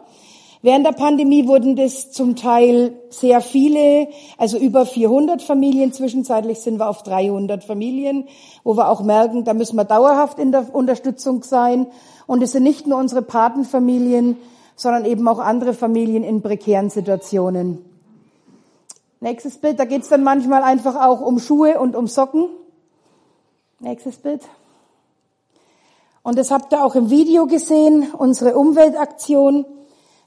Während 0.61 0.85
der 0.85 0.91
Pandemie 0.91 1.47
wurden 1.47 1.77
das 1.77 2.11
zum 2.11 2.35
Teil 2.35 2.93
sehr 3.09 3.39
viele, 3.39 4.09
also 4.37 4.57
über 4.57 4.85
400 4.85 5.41
Familien. 5.41 5.93
Zwischenzeitlich 5.93 6.59
sind 6.59 6.79
wir 6.79 6.89
auf 6.89 7.01
300 7.03 7.63
Familien, 7.63 8.27
wo 8.65 8.75
wir 8.75 8.89
auch 8.89 9.01
merken, 9.01 9.45
da 9.45 9.53
müssen 9.53 9.77
wir 9.77 9.85
dauerhaft 9.85 10.37
in 10.37 10.51
der 10.51 10.73
Unterstützung 10.75 11.43
sein. 11.43 11.87
Und 12.27 12.43
es 12.43 12.51
sind 12.51 12.63
nicht 12.63 12.87
nur 12.87 12.99
unsere 12.99 13.21
Patenfamilien, 13.21 14.35
sondern 14.75 15.05
eben 15.05 15.25
auch 15.29 15.39
andere 15.39 15.73
Familien 15.73 16.23
in 16.25 16.41
prekären 16.41 16.89
Situationen. 16.89 17.85
Nächstes 19.21 19.57
Bild, 19.57 19.79
da 19.79 19.85
geht 19.85 20.03
es 20.03 20.09
dann 20.09 20.23
manchmal 20.23 20.63
einfach 20.63 20.95
auch 20.95 21.21
um 21.21 21.39
Schuhe 21.39 21.79
und 21.79 21.95
um 21.95 22.07
Socken. 22.07 22.49
Nächstes 23.79 24.17
Bild. 24.17 24.41
Und 26.21 26.37
das 26.37 26.51
habt 26.51 26.73
ihr 26.73 26.83
auch 26.83 26.95
im 26.95 27.09
Video 27.09 27.45
gesehen, 27.45 28.11
unsere 28.17 28.57
Umweltaktion. 28.57 29.65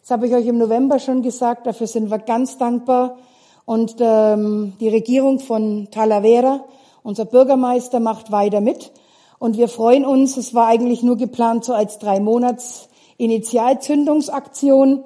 Das 0.03 0.11
habe 0.11 0.27
ich 0.27 0.35
euch 0.35 0.49
im 0.49 0.59
November 0.59 0.99
schon 0.99 1.23
gesagt, 1.23 1.65
dafür 1.65 1.87
sind 1.87 2.11
wir 2.11 2.19
ganz 2.19 2.59
dankbar. 2.59 3.19
Und 3.65 3.95
ähm, 4.01 4.73
die 4.81 4.89
Regierung 4.89 5.39
von 5.39 5.93
Talavera, 5.93 6.65
unser 7.05 7.25
Bürgermeister, 7.25 8.01
macht 8.01 8.33
weiter 8.33 8.61
mit. 8.61 8.91
Und 9.39 9.57
wir 9.57 9.69
freuen 9.69 10.05
uns, 10.05 10.37
es 10.37 10.55
war 10.55 10.67
eigentlich 10.67 11.05
nur 11.05 11.17
geplant 11.17 11.65
so 11.65 11.73
als 11.73 12.01
drei 12.01 12.19
Monats 12.19 12.89
Initialzündungsaktion. 13.17 15.05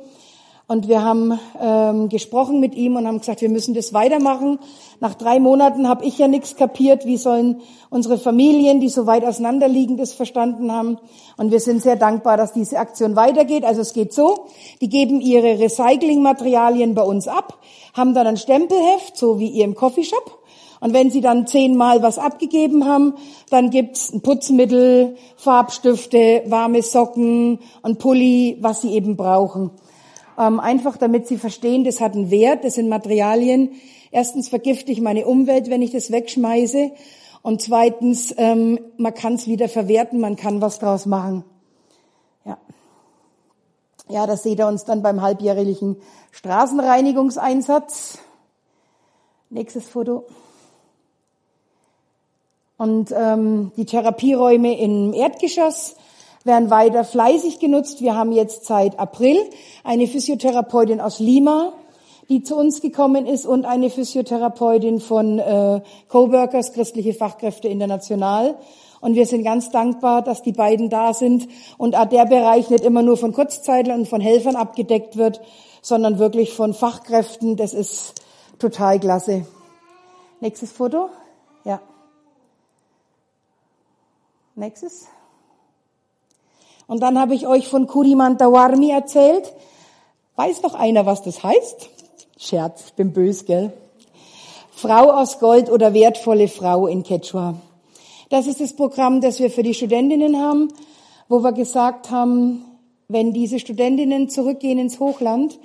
Und 0.69 0.89
wir 0.89 1.05
haben 1.05 1.39
ähm, 1.61 2.09
gesprochen 2.09 2.59
mit 2.59 2.75
ihm 2.75 2.97
und 2.97 3.07
haben 3.07 3.21
gesagt, 3.21 3.41
wir 3.41 3.49
müssen 3.49 3.73
das 3.75 3.93
weitermachen. 3.93 4.59
Nach 4.99 5.15
drei 5.15 5.39
Monaten 5.39 5.89
habe 5.89 6.05
ich 6.05 6.19
ja 6.19 6.27
nichts 6.27 6.57
kapiert. 6.57 7.07
Wie 7.07 7.19
sollen 7.19 7.61
unsere 7.89 8.19
Familien, 8.19 8.81
die 8.81 8.89
so 8.89 9.07
weit 9.07 9.25
auseinander 9.25 9.69
liegen, 9.69 9.97
das 9.97 10.13
verstanden 10.13 10.73
haben? 10.73 10.99
Und 11.37 11.53
wir 11.53 11.61
sind 11.61 11.83
sehr 11.83 11.95
dankbar, 11.95 12.37
dass 12.37 12.53
diese 12.53 12.81
Aktion 12.81 13.15
weitergeht. 13.15 13.65
Also 13.65 13.81
es 13.81 13.93
geht 13.93 14.13
so, 14.13 14.47
die 14.81 14.89
geben 14.89 15.21
ihre 15.21 15.61
Recyclingmaterialien 15.61 16.97
bei 16.97 17.03
uns 17.03 17.29
ab, 17.29 17.61
haben 17.95 18.13
dann 18.15 18.27
ein 18.27 18.37
Stempelheft, 18.37 19.17
so 19.17 19.39
wie 19.39 19.51
ihr 19.51 19.65
im 19.65 19.77
Coffeeshop. 19.77 20.43
Und 20.81 20.93
wenn 20.93 21.11
sie 21.11 21.21
dann 21.21 21.47
zehnmal 21.47 22.03
was 22.03 22.19
abgegeben 22.19 22.87
haben, 22.87 23.15
dann 23.51 23.71
gibt's 23.71 24.13
ein 24.13 24.21
Putzmittel, 24.21 25.17
Farbstifte, 25.37 26.43
warme 26.47 26.83
Socken, 26.83 27.61
ein 27.85 27.97
Pulli, 27.99 28.59
was 28.61 28.83
sie 28.83 28.93
eben 28.93 29.17
brauchen. 29.17 29.71
Ähm, 30.39 30.61
einfach 30.61 30.97
damit 30.97 31.27
sie 31.27 31.39
verstehen, 31.39 31.85
das 31.85 32.01
hat 32.01 32.15
einen 32.15 32.31
Wert, 32.31 32.65
das 32.65 32.75
sind 32.75 32.89
Materialien. 32.89 33.73
Erstens 34.11 34.49
vergifte 34.49 34.93
ich 34.93 35.01
meine 35.01 35.27
Umwelt, 35.27 35.71
wenn 35.71 35.83
ich 35.83 35.93
das 35.93 36.11
wegschmeiße. 36.11 36.93
Und 37.43 37.63
zweitens, 37.63 38.35
ähm, 38.37 38.81
man 38.97 39.15
kann 39.15 39.35
es 39.35 39.47
wieder 39.47 39.69
verwerten, 39.69 40.21
man 40.21 40.37
kann 40.37 40.61
was 40.61 40.79
draus 40.79 41.07
machen. 41.07 41.45
Ja. 42.45 42.59
Ja, 44.09 44.27
das 44.27 44.43
seht 44.43 44.59
ihr 44.59 44.67
uns 44.67 44.85
dann 44.85 45.03
beim 45.03 45.23
halbjährlichen 45.23 45.97
Straßenreinigungseinsatz. 46.33 48.19
Nächstes 49.49 49.89
Foto. 49.89 50.25
Und 52.79 53.13
ähm, 53.17 53.73
die 53.77 53.87
Therapieräume 53.87 54.79
im 54.79 55.15
Erdgeschoss 55.15 55.97
werden 56.47 56.71
weiter 56.71 57.05
fleißig 57.05 57.59
genutzt. 57.59 58.01
Wir 58.01 58.17
haben 58.17 58.33
jetzt 58.33 58.65
seit 58.65 58.99
April 58.99 59.37
eine 59.85 60.07
Physiotherapeutin 60.07 61.01
aus 61.01 61.19
Lima, 61.19 61.73
die 62.29 62.43
zu 62.43 62.57
uns 62.57 62.81
gekommen 62.81 63.27
ist 63.27 63.47
und 63.47 63.65
eine 63.65 63.91
Physiotherapeutin 63.91 65.01
von 65.01 65.39
äh, 65.39 65.81
Coworkers, 66.09 66.73
christliche 66.73 67.15
Fachkräfte 67.15 67.69
international. 67.69 68.57
Und 69.01 69.15
wir 69.15 69.27
sind 69.27 69.45
ganz 69.45 69.71
dankbar, 69.71 70.23
dass 70.23 70.43
die 70.43 70.53
beiden 70.53 70.89
da 70.89 71.13
sind 71.13 71.49
und 71.79 71.93
der 71.93 72.27
Bereich 72.27 72.71
nicht 72.71 72.85
immer 72.85 73.03
nur 73.03 73.17
von 73.17 73.33
Kurzzeitlern 73.33 74.01
und 74.01 74.09
von 74.09 74.21
Helfern 74.21 74.57
abgedeckt 74.57 75.17
wird, 75.17 75.41
sondern 75.83 76.19
wirklich 76.19 76.55
von 76.55 76.75
Fachkräften. 76.75 77.57
Das 77.57 77.75
ist 77.75 78.15
total 78.59 78.99
klasse. 78.99 79.47
Nächstes 80.41 80.73
Foto. 80.73 81.11
Ja. 81.65 81.81
Nächstes. 84.55 85.07
Und 86.87 87.01
dann 87.01 87.19
habe 87.19 87.35
ich 87.35 87.47
euch 87.47 87.69
von 87.69 87.87
Kurimantawarmi 87.87 88.91
erzählt. 88.91 89.53
Weiß 90.37 90.63
noch 90.63 90.75
einer, 90.75 91.07
was 91.07 91.23
das 91.23 91.43
heißt? 91.43 91.91
Scherz, 92.39 92.85
ich 92.87 92.93
bin 92.93 93.13
bös, 93.13 93.45
gell? 93.45 93.73
Frau 94.71 95.11
aus 95.11 95.39
Gold 95.41 95.71
oder 95.71 95.95
wertvolle 95.95 96.49
Frau 96.49 96.87
in 96.87 97.03
Quechua. 97.03 97.55
Das 98.29 98.47
ist 98.47 98.61
das 98.61 98.75
Programm, 98.75 99.21
das 99.21 99.41
wir 99.41 99.51
für 99.51 99.63
die 99.63 99.73
Studentinnen 99.73 100.39
haben, 100.39 100.69
wo 101.29 101.43
wir 101.43 101.53
gesagt 101.53 102.11
haben, 102.11 102.65
wenn 103.09 103.33
diese 103.33 103.59
Studentinnen 103.59 104.29
zurückgehen 104.29 104.79
ins 104.79 105.01
Hochland, 105.01 105.59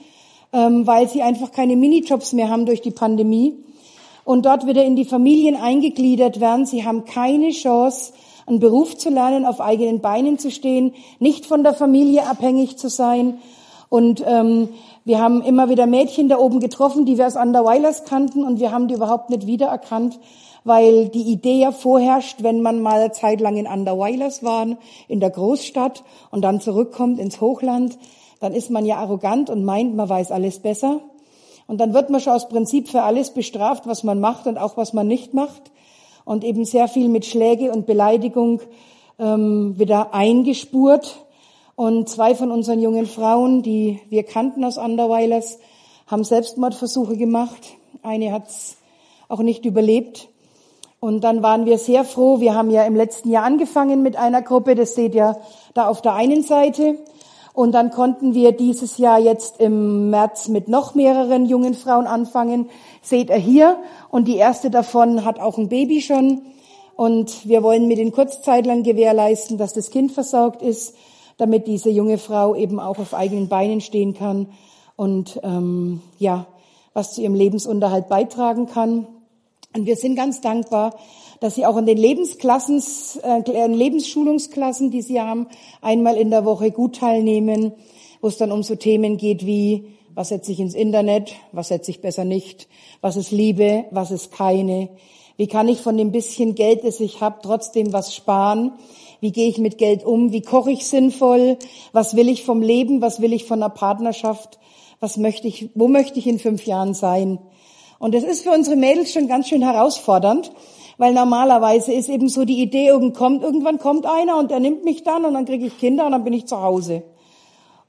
ähm, 0.54 0.88
weil 0.88 1.10
sie 1.10 1.22
einfach 1.22 1.52
keine 1.52 1.76
Minijobs 1.76 2.34
mehr 2.34 2.50
haben 2.50 2.66
durch 2.66 2.82
die 2.82 2.92
Pandemie 2.92 3.58
und 4.24 4.46
dort 4.46 4.66
wieder 4.66 4.84
in 4.84 4.96
die 4.96 5.06
Familien 5.06 5.56
eingegliedert 5.56 6.40
werden, 6.40 6.66
sie 6.66 6.86
haben 6.86 7.06
keine 7.06 7.50
Chance, 7.50 8.14
einen 8.46 8.60
Beruf 8.60 8.98
zu 8.98 9.10
lernen, 9.10 9.46
auf 9.46 9.62
eigenen 9.62 10.02
Beinen 10.02 10.40
zu 10.40 10.52
stehen, 10.52 10.94
nicht 11.20 11.46
von 11.46 11.64
der 11.64 11.74
Familie 11.74 12.28
abhängig 12.28 12.78
zu 12.78 12.90
sein. 12.90 13.40
Und 13.90 14.24
ähm, 14.26 14.70
wir 15.04 15.20
haben 15.20 15.42
immer 15.42 15.70
wieder 15.70 15.88
Mädchen 15.88 16.30
da 16.30 16.38
oben 16.38 16.60
getroffen, 16.60 17.06
die 17.06 17.18
wir 17.18 17.28
aus 17.28 17.36
Underweilers 17.36 18.06
kannten 18.06 18.44
und 18.44 18.60
wir 18.60 18.72
haben 18.72 18.88
die 18.88 18.94
überhaupt 18.94 19.30
nicht 19.30 19.48
wiedererkannt, 19.48 20.20
weil 20.64 21.10
die 21.10 21.24
Idee 21.24 21.60
ja 21.60 21.72
vorherrscht, 21.72 22.44
wenn 22.44 22.62
man 22.62 22.82
mal 22.82 23.02
eine 23.02 23.12
Zeit 23.12 23.42
lang 23.42 23.58
in 23.58 23.68
Underweilers 23.68 24.44
war, 24.44 24.68
in 25.08 25.20
der 25.20 25.32
Großstadt 25.32 26.04
und 26.30 26.42
dann 26.44 26.62
zurückkommt 26.62 27.20
ins 27.20 27.42
Hochland, 27.42 27.98
dann 28.40 28.54
ist 28.54 28.70
man 28.70 28.86
ja 28.86 28.98
arrogant 28.98 29.50
und 29.50 29.66
meint, 29.66 29.96
man 29.96 30.08
weiß 30.08 30.32
alles 30.32 30.60
besser. 30.60 31.00
Und 31.68 31.80
dann 31.80 31.94
wird 31.94 32.10
man 32.10 32.22
schon 32.22 32.34
aus 32.34 32.50
Prinzip 32.50 32.90
für 32.90 33.04
alles 33.04 33.32
bestraft, 33.32 33.88
was 33.88 34.04
man 34.04 34.20
macht 34.20 34.46
und 34.48 34.58
auch 34.58 34.78
was 34.78 34.94
man 34.94 35.08
nicht 35.08 35.34
macht 35.34 35.72
und 36.26 36.44
eben 36.44 36.66
sehr 36.66 36.88
viel 36.88 37.10
mit 37.10 37.26
Schläge 37.26 37.72
und 37.72 37.86
Beleidigung 37.86 38.62
ähm, 39.20 39.78
wieder 39.78 40.14
eingespurt. 40.14 41.26
Und 41.76 42.10
zwei 42.10 42.36
von 42.36 42.52
unseren 42.52 42.82
jungen 42.82 43.06
Frauen, 43.06 43.64
die 43.64 44.00
wir 44.10 44.24
kannten 44.24 44.64
aus 44.64 44.78
Anderweilers, 44.78 45.60
haben 46.08 46.24
Selbstmordversuche 46.24 47.18
gemacht. 47.18 47.74
Eine 48.04 48.32
hat's 48.32 48.78
auch 49.30 49.40
nicht 49.40 49.66
überlebt. 49.66 50.28
Und 51.00 51.24
dann 51.24 51.42
waren 51.42 51.66
wir 51.66 51.80
sehr 51.80 52.04
froh. 52.04 52.40
Wir 52.40 52.54
haben 52.54 52.70
ja 52.70 52.84
im 52.84 52.96
letzten 52.96 53.32
Jahr 53.32 53.44
angefangen 53.44 54.04
mit 54.04 54.18
einer 54.18 54.44
Gruppe. 54.44 54.76
Das 54.76 54.94
seht 54.94 55.16
ihr 55.16 55.38
da 55.74 55.88
auf 55.88 56.02
der 56.02 56.14
einen 56.14 56.44
Seite. 56.44 56.98
Und 57.54 57.74
dann 57.74 57.90
konnten 57.90 58.34
wir 58.34 58.52
dieses 58.52 58.98
Jahr 58.98 59.20
jetzt 59.20 59.60
im 59.60 60.10
März 60.10 60.48
mit 60.48 60.68
noch 60.68 60.94
mehreren 60.94 61.46
jungen 61.46 61.74
Frauen 61.74 62.08
anfangen. 62.08 62.70
Seht 63.02 63.30
ihr 63.30 63.36
hier. 63.38 63.78
Und 64.10 64.28
die 64.28 64.38
erste 64.38 64.70
davon 64.70 65.26
hat 65.26 65.40
auch 65.40 65.58
ein 65.58 65.70
Baby 65.70 66.02
schon. 66.02 66.42
Und 66.96 67.48
wir 67.48 67.64
wollen 67.64 67.88
mit 67.88 67.98
den 67.98 68.12
Kurzzeitlern 68.12 68.84
gewährleisten, 68.84 69.58
dass 69.58 69.74
das 69.74 69.90
Kind 69.90 70.12
versorgt 70.12 70.62
ist, 70.62 70.96
damit 71.38 71.66
diese 71.66 71.90
junge 71.90 72.20
Frau 72.20 72.54
eben 72.56 72.80
auch 72.80 73.00
auf 73.00 73.14
eigenen 73.14 73.48
Beinen 73.48 73.82
stehen 73.82 74.14
kann 74.14 74.48
und 74.96 75.40
ähm, 75.42 76.02
ja, 76.20 76.46
was 76.94 77.14
zu 77.14 77.22
ihrem 77.22 77.34
Lebensunterhalt 77.34 78.08
beitragen 78.08 78.68
kann. 78.68 79.08
Und 79.76 79.88
wir 79.88 79.96
sind 79.96 80.16
ganz 80.16 80.42
dankbar, 80.42 80.96
dass 81.40 81.56
sie 81.56 81.66
auch 81.66 81.78
in 81.78 81.88
den 81.88 81.98
Lebensklassen, 81.98 82.84
äh, 83.24 83.68
Lebensschulungsklassen, 83.68 84.92
die 84.92 85.02
sie 85.02 85.20
haben, 85.20 85.48
einmal 85.82 86.18
in 86.18 86.30
der 86.30 86.46
Woche 86.46 86.70
gut 86.70 86.98
teilnehmen, 86.98 87.74
wo 88.22 88.28
es 88.28 88.38
dann 88.38 88.52
um 88.52 88.62
so 88.62 88.76
Themen 88.76 89.18
geht 89.18 89.46
wie, 89.46 89.88
was 90.16 90.30
setze 90.30 90.52
ich 90.52 90.60
ins 90.60 90.74
Internet, 90.74 91.34
was 91.52 91.70
setze 91.70 91.92
ich 91.92 92.02
besser 92.02 92.26
nicht, 92.26 92.68
was 93.02 93.18
ist 93.18 93.32
Liebe, 93.32 93.86
was 93.92 94.12
ist 94.12 94.32
keine, 94.32 94.90
wie 95.38 95.48
kann 95.48 95.68
ich 95.68 95.80
von 95.80 95.98
dem 95.98 96.12
bisschen 96.12 96.56
Geld, 96.56 96.84
das 96.84 97.00
ich 97.00 97.22
habe, 97.22 97.40
trotzdem 97.42 97.94
was 97.94 98.14
sparen, 98.14 98.74
wie 99.22 99.32
gehe 99.32 99.48
ich 99.48 99.58
mit 99.58 99.78
Geld 99.78 100.04
um, 100.04 100.32
wie 100.32 100.42
koche 100.42 100.72
ich 100.72 100.86
sinnvoll, 100.86 101.58
was 101.94 102.16
will 102.16 102.30
ich 102.30 102.44
vom 102.44 102.62
Leben, 102.62 103.02
was 103.02 103.22
will 103.22 103.34
ich 103.34 103.46
von 103.46 103.62
einer 103.62 103.70
Partnerschaft, 103.70 104.60
was 105.00 105.18
möchte 105.18 105.48
ich, 105.48 105.70
wo 105.76 105.88
möchte 105.88 106.20
ich 106.20 106.28
in 106.28 106.40
fünf 106.40 106.66
Jahren 106.66 106.94
sein. 106.94 107.40
Und 108.00 108.16
das 108.16 108.24
ist 108.24 108.44
für 108.44 108.52
unsere 108.52 108.76
Mädels 108.76 109.14
schon 109.14 109.28
ganz 109.28 109.48
schön 109.48 109.62
herausfordernd, 109.62 110.52
weil 110.98 111.14
normalerweise 111.14 111.94
ist 111.94 112.10
eben 112.10 112.30
so 112.30 112.46
die 112.46 112.62
Idee, 112.62 112.88
irgendwann 112.88 113.80
kommt, 113.80 114.06
einer 114.06 114.38
und 114.38 114.52
der 114.52 114.60
nimmt 114.60 114.84
mich 114.84 115.04
dann 115.04 115.26
und 115.26 115.34
dann 115.34 115.46
kriege 115.46 115.68
ich 115.68 115.78
Kinder 115.80 116.06
und 116.06 116.12
dann 116.12 116.24
bin 116.24 116.34
ich 116.34 116.46
zu 116.46 116.62
Hause. 116.62 117.04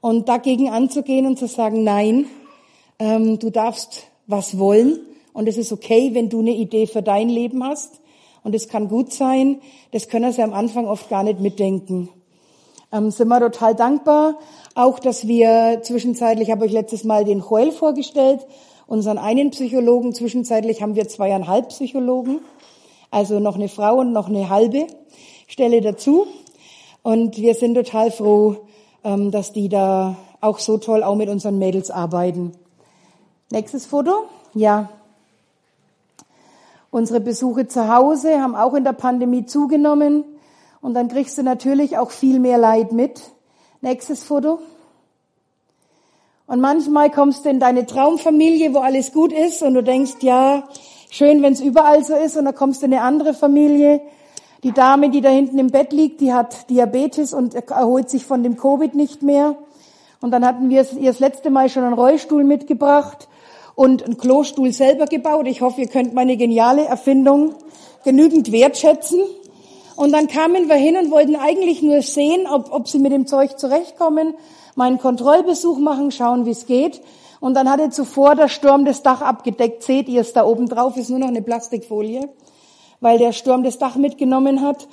Und 0.03 0.27
dagegen 0.27 0.67
anzugehen 0.67 1.25
und 1.25 1.39
zu 1.39 1.47
sagen, 1.47 1.85
nein, 1.85 2.25
ähm, 2.99 3.39
du 3.39 3.49
darfst 3.49 4.03
was 4.27 4.59
wollen 4.59 4.99
und 5.31 5.47
es 5.47 5.55
ist 5.55 5.71
okay, 5.71 6.09
wenn 6.11 6.27
du 6.27 6.41
eine 6.41 6.51
Idee 6.51 6.87
für 6.87 7.01
dein 7.01 7.29
Leben 7.29 7.63
hast. 7.63 8.01
Und 8.43 8.53
es 8.53 8.67
kann 8.67 8.89
gut 8.89 9.13
sein, 9.13 9.61
das 9.91 10.09
können 10.09 10.33
sie 10.33 10.43
am 10.43 10.51
Anfang 10.51 10.87
oft 10.87 11.07
gar 11.07 11.23
nicht 11.23 11.39
mitdenken. 11.39 12.09
Ähm, 12.91 13.11
sind 13.11 13.29
wir 13.29 13.39
total 13.39 13.75
dankbar, 13.75 14.39
auch 14.75 14.99
dass 14.99 15.25
wir 15.25 15.79
zwischenzeitlich, 15.83 16.51
habe 16.51 16.65
ich 16.65 16.73
letztes 16.73 17.05
Mal 17.05 17.23
den 17.23 17.39
Joel 17.39 17.71
vorgestellt, 17.71 18.45
unseren 18.87 19.17
einen 19.17 19.51
Psychologen, 19.51 20.13
zwischenzeitlich 20.13 20.81
haben 20.81 20.95
wir 20.95 21.07
zweieinhalb 21.07 21.69
Psychologen. 21.69 22.41
Also 23.09 23.39
noch 23.39 23.55
eine 23.55 23.69
Frau 23.69 23.99
und 23.99 24.11
noch 24.11 24.27
eine 24.27 24.49
halbe 24.49 24.85
Stelle 25.47 25.79
dazu. 25.79 26.27
Und 27.03 27.37
wir 27.37 27.55
sind 27.55 27.75
total 27.75 28.11
froh, 28.11 28.57
dass 29.03 29.51
die 29.51 29.67
da 29.69 30.15
auch 30.39 30.59
so 30.59 30.77
toll 30.77 31.03
auch 31.03 31.15
mit 31.15 31.29
unseren 31.29 31.57
Mädels 31.57 31.91
arbeiten. 31.91 32.53
Nächstes 33.51 33.85
Foto. 33.85 34.11
Ja. 34.53 34.89
Unsere 36.89 37.19
Besuche 37.19 37.67
zu 37.67 37.93
Hause 37.93 38.41
haben 38.41 38.55
auch 38.55 38.73
in 38.73 38.83
der 38.83 38.93
Pandemie 38.93 39.45
zugenommen. 39.45 40.23
Und 40.81 40.93
dann 40.93 41.07
kriegst 41.07 41.37
du 41.37 41.43
natürlich 41.43 41.97
auch 41.97 42.11
viel 42.11 42.39
mehr 42.39 42.57
Leid 42.57 42.91
mit. 42.91 43.21
Nächstes 43.81 44.23
Foto. 44.23 44.59
Und 46.45 46.61
manchmal 46.61 47.09
kommst 47.09 47.45
du 47.45 47.49
in 47.49 47.59
deine 47.59 47.85
Traumfamilie, 47.85 48.73
wo 48.73 48.79
alles 48.79 49.11
gut 49.11 49.33
ist 49.33 49.63
und 49.63 49.73
du 49.73 49.83
denkst, 49.83 50.17
ja, 50.21 50.67
schön, 51.09 51.41
wenn 51.41 51.53
es 51.53 51.61
überall 51.61 52.03
so 52.03 52.15
ist. 52.15 52.37
Und 52.37 52.45
dann 52.45 52.55
kommst 52.55 52.81
du 52.81 52.85
in 52.85 52.93
eine 52.93 53.01
andere 53.01 53.33
Familie. 53.33 54.01
Die 54.63 54.71
Dame, 54.71 55.09
die 55.09 55.19
da 55.19 55.29
hinten 55.29 55.59
im 55.59 55.67
Bett 55.67 55.91
liegt, 55.91 56.21
die 56.21 56.33
hat 56.33 56.69
Diabetes 56.69 57.33
und 57.33 57.53
erholt 57.53 58.09
sich 58.09 58.25
von 58.25 58.43
dem 58.43 58.55
Covid 58.55 58.95
nicht 58.95 59.21
mehr. 59.21 59.57
Und 60.21 60.31
dann 60.31 60.45
hatten 60.45 60.69
wir 60.69 60.87
ihr 60.97 61.11
das 61.11 61.19
letzte 61.19 61.49
Mal 61.49 61.67
schon 61.67 61.83
einen 61.83 61.93
Rollstuhl 61.93 62.45
mitgebracht 62.45 63.27
und 63.75 64.03
einen 64.03 64.17
Klostuhl 64.17 64.71
selber 64.71 65.05
gebaut. 65.05 65.47
Ich 65.47 65.59
hoffe, 65.59 65.81
ihr 65.81 65.87
könnt 65.87 66.13
meine 66.13 66.37
geniale 66.37 66.85
Erfindung 66.85 67.55
genügend 68.05 68.53
wertschätzen. 68.53 69.21
Und 69.97 70.13
dann 70.13 70.27
kamen 70.27 70.69
wir 70.69 70.75
hin 70.75 70.95
und 70.95 71.11
wollten 71.11 71.35
eigentlich 71.35 71.81
nur 71.81 72.01
sehen, 72.01 72.47
ob, 72.47 72.71
ob 72.71 72.87
sie 72.87 72.99
mit 72.99 73.11
dem 73.11 73.27
Zeug 73.27 73.59
zurechtkommen, 73.59 74.33
meinen 74.75 74.97
Kontrollbesuch 74.97 75.77
machen, 75.77 76.11
schauen, 76.11 76.45
wie 76.45 76.51
es 76.51 76.65
geht. 76.65 77.01
Und 77.41 77.55
dann 77.55 77.69
hatte 77.69 77.89
zuvor 77.89 78.35
der 78.35 78.47
Sturm 78.47 78.85
das 78.85 79.03
Dach 79.03 79.21
abgedeckt. 79.21 79.83
Seht 79.83 80.07
ihr 80.07 80.21
es 80.21 80.31
da 80.31 80.45
oben 80.45 80.69
drauf? 80.69 80.95
Ist 80.95 81.09
nur 81.09 81.19
noch 81.19 81.27
eine 81.27 81.41
Plastikfolie, 81.41 82.29
weil 83.03 83.19
der 83.19 83.33
Sturm 83.33 83.63
das 83.63 83.77
Dach 83.77 83.95
mitgenommen 83.95 84.61
hat. 84.61 84.87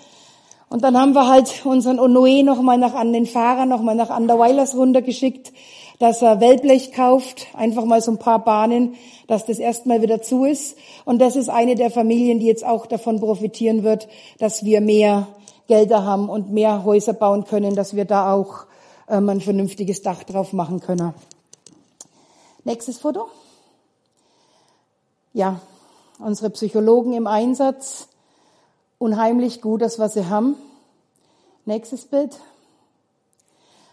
Und 0.68 0.84
dann 0.84 0.96
haben 0.96 1.14
wir 1.14 1.26
halt 1.26 1.64
unseren 1.64 1.98
Onoe 1.98 2.42
nochmal 2.44 2.78
nach 2.78 2.94
an 2.94 3.12
den 3.12 3.26
Fahrer, 3.26 3.66
nochmal 3.66 3.94
nach 3.94 4.16
Underweilers 4.16 4.76
runtergeschickt, 4.76 5.52
dass 5.98 6.22
er 6.22 6.40
Wellblech 6.40 6.92
kauft, 6.92 7.46
einfach 7.54 7.84
mal 7.84 8.00
so 8.00 8.12
ein 8.12 8.18
paar 8.18 8.44
Bahnen, 8.44 8.94
dass 9.26 9.46
das 9.46 9.58
erstmal 9.58 10.02
wieder 10.02 10.22
zu 10.22 10.44
ist. 10.44 10.76
Und 11.04 11.20
das 11.20 11.36
ist 11.36 11.48
eine 11.48 11.74
der 11.74 11.90
Familien, 11.90 12.38
die 12.38 12.46
jetzt 12.46 12.64
auch 12.64 12.86
davon 12.86 13.20
profitieren 13.20 13.82
wird, 13.82 14.08
dass 14.38 14.64
wir 14.64 14.80
mehr 14.80 15.28
Gelder 15.66 16.04
haben 16.04 16.28
und 16.28 16.50
mehr 16.50 16.84
Häuser 16.84 17.12
bauen 17.12 17.44
können, 17.44 17.74
dass 17.74 17.94
wir 17.94 18.04
da 18.04 18.32
auch 18.32 18.66
ähm, 19.08 19.28
ein 19.28 19.40
vernünftiges 19.40 20.02
Dach 20.02 20.22
drauf 20.24 20.52
machen 20.52 20.80
können. 20.80 21.14
Nächstes 22.64 22.98
Foto. 22.98 23.26
Ja, 25.32 25.60
unsere 26.22 26.50
Psychologen 26.50 27.12
im 27.12 27.26
Einsatz 27.26 28.08
unheimlich 28.98 29.62
gut, 29.62 29.82
das 29.82 29.98
was 29.98 30.14
sie 30.14 30.26
haben. 30.26 30.56
Nächstes 31.64 32.04
Bild. 32.04 32.38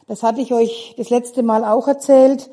Das 0.08 0.24
hatte 0.24 0.42
ich 0.42 0.54
euch 0.54 0.96
das 0.98 1.10
letzte 1.10 1.44
Mal 1.44 1.64
auch 1.64 1.88
erzählt, 1.88 2.50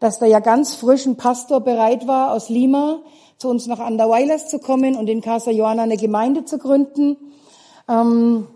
dass 0.00 0.18
da 0.18 0.26
ja 0.26 0.40
ganz 0.40 0.74
frisch 0.74 1.06
ein 1.06 1.16
Pastor 1.16 1.60
bereit 1.60 2.06
war 2.06 2.32
aus 2.32 2.48
Lima 2.48 3.00
zu 3.38 3.48
uns 3.48 3.66
nach 3.66 3.80
Anderweilers 3.80 4.48
zu 4.48 4.58
kommen 4.58 4.96
und 4.96 5.08
in 5.08 5.20
Casa 5.20 5.50
Johanna 5.50 5.82
eine 5.82 5.96
Gemeinde 5.96 6.44
zu 6.44 6.58
gründen. 6.58 7.16
Ähm, 7.88 8.46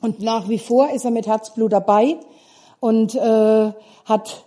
und 0.00 0.20
nach 0.20 0.48
wie 0.48 0.58
vor 0.58 0.90
ist 0.90 1.04
er 1.04 1.10
mit 1.10 1.26
Herzblut 1.26 1.72
dabei 1.72 2.18
und 2.80 3.14
äh, 3.14 3.72
hat 4.04 4.44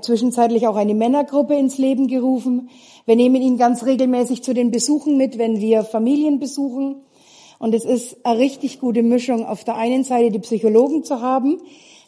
zwischenzeitlich 0.00 0.66
auch 0.66 0.76
eine 0.76 0.94
Männergruppe 0.94 1.54
ins 1.54 1.78
Leben 1.78 2.06
gerufen. 2.08 2.70
Wir 3.06 3.16
nehmen 3.16 3.42
ihn 3.42 3.58
ganz 3.58 3.84
regelmäßig 3.84 4.42
zu 4.42 4.54
den 4.54 4.70
Besuchen 4.70 5.16
mit, 5.16 5.38
wenn 5.38 5.60
wir 5.60 5.84
Familien 5.84 6.38
besuchen. 6.38 7.02
Und 7.58 7.74
es 7.74 7.84
ist 7.84 8.24
eine 8.24 8.38
richtig 8.38 8.80
gute 8.80 9.02
Mischung, 9.02 9.46
auf 9.46 9.64
der 9.64 9.76
einen 9.76 10.04
Seite 10.04 10.30
die 10.30 10.38
Psychologen 10.38 11.04
zu 11.04 11.20
haben, 11.20 11.60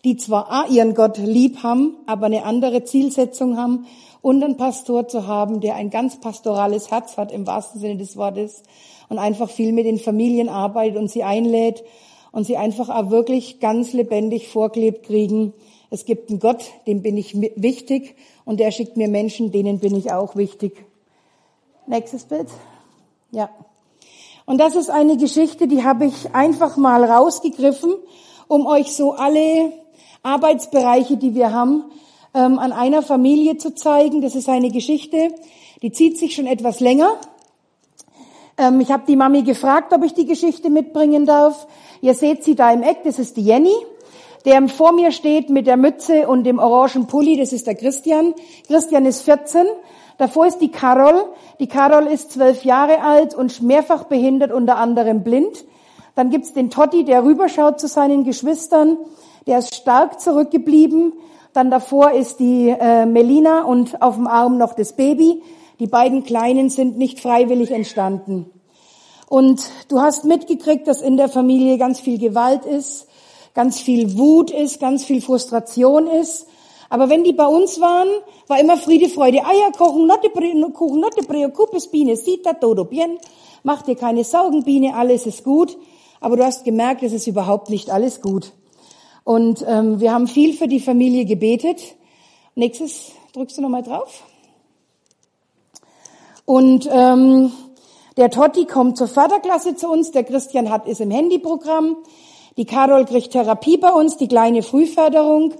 die 0.04 0.16
zwar 0.16 0.68
ihren 0.70 0.94
Gott 0.94 1.18
lieb 1.18 1.62
haben, 1.62 1.96
aber 2.06 2.26
eine 2.26 2.44
andere 2.44 2.84
Zielsetzung 2.84 3.56
haben, 3.56 3.86
und 4.26 4.42
einen 4.42 4.56
Pastor 4.56 5.06
zu 5.06 5.28
haben, 5.28 5.60
der 5.60 5.76
ein 5.76 5.88
ganz 5.88 6.18
pastorales 6.18 6.90
Herz 6.90 7.16
hat, 7.16 7.30
im 7.30 7.46
wahrsten 7.46 7.80
Sinne 7.80 7.96
des 7.96 8.16
Wortes, 8.16 8.64
und 9.08 9.18
einfach 9.20 9.48
viel 9.48 9.72
mit 9.72 9.86
den 9.86 10.00
Familien 10.00 10.48
arbeitet 10.48 10.96
und 10.96 11.08
sie 11.08 11.22
einlädt 11.22 11.84
und 12.32 12.44
sie 12.44 12.56
einfach 12.56 12.88
auch 12.88 13.10
wirklich 13.10 13.60
ganz 13.60 13.92
lebendig 13.92 14.48
vorklebt 14.48 15.04
kriegen. 15.04 15.52
Es 15.90 16.04
gibt 16.04 16.30
einen 16.30 16.40
Gott, 16.40 16.64
dem 16.86 17.02
bin 17.02 17.16
ich 17.16 17.36
wichtig 17.56 18.16
und 18.44 18.58
der 18.58 18.70
schickt 18.70 18.96
mir 18.96 19.08
Menschen, 19.08 19.52
denen 19.52 19.78
bin 19.78 19.94
ich 19.94 20.12
auch 20.12 20.36
wichtig. 20.36 20.84
Nächstes 21.86 22.24
Bild. 22.24 22.48
Ja. 23.30 23.50
Und 24.46 24.58
das 24.58 24.76
ist 24.76 24.90
eine 24.90 25.16
Geschichte, 25.16 25.68
die 25.68 25.84
habe 25.84 26.06
ich 26.06 26.34
einfach 26.34 26.76
mal 26.76 27.04
rausgegriffen, 27.04 27.94
um 28.48 28.66
euch 28.66 28.94
so 28.94 29.12
alle 29.12 29.72
Arbeitsbereiche, 30.22 31.16
die 31.16 31.34
wir 31.34 31.52
haben, 31.52 31.84
ähm, 32.34 32.58
an 32.58 32.72
einer 32.72 33.02
Familie 33.02 33.56
zu 33.56 33.74
zeigen. 33.74 34.22
Das 34.22 34.34
ist 34.34 34.48
eine 34.48 34.70
Geschichte, 34.70 35.34
die 35.82 35.92
zieht 35.92 36.18
sich 36.18 36.34
schon 36.34 36.46
etwas 36.46 36.80
länger. 36.80 37.12
Ähm, 38.58 38.80
ich 38.80 38.90
habe 38.90 39.04
die 39.06 39.16
Mami 39.16 39.42
gefragt, 39.42 39.92
ob 39.92 40.04
ich 40.04 40.14
die 40.14 40.26
Geschichte 40.26 40.70
mitbringen 40.70 41.26
darf. 41.26 41.66
Ihr 42.00 42.14
seht 42.14 42.44
sie 42.44 42.54
da 42.54 42.72
im 42.72 42.82
Eck, 42.82 42.98
das 43.04 43.18
ist 43.18 43.36
die 43.36 43.44
Jenny. 43.44 43.74
Der 44.46 44.68
vor 44.68 44.92
mir 44.92 45.10
steht 45.10 45.50
mit 45.50 45.66
der 45.66 45.76
Mütze 45.76 46.28
und 46.28 46.44
dem 46.44 46.60
orangen 46.60 47.08
Pulli, 47.08 47.36
das 47.36 47.52
ist 47.52 47.66
der 47.66 47.74
Christian. 47.74 48.32
Christian 48.68 49.04
ist 49.04 49.22
14. 49.22 49.66
Davor 50.18 50.46
ist 50.46 50.58
die 50.58 50.70
Carol. 50.70 51.24
Die 51.58 51.66
Carol 51.66 52.06
ist 52.06 52.30
zwölf 52.30 52.64
Jahre 52.64 53.02
alt 53.02 53.34
und 53.34 53.60
mehrfach 53.60 54.04
behindert, 54.04 54.52
unter 54.52 54.76
anderem 54.76 55.24
blind. 55.24 55.64
Dann 56.14 56.30
gibt's 56.30 56.52
den 56.52 56.70
Totti, 56.70 57.04
der 57.04 57.24
rüberschaut 57.24 57.80
zu 57.80 57.88
seinen 57.88 58.22
Geschwistern. 58.22 58.96
Der 59.48 59.58
ist 59.58 59.74
stark 59.74 60.20
zurückgeblieben. 60.20 61.12
Dann 61.52 61.68
davor 61.68 62.12
ist 62.12 62.38
die 62.38 62.68
äh, 62.68 63.04
Melina 63.04 63.64
und 63.64 64.00
auf 64.00 64.14
dem 64.14 64.28
Arm 64.28 64.58
noch 64.58 64.74
das 64.74 64.92
Baby. 64.92 65.42
Die 65.80 65.88
beiden 65.88 66.22
Kleinen 66.22 66.70
sind 66.70 66.96
nicht 66.98 67.18
freiwillig 67.18 67.72
entstanden. 67.72 68.48
Und 69.28 69.60
du 69.88 70.00
hast 70.00 70.24
mitgekriegt, 70.24 70.86
dass 70.86 71.02
in 71.02 71.16
der 71.16 71.28
Familie 71.28 71.78
ganz 71.78 71.98
viel 71.98 72.18
Gewalt 72.18 72.64
ist, 72.64 73.08
ganz 73.56 73.80
viel 73.80 74.18
Wut 74.18 74.50
ist, 74.50 74.80
ganz 74.80 75.04
viel 75.04 75.22
Frustration 75.22 76.06
ist. 76.06 76.46
Aber 76.90 77.08
wenn 77.08 77.24
die 77.24 77.32
bei 77.32 77.46
uns 77.46 77.80
waren, 77.80 78.08
war 78.48 78.60
immer 78.60 78.76
Friede, 78.76 79.08
Freude, 79.08 79.38
Eier 79.38 79.72
kochen, 79.76 80.06
notte 80.06 80.28
Kuchen, 80.28 81.00
notte 81.00 81.22
preocupes, 81.26 81.88
Biene, 81.88 82.16
sita, 82.16 82.52
todo 82.52 82.84
bien. 82.84 83.18
Mach 83.62 83.80
dir 83.80 83.96
keine 83.96 84.24
Sorgen, 84.24 84.62
Biene, 84.62 84.94
alles 84.94 85.24
ist 85.24 85.42
gut. 85.42 85.76
Aber 86.20 86.36
du 86.36 86.44
hast 86.44 86.64
gemerkt, 86.64 87.02
es 87.02 87.14
ist 87.14 87.26
überhaupt 87.26 87.70
nicht 87.70 87.90
alles 87.90 88.20
gut. 88.20 88.52
Und 89.24 89.64
ähm, 89.66 90.00
wir 90.00 90.12
haben 90.12 90.28
viel 90.28 90.52
für 90.52 90.68
die 90.68 90.78
Familie 90.78 91.24
gebetet. 91.24 91.96
Nächstes, 92.54 93.12
drückst 93.32 93.56
du 93.56 93.62
nochmal 93.62 93.82
drauf. 93.82 94.22
Und 96.44 96.86
ähm, 96.92 97.52
der 98.18 98.30
Totti 98.30 98.66
kommt 98.66 98.98
zur 98.98 99.08
Förderklasse 99.08 99.76
zu 99.76 99.88
uns, 99.88 100.10
der 100.10 100.24
Christian 100.24 100.70
hat 100.70 100.86
ist 100.86 101.00
im 101.00 101.10
Handyprogramm. 101.10 101.96
Die 102.56 102.64
Carol 102.64 103.04
kriegt 103.04 103.32
Therapie 103.32 103.76
bei 103.76 103.90
uns, 103.90 104.16
die 104.16 104.28
kleine 104.28 104.62
Frühförderung. 104.62 105.52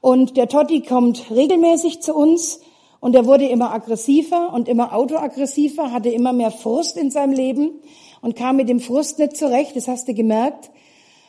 Und 0.00 0.36
der 0.36 0.48
Totti 0.48 0.80
kommt 0.80 1.30
regelmäßig 1.30 2.02
zu 2.02 2.14
uns 2.14 2.60
und 2.98 3.14
er 3.14 3.26
wurde 3.26 3.46
immer 3.46 3.72
aggressiver 3.72 4.52
und 4.52 4.68
immer 4.68 4.92
autoaggressiver, 4.92 5.92
hatte 5.92 6.08
immer 6.08 6.32
mehr 6.32 6.50
Frust 6.50 6.96
in 6.96 7.12
seinem 7.12 7.32
Leben 7.32 7.70
und 8.20 8.34
kam 8.34 8.56
mit 8.56 8.68
dem 8.68 8.80
Frust 8.80 9.20
nicht 9.20 9.36
zurecht, 9.36 9.76
das 9.76 9.86
hast 9.86 10.08
du 10.08 10.14
gemerkt. 10.14 10.70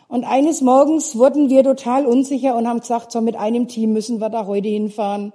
Und 0.08 0.24
eines 0.24 0.62
Morgens 0.62 1.16
wurden 1.16 1.52
wir 1.52 1.64
total 1.64 2.08
unsicher 2.08 2.56
und 2.56 2.68
haben 2.68 2.80
gesagt, 2.80 3.12
so 3.12 3.22
mit 3.22 3.36
einem 3.36 3.68
Team 3.68 3.94
müssen 3.94 4.20
wir 4.20 4.30
da 4.30 4.48
heute 4.48 4.68
hinfahren. 4.68 5.32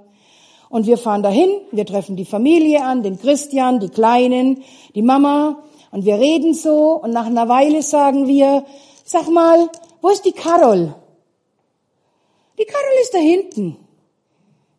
Und 0.69 0.87
wir 0.87 0.99
fahren 0.99 1.23
dahin, 1.23 1.51
wir 1.71 1.87
treffen 1.87 2.17
die 2.17 2.25
Familie 2.25 2.83
an, 2.83 3.05
den 3.05 3.21
Christian, 3.21 3.79
die 3.79 3.89
Kleinen, 3.89 4.63
die 4.97 5.03
Mama 5.03 5.63
und 5.93 6.05
wir 6.05 6.19
reden 6.19 6.53
so 6.53 7.01
und 7.01 7.13
nach 7.13 7.27
einer 7.27 7.49
Weile 7.49 7.83
sagen 7.83 8.27
wir, 8.27 8.65
sag 9.09 9.29
mal, 9.29 9.71
wo 10.03 10.09
ist 10.11 10.25
die 10.25 10.33
Carol? 10.33 10.95
Die 12.59 12.65
Carol 12.65 12.95
ist 13.01 13.15
da 13.15 13.19
hinten. 13.19 13.77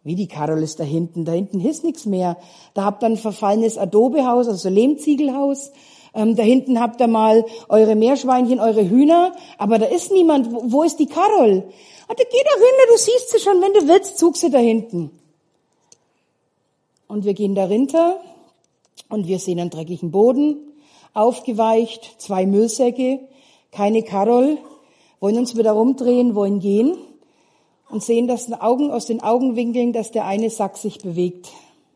Wie 0.03 0.15
die 0.15 0.27
Carol 0.27 0.61
ist 0.61 0.79
da 0.79 0.83
hinten? 0.83 1.25
Da 1.25 1.31
hinten 1.31 1.61
ist 1.61 1.83
nichts 1.83 2.05
mehr. 2.05 2.37
Da 2.73 2.83
habt 2.83 3.03
ihr 3.03 3.07
ein 3.07 3.17
verfallenes 3.17 3.77
Adobehaus, 3.77 4.47
also 4.47 4.69
Lehmziegelhaus. 4.69 5.71
Ähm, 6.13 6.35
da 6.35 6.43
hinten 6.43 6.79
habt 6.79 7.01
ihr 7.01 7.07
mal 7.07 7.45
eure 7.69 7.95
Meerschweinchen, 7.95 8.59
eure 8.59 8.87
Hühner. 8.87 9.33
Aber 9.57 9.79
da 9.79 9.85
ist 9.87 10.11
niemand. 10.11 10.51
Wo, 10.51 10.71
wo 10.71 10.83
ist 10.83 10.97
die 10.99 11.07
Carol? 11.07 11.63
Ah, 12.07 12.13
da 12.15 12.23
geh 12.23 12.43
da 12.43 12.55
hin, 12.55 12.87
du 12.87 12.97
siehst 12.97 13.29
sie 13.31 13.39
schon. 13.39 13.61
Wenn 13.61 13.73
du 13.73 13.87
willst, 13.87 14.17
zug 14.17 14.37
sie 14.37 14.49
da 14.49 14.59
hinten. 14.59 15.11
Und 17.07 17.25
wir 17.25 17.33
gehen 17.33 17.55
da 17.55 17.65
runter 17.65 18.19
und 19.09 19.27
wir 19.27 19.39
sehen 19.39 19.59
einen 19.59 19.71
dreckigen 19.71 20.11
Boden, 20.11 20.57
aufgeweicht, 21.13 22.15
zwei 22.19 22.45
Müllsäcke, 22.45 23.19
keine 23.71 24.03
Carol, 24.03 24.57
wollen 25.19 25.37
uns 25.37 25.57
wieder 25.57 25.71
rumdrehen, 25.71 26.35
wollen 26.35 26.59
gehen 26.59 26.97
und 27.89 28.03
sehen 28.03 28.27
dass 28.27 28.51
Augen, 28.51 28.91
aus 28.91 29.05
den 29.05 29.21
Augenwinkeln, 29.21 29.93
dass 29.93 30.11
der 30.11 30.25
eine 30.25 30.49
Sack 30.49 30.77
sich 30.77 30.99
bewegt, 30.99 31.49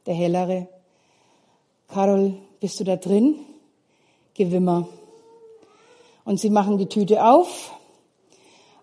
der 0.06 0.14
hellere. 0.14 0.68
Carol, 1.88 2.34
bist 2.60 2.80
du 2.80 2.84
da 2.84 2.96
drin? 2.96 3.36
Gewimmer. 4.34 4.88
Und 6.26 6.40
sie 6.40 6.50
machen 6.50 6.78
die 6.78 6.88
Tüte 6.88 7.26
auf 7.26 7.72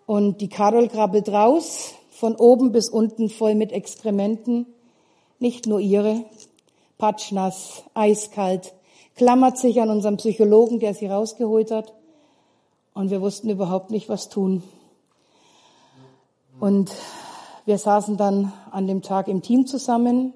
und 0.06 0.40
die 0.40 0.48
Carol 0.48 0.88
krabbelt 0.88 1.28
raus, 1.28 1.94
von 2.10 2.36
oben 2.36 2.70
bis 2.70 2.90
unten 2.90 3.30
voll 3.30 3.54
mit 3.54 3.72
Exkrementen. 3.72 4.66
Nicht 5.38 5.66
nur 5.66 5.80
ihre, 5.80 6.24
patschnass, 6.98 7.82
eiskalt, 7.94 8.74
klammert 9.16 9.56
sich 9.56 9.80
an 9.80 9.88
unseren 9.88 10.18
Psychologen, 10.18 10.80
der 10.80 10.94
sie 10.94 11.06
rausgeholt 11.06 11.70
hat. 11.70 11.94
Und 12.94 13.10
wir 13.10 13.20
wussten 13.20 13.50
überhaupt 13.50 13.90
nicht, 13.90 14.08
was 14.08 14.28
tun. 14.28 14.62
Und 16.58 16.90
wir 17.64 17.78
saßen 17.78 18.16
dann 18.16 18.52
an 18.70 18.86
dem 18.86 19.02
Tag 19.02 19.28
im 19.28 19.42
Team 19.42 19.66
zusammen 19.66 20.34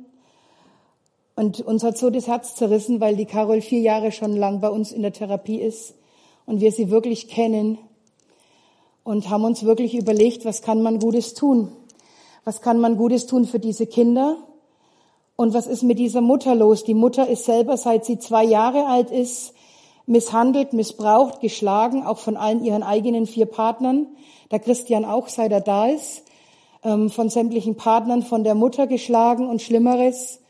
und 1.37 1.61
uns 1.61 1.83
hat 1.83 1.99
so 1.99 2.11
das 2.11 2.29
Herz 2.29 2.55
zerrissen, 2.55 3.01
weil 3.01 3.17
die 3.17 3.27
Carol 3.27 3.61
vier 3.61 3.81
Jahre 3.81 4.13
schon 4.13 4.37
lang 4.37 4.61
bei 4.61 4.69
uns 4.69 4.93
in 4.93 5.03
der 5.03 5.13
Therapie 5.13 5.61
ist 5.61 5.95
und 6.47 6.61
wir 6.61 6.71
sie 6.71 6.91
wirklich 6.91 7.29
kennen 7.29 7.79
und 9.03 9.29
haben 9.31 9.45
uns 9.45 9.65
wirklich 9.65 9.95
überlegt, 9.95 10.45
was 10.45 10.63
kann 10.63 10.83
man 10.83 11.01
Gutes 11.01 11.35
tun? 11.35 11.73
Was 12.45 12.61
kann 12.61 12.79
man 12.79 12.97
Gutes 12.97 13.27
tun 13.27 13.47
für 13.47 13.59
diese 13.59 13.87
Kinder? 13.87 14.37
Und 15.37 15.55
was 15.55 15.67
ist 15.67 15.83
mit 15.83 15.99
dieser 15.99 16.21
Mutter 16.21 16.55
los? 16.55 16.85
Die 16.85 16.95
Mutter 16.95 17.29
ist 17.29 17.45
selber, 17.45 17.77
seit 17.77 18.05
sie 18.05 18.19
zwei 18.19 18.45
Jahre 18.45 18.87
alt 18.87 19.11
ist, 19.11 19.54
misshandelt, 20.07 20.73
missbraucht, 20.73 21.41
geschlagen, 21.41 22.05
auch 22.05 22.19
von 22.19 22.37
allen 22.37 22.65
ihren 22.65 22.83
eigenen 22.83 23.27
vier 23.27 23.47
Partnern. 23.47 24.07
Der 24.51 24.59
Christian 24.59 25.05
auch, 25.05 25.29
seit 25.29 25.53
er 25.53 25.61
da 25.61 25.87
ist, 25.87 26.25
ähm, 26.83 27.11
von 27.11 27.31
sämtlichen 27.31 27.77
Partnern, 27.77 28.23
von 28.23 28.45
der 28.45 28.55
Mutter 28.55 28.87
geschlagen 28.87 29.49
und 29.49 29.63
Schlimmeres 29.63 30.41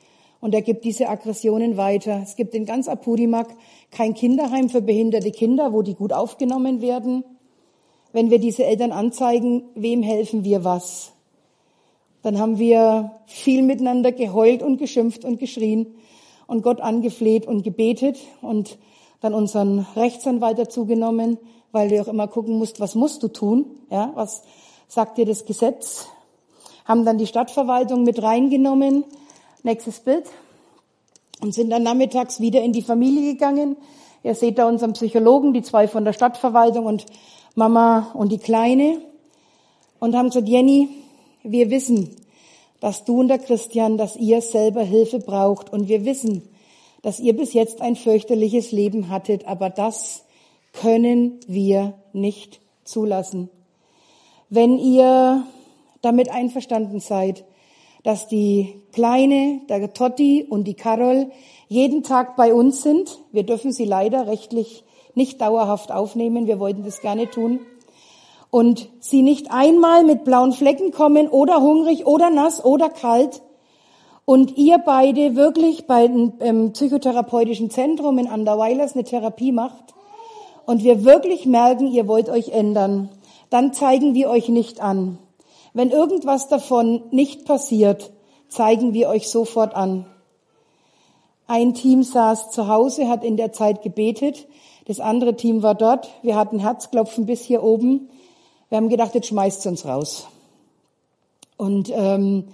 und 0.45 0.55
er 0.55 0.61
gibt 0.61 0.85
diese 0.85 1.09
Aggressionen 1.09 1.79
weiter. 1.79 2.21
Es 2.23 2.37
gibt 2.37 2.55
in 2.55 2.67
ganz 2.67 2.87
Apurimak 2.87 3.49
kein 3.91 4.13
Kinderheim 4.13 4.69
für 4.69 4.83
behinderte 4.83 5.31
Kinder, 5.31 5.73
wo 5.73 5.81
die 5.81 5.95
gut 5.95 6.13
aufgenommen 6.13 6.83
werden. 6.83 7.25
Wenn 8.13 8.29
wir 8.29 8.39
diese 8.39 8.65
Eltern 8.65 8.93
anzeigen, 8.93 9.63
wem 9.75 10.03
helfen 10.03 10.45
wir 10.45 10.63
was? 10.63 11.13
Dann 12.21 12.39
haben 12.39 12.59
wir 12.59 13.13
viel 13.25 13.63
miteinander 13.63 14.13
geheult 14.13 14.63
und 14.63 14.77
geschimpft 14.77 15.25
und 15.25 15.41
geschrien 15.41 15.95
und 16.47 16.61
Gott 16.61 16.83
angefleht 16.83 17.47
und 17.47 17.63
gebetet 17.63 18.19
und 18.43 18.77
dann 19.25 19.35
unseren 19.35 19.87
Rechtsanwalt 19.97 20.59
dazu 20.59 20.85
genommen, 20.85 21.39
weil 21.73 21.89
du 21.89 22.01
auch 22.01 22.09
immer 22.09 22.29
gucken 22.29 22.59
musst, 22.59 22.79
was 22.79 22.95
musst 22.95 23.23
du 23.23 23.29
tun? 23.29 23.65
Ja, 23.91 24.13
was 24.15 24.43
sagt 24.87 25.17
dir 25.17 25.25
das 25.25 25.47
Gesetz? 25.47 26.07
Haben 26.85 27.07
dann 27.07 27.17
die 27.17 27.27
Stadtverwaltung 27.27 28.03
mit 28.05 28.23
reingenommen, 28.23 29.05
Nächstes 29.63 30.01
Bild. 30.01 30.27
Und 31.41 31.55
sind 31.55 31.71
dann 31.71 31.83
nachmittags 31.83 32.39
wieder 32.39 32.61
in 32.61 32.75
die 32.75 32.83
Familie 32.83 33.33
gegangen. 33.33 33.79
Ihr 34.23 34.35
seht 34.35 34.59
da 34.59 34.69
unseren 34.69 34.93
Psychologen, 34.93 35.55
die 35.55 35.63
zwei 35.63 35.89
von 35.89 36.05
der 36.05 36.13
Stadtverwaltung 36.13 36.85
und 36.85 37.07
Mama 37.55 38.11
und 38.13 38.31
die 38.31 38.39
Kleine. 38.39 38.99
Und 40.01 40.15
haben 40.15 40.29
gesagt, 40.29 40.49
Jenny, 40.49 40.91
wir 41.43 41.71
wissen, 41.71 42.15
dass 42.81 43.07
du 43.07 43.21
und 43.21 43.29
der 43.29 43.39
Christian, 43.39 43.97
dass 43.97 44.17
ihr 44.17 44.43
selber 44.43 44.83
Hilfe 44.83 45.19
braucht. 45.19 45.73
Und 45.73 45.89
wir 45.89 46.05
wissen, 46.05 46.47
dass 47.05 47.21
ihr 47.21 47.37
bis 47.37 47.53
jetzt 47.53 47.83
ein 47.83 47.97
fürchterliches 47.97 48.73
Leben 48.73 49.11
hattet. 49.11 49.47
Aber 49.47 49.69
das 49.69 50.25
können 50.73 51.39
wir 51.47 51.93
nicht 52.15 52.63
zulassen. 52.83 53.51
Wenn 54.49 54.79
ihr 54.79 55.45
damit 56.01 56.31
einverstanden 56.31 57.01
seid, 57.01 57.45
dass 58.05 58.27
die 58.27 58.75
Kleine, 58.93 59.61
der 59.69 59.93
Totti 59.93 60.47
und 60.49 60.65
die 60.65 60.75
Carol 60.75 61.31
jeden 61.69 62.03
Tag 62.03 62.37
bei 62.37 62.55
uns 62.55 62.83
sind. 62.83 63.19
Wir 63.33 63.43
dürfen 63.43 63.73
sie 63.73 63.85
leider 63.85 64.27
rechtlich 64.27 64.85
nicht 65.15 65.43
dauerhaft 65.43 65.93
aufnehmen. 65.93 66.47
Wir 66.47 66.59
wollten 66.59 66.85
das 66.85 67.01
gerne 67.03 67.31
tun. 67.31 67.61
Und 68.51 68.89
sie 69.01 69.23
nicht 69.23 69.51
einmal 69.51 70.05
mit 70.05 70.25
blauen 70.25 70.53
Flecken 70.53 70.91
kommen 70.91 71.29
oder 71.29 71.61
hungrig 71.61 72.07
oder 72.07 72.31
nass 72.31 72.65
oder 72.65 72.89
kalt. 72.89 73.43
Und 74.27 74.57
ihr 74.57 74.79
beide 74.79 75.37
wirklich 75.37 75.87
bei 75.87 76.07
dem 76.07 76.33
ähm, 76.41 76.73
psychotherapeutischen 76.73 77.71
Zentrum 77.71 78.19
in 78.19 78.27
Anderweilers 78.27 78.95
eine 78.95 79.05
Therapie 79.05 79.53
macht. 79.53 79.95
Und 80.65 80.83
wir 80.83 81.05
wirklich 81.05 81.45
merken, 81.45 81.89
ihr 81.89 82.09
wollt 82.09 82.31
euch 82.31 82.49
ändern. 82.49 83.11
Dann 83.51 83.75
zeigen 83.75 84.15
wir 84.15 84.31
euch 84.31 84.49
nicht 84.49 84.81
an. 84.81 85.19
Wenn 85.75 85.91
irgendwas 85.91 86.49
davon 86.49 87.03
nicht 87.11 87.45
passiert, 87.45 88.13
zeigen 88.49 88.95
wir 88.95 89.09
euch 89.09 89.29
sofort 89.29 89.75
an. 89.75 90.07
Ein 91.47 91.75
Team 91.75 92.03
saß 92.03 92.51
zu 92.51 92.69
Hause, 92.69 93.09
hat 93.09 93.23
in 93.25 93.37
der 93.37 93.53
Zeit 93.53 93.83
gebetet. 93.83 94.47
Das 94.87 95.01
andere 95.01 95.37
Team 95.37 95.63
war 95.63 95.75
dort. 95.75 96.09
Wir 96.23 96.37
hatten 96.37 96.59
Herzklopfen 96.59 97.27
bis 97.27 97.43
hier 97.43 97.63
oben. 97.63 98.09
Wir 98.71 98.79
haben 98.79 98.89
gedacht, 98.89 99.15
jetzt 99.15 99.29
schmeißt 99.29 99.67
uns 99.67 99.85
raus. 99.85 100.27
Und 101.59 101.91
ähm, 101.95 102.49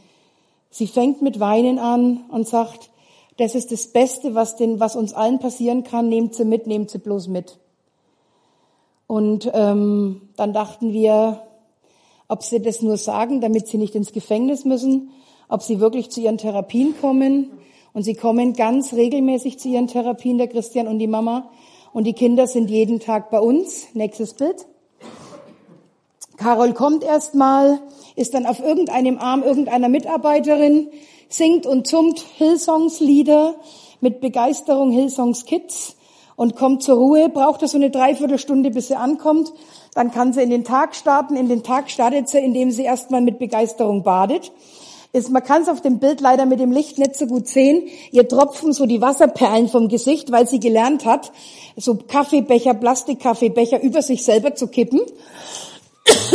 sie 0.70 0.86
fängt 0.86 1.22
mit 1.22 1.40
Weinen 1.40 1.78
an 1.78 2.24
und 2.30 2.48
sagt, 2.48 2.90
das 3.36 3.54
ist 3.54 3.72
das 3.72 3.88
Beste, 3.88 4.34
was, 4.34 4.56
den, 4.56 4.80
was 4.80 4.96
uns 4.96 5.12
allen 5.12 5.38
passieren 5.38 5.82
kann. 5.82 6.08
Nehmt 6.08 6.34
sie 6.34 6.44
mit, 6.44 6.66
nehmt 6.66 6.90
sie 6.90 6.98
bloß 6.98 7.28
mit. 7.28 7.58
Und 9.06 9.50
ähm, 9.54 10.28
dann 10.36 10.52
dachten 10.52 10.92
wir, 10.92 11.42
ob 12.28 12.42
sie 12.42 12.60
das 12.60 12.82
nur 12.82 12.96
sagen, 12.96 13.40
damit 13.40 13.66
sie 13.66 13.78
nicht 13.78 13.94
ins 13.94 14.12
Gefängnis 14.12 14.64
müssen, 14.64 15.10
ob 15.48 15.62
sie 15.62 15.80
wirklich 15.80 16.10
zu 16.10 16.20
ihren 16.20 16.38
Therapien 16.38 16.94
kommen. 17.00 17.50
Und 17.92 18.04
sie 18.04 18.14
kommen 18.14 18.52
ganz 18.52 18.92
regelmäßig 18.92 19.58
zu 19.58 19.68
ihren 19.68 19.88
Therapien, 19.88 20.38
der 20.38 20.46
Christian 20.46 20.86
und 20.86 20.98
die 20.98 21.08
Mama. 21.08 21.50
Und 21.92 22.04
die 22.04 22.12
Kinder 22.12 22.46
sind 22.46 22.70
jeden 22.70 23.00
Tag 23.00 23.30
bei 23.30 23.40
uns. 23.40 23.88
Nächstes 23.94 24.34
Bild. 24.34 24.66
Carol 26.36 26.72
kommt 26.72 27.02
erstmal, 27.02 27.80
ist 28.16 28.34
dann 28.34 28.46
auf 28.46 28.60
irgendeinem 28.60 29.18
Arm 29.18 29.42
irgendeiner 29.42 29.88
Mitarbeiterin, 29.88 30.88
singt 31.28 31.66
und 31.66 31.86
zummt 31.86 32.24
Hillsongs-Lieder 32.36 33.54
mit 34.00 34.20
Begeisterung 34.20 34.90
Hillsongs 34.90 35.44
Kids 35.44 35.96
und 36.36 36.56
kommt 36.56 36.82
zur 36.82 36.96
Ruhe, 36.96 37.28
braucht 37.28 37.62
er 37.62 37.68
so 37.68 37.76
eine 37.76 37.90
Dreiviertelstunde, 37.90 38.70
bis 38.70 38.88
sie 38.88 38.96
ankommt. 38.96 39.52
Dann 39.94 40.10
kann 40.10 40.32
sie 40.32 40.42
in 40.42 40.50
den 40.50 40.64
Tag 40.64 40.94
starten. 40.94 41.36
In 41.36 41.48
den 41.48 41.62
Tag 41.62 41.90
startet 41.90 42.28
sie, 42.28 42.38
indem 42.38 42.70
sie 42.70 42.84
erstmal 42.84 43.20
mit 43.20 43.38
Begeisterung 43.38 44.02
badet. 44.02 44.50
Ist, 45.12 45.30
man 45.30 45.42
kann 45.42 45.62
es 45.62 45.68
auf 45.68 45.82
dem 45.82 45.98
Bild 45.98 46.20
leider 46.20 46.46
mit 46.46 46.60
dem 46.60 46.72
Licht 46.72 46.96
nicht 46.96 47.16
so 47.16 47.26
gut 47.26 47.46
sehen. 47.46 47.82
Ihr 48.10 48.26
tropfen 48.26 48.72
so 48.72 48.86
die 48.86 49.02
Wasserperlen 49.02 49.68
vom 49.68 49.88
Gesicht, 49.88 50.32
weil 50.32 50.48
sie 50.48 50.60
gelernt 50.60 51.04
hat, 51.04 51.30
so 51.76 51.96
Kaffeebecher, 51.96 52.74
Plastikkaffeebecher 52.74 53.82
über 53.82 54.00
sich 54.00 54.24
selber 54.24 54.54
zu 54.54 54.68
kippen 54.68 55.00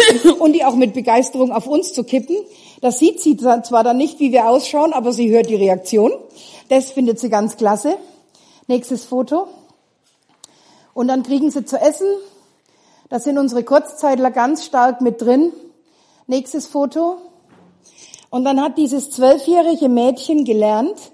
und 0.39 0.53
die 0.53 0.63
auch 0.65 0.75
mit 0.75 0.93
Begeisterung 0.93 1.51
auf 1.51 1.67
uns 1.67 1.93
zu 1.93 2.03
kippen. 2.03 2.37
Das 2.81 2.99
sieht 2.99 3.21
sie 3.21 3.37
zwar 3.37 3.83
dann 3.83 3.97
nicht, 3.97 4.19
wie 4.19 4.31
wir 4.31 4.47
ausschauen, 4.47 4.93
aber 4.93 5.11
sie 5.11 5.29
hört 5.31 5.49
die 5.49 5.55
Reaktion. 5.55 6.11
Das 6.69 6.91
findet 6.91 7.19
sie 7.19 7.29
ganz 7.29 7.57
klasse. 7.57 7.97
Nächstes 8.67 9.05
Foto. 9.05 9.47
Und 10.93 11.07
dann 11.07 11.23
kriegen 11.23 11.51
sie 11.51 11.65
zu 11.65 11.77
essen, 11.77 12.07
da 13.09 13.19
sind 13.19 13.37
unsere 13.37 13.63
Kurzzeitler 13.63 14.31
ganz 14.31 14.65
stark 14.65 15.01
mit 15.01 15.21
drin. 15.21 15.53
Nächstes 16.25 16.65
Foto. 16.65 17.17
Und 18.31 18.45
dann 18.45 18.59
hat 18.59 18.77
dieses 18.77 19.11
zwölfjährige 19.11 19.89
Mädchen 19.89 20.43
gelernt, 20.43 21.11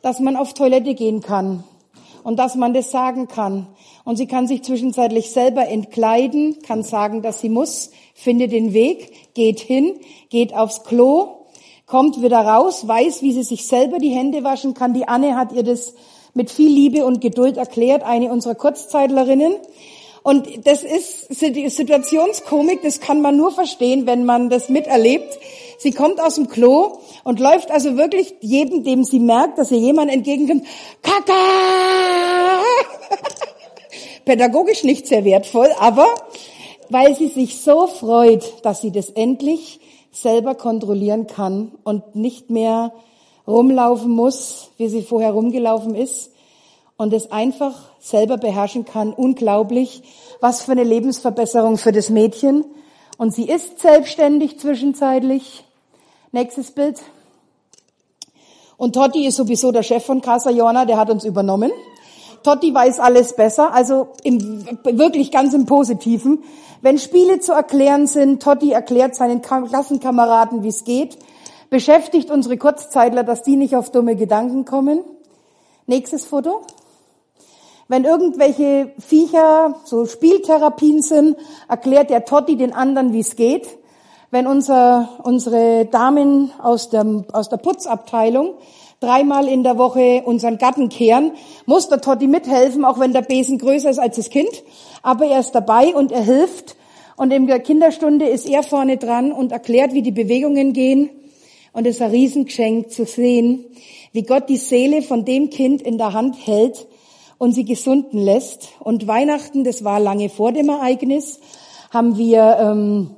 dass 0.00 0.20
man 0.20 0.36
auf 0.36 0.54
Toilette 0.54 0.94
gehen 0.94 1.20
kann 1.20 1.64
und 2.22 2.38
dass 2.38 2.54
man 2.54 2.72
das 2.72 2.90
sagen 2.90 3.28
kann. 3.28 3.66
Und 4.04 4.16
sie 4.16 4.26
kann 4.26 4.46
sich 4.46 4.62
zwischenzeitlich 4.62 5.30
selber 5.30 5.66
entkleiden, 5.66 6.58
kann 6.62 6.82
sagen, 6.82 7.22
dass 7.22 7.40
sie 7.40 7.48
muss, 7.48 7.90
findet 8.14 8.52
den 8.52 8.74
Weg, 8.74 9.34
geht 9.34 9.60
hin, 9.60 9.94
geht 10.28 10.54
aufs 10.54 10.84
Klo, 10.84 11.46
kommt 11.86 12.22
wieder 12.22 12.40
raus, 12.40 12.86
weiß, 12.86 13.22
wie 13.22 13.32
sie 13.32 13.42
sich 13.42 13.66
selber 13.66 13.98
die 13.98 14.10
Hände 14.10 14.44
waschen 14.44 14.74
kann. 14.74 14.92
Die 14.92 15.08
Anne 15.08 15.36
hat 15.36 15.52
ihr 15.52 15.62
das 15.62 15.94
mit 16.34 16.50
viel 16.50 16.70
Liebe 16.70 17.06
und 17.06 17.20
Geduld 17.20 17.56
erklärt, 17.56 18.02
eine 18.02 18.30
unserer 18.30 18.54
Kurzzeitlerinnen. 18.54 19.54
Und 20.22 20.66
das 20.66 20.82
ist 20.82 21.28
die 21.42 21.68
Situationskomik, 21.68 22.82
das 22.82 23.00
kann 23.00 23.20
man 23.20 23.36
nur 23.36 23.52
verstehen, 23.52 24.06
wenn 24.06 24.24
man 24.24 24.48
das 24.48 24.70
miterlebt. 24.70 25.38
Sie 25.78 25.92
kommt 25.92 26.20
aus 26.20 26.36
dem 26.36 26.48
Klo 26.48 26.98
und 27.24 27.40
läuft 27.40 27.70
also 27.70 27.96
wirklich 27.96 28.34
jedem, 28.40 28.84
dem 28.84 29.04
sie 29.04 29.18
merkt, 29.18 29.58
dass 29.58 29.70
ihr 29.70 29.78
jemand 29.78 30.10
entgegenkommt, 30.10 30.64
Kaka! 31.02 31.34
Pädagogisch 34.24 34.84
nicht 34.84 35.06
sehr 35.06 35.24
wertvoll, 35.24 35.68
aber 35.78 36.06
weil 36.88 37.14
sie 37.16 37.28
sich 37.28 37.60
so 37.60 37.86
freut, 37.86 38.64
dass 38.64 38.80
sie 38.80 38.90
das 38.90 39.10
endlich 39.10 39.80
selber 40.12 40.54
kontrollieren 40.54 41.26
kann 41.26 41.72
und 41.84 42.14
nicht 42.14 42.50
mehr 42.50 42.92
rumlaufen 43.46 44.10
muss, 44.10 44.70
wie 44.76 44.88
sie 44.88 45.02
vorher 45.02 45.32
rumgelaufen 45.32 45.94
ist, 45.94 46.30
und 46.96 47.12
es 47.12 47.32
einfach 47.32 47.74
selber 48.00 48.36
beherrschen 48.36 48.84
kann. 48.84 49.12
Unglaublich, 49.12 50.02
was 50.40 50.62
für 50.62 50.72
eine 50.72 50.84
Lebensverbesserung 50.84 51.76
für 51.76 51.92
das 51.92 52.08
Mädchen. 52.08 52.64
Und 53.18 53.34
sie 53.34 53.48
ist 53.48 53.80
selbstständig 53.80 54.58
zwischenzeitlich. 54.60 55.64
Nächstes 56.30 56.70
Bild. 56.70 57.00
Und 58.76 58.94
Totti 58.94 59.26
ist 59.26 59.36
sowieso 59.36 59.72
der 59.72 59.82
Chef 59.82 60.04
von 60.04 60.20
Casa 60.20 60.50
Jona, 60.50 60.84
der 60.84 60.96
hat 60.96 61.10
uns 61.10 61.24
übernommen. 61.24 61.72
Totti 62.44 62.72
weiß 62.72 63.00
alles 63.00 63.34
besser, 63.34 63.74
also 63.74 64.08
im, 64.22 64.64
wirklich 64.84 65.32
ganz 65.32 65.54
im 65.54 65.66
Positiven. 65.66 66.44
Wenn 66.82 66.98
Spiele 66.98 67.40
zu 67.40 67.52
erklären 67.52 68.06
sind, 68.06 68.42
Totti 68.42 68.70
erklärt 68.70 69.16
seinen 69.16 69.42
Klassenkameraden, 69.42 70.62
wie 70.62 70.68
es 70.68 70.84
geht, 70.84 71.18
beschäftigt 71.70 72.30
unsere 72.30 72.56
Kurzzeitler, 72.56 73.24
dass 73.24 73.42
die 73.42 73.56
nicht 73.56 73.74
auf 73.74 73.90
dumme 73.90 74.14
Gedanken 74.14 74.64
kommen. 74.64 75.00
Nächstes 75.86 76.26
Foto. 76.26 76.60
Wenn 77.88 78.04
irgendwelche 78.04 78.92
Viecher 78.98 79.76
so 79.84 80.06
Spieltherapien 80.06 81.02
sind, 81.02 81.36
erklärt 81.68 82.10
der 82.10 82.24
Totti 82.24 82.56
den 82.56 82.72
anderen, 82.72 83.12
wie 83.12 83.20
es 83.20 83.36
geht. 83.36 83.66
wenn 84.34 84.48
unser, 84.48 85.20
unsere 85.22 85.84
Damen 85.84 86.50
aus, 86.60 86.88
dem, 86.88 87.24
aus 87.32 87.48
der 87.48 87.58
Putzabteilung 87.58 88.54
dreimal 89.04 89.48
in 89.48 89.62
der 89.62 89.76
Woche 89.76 90.22
unseren 90.24 90.58
Garten 90.58 90.88
kehren, 90.88 91.32
muss 91.66 91.88
der 91.88 92.00
Totti 92.00 92.26
mithelfen, 92.26 92.84
auch 92.84 92.98
wenn 92.98 93.12
der 93.12 93.22
Besen 93.22 93.58
größer 93.58 93.90
ist 93.90 93.98
als 93.98 94.16
das 94.16 94.30
Kind. 94.30 94.62
Aber 95.02 95.26
er 95.26 95.40
ist 95.40 95.52
dabei 95.52 95.94
und 95.94 96.10
er 96.12 96.22
hilft. 96.22 96.76
Und 97.16 97.32
in 97.32 97.46
der 97.46 97.60
Kinderstunde 97.60 98.26
ist 98.26 98.48
er 98.48 98.62
vorne 98.62 98.96
dran 98.96 99.32
und 99.32 99.52
erklärt, 99.52 99.92
wie 99.92 100.02
die 100.02 100.10
Bewegungen 100.10 100.72
gehen. 100.72 101.10
Und 101.72 101.86
es 101.86 101.96
ist 101.96 102.02
ein 102.02 102.10
Riesengeschenk 102.10 102.90
zu 102.90 103.04
sehen, 103.04 103.64
wie 104.12 104.22
Gott 104.22 104.48
die 104.48 104.56
Seele 104.56 105.02
von 105.02 105.24
dem 105.24 105.50
Kind 105.50 105.82
in 105.82 105.98
der 105.98 106.12
Hand 106.12 106.36
hält 106.46 106.86
und 107.38 107.52
sie 107.52 107.64
gesunden 107.64 108.18
lässt. 108.18 108.70
Und 108.80 109.06
Weihnachten, 109.06 109.64
das 109.64 109.84
war 109.84 110.00
lange 110.00 110.28
vor 110.28 110.52
dem 110.52 110.68
Ereignis, 110.68 111.40
haben 111.90 112.16
wir 112.16 112.56
ähm, 112.60 113.10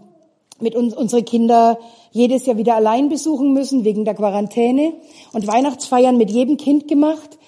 mit 0.58 0.74
uns 0.74 0.94
unsere 0.94 1.22
Kinder 1.22 1.78
jedes 2.16 2.46
Jahr 2.46 2.56
wieder 2.56 2.74
allein 2.74 3.08
besuchen 3.08 3.52
müssen 3.52 3.84
wegen 3.84 4.04
der 4.04 4.14
Quarantäne 4.14 4.94
und 5.32 5.46
Weihnachtsfeiern 5.46 6.16
mit 6.16 6.30
jedem 6.30 6.56
Kind 6.56 6.88
gemacht 6.88 7.38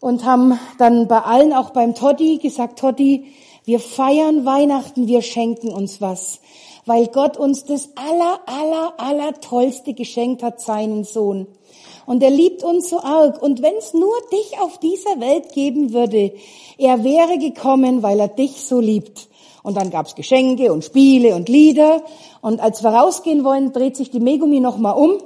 und 0.00 0.24
haben 0.24 0.58
dann 0.78 1.08
bei 1.08 1.20
allen, 1.20 1.52
auch 1.52 1.70
beim 1.70 1.94
Totti, 1.94 2.38
gesagt, 2.38 2.78
Totti, 2.78 3.26
wir 3.64 3.80
feiern 3.80 4.46
Weihnachten, 4.46 5.06
wir 5.06 5.22
schenken 5.22 5.68
uns 5.68 6.00
was 6.00 6.40
weil 6.86 7.06
Gott 7.06 7.36
uns 7.36 7.64
das 7.64 7.90
aller, 7.94 8.40
aller, 8.46 8.94
aller 8.98 9.40
tollste 9.40 9.94
geschenkt 9.94 10.42
hat, 10.42 10.60
seinen 10.60 11.04
Sohn. 11.04 11.46
Und 12.06 12.22
er 12.22 12.30
liebt 12.30 12.64
uns 12.64 12.90
so 12.90 13.00
arg. 13.00 13.40
Und 13.40 13.62
wenn 13.62 13.76
es 13.76 13.94
nur 13.94 14.16
dich 14.32 14.58
auf 14.60 14.78
dieser 14.78 15.20
Welt 15.20 15.52
geben 15.52 15.92
würde, 15.92 16.32
er 16.78 17.04
wäre 17.04 17.38
gekommen, 17.38 18.02
weil 18.02 18.18
er 18.18 18.28
dich 18.28 18.62
so 18.62 18.80
liebt. 18.80 19.28
Und 19.62 19.76
dann 19.76 19.90
gab's 19.90 20.14
Geschenke 20.14 20.72
und 20.72 20.84
Spiele 20.84 21.36
und 21.36 21.48
Lieder. 21.48 22.02
Und 22.40 22.60
als 22.60 22.82
wir 22.82 22.90
rausgehen 22.90 23.44
wollen, 23.44 23.72
dreht 23.72 23.96
sich 23.96 24.10
die 24.10 24.20
Megumi 24.20 24.60
nochmal 24.60 24.96
um 24.96 25.18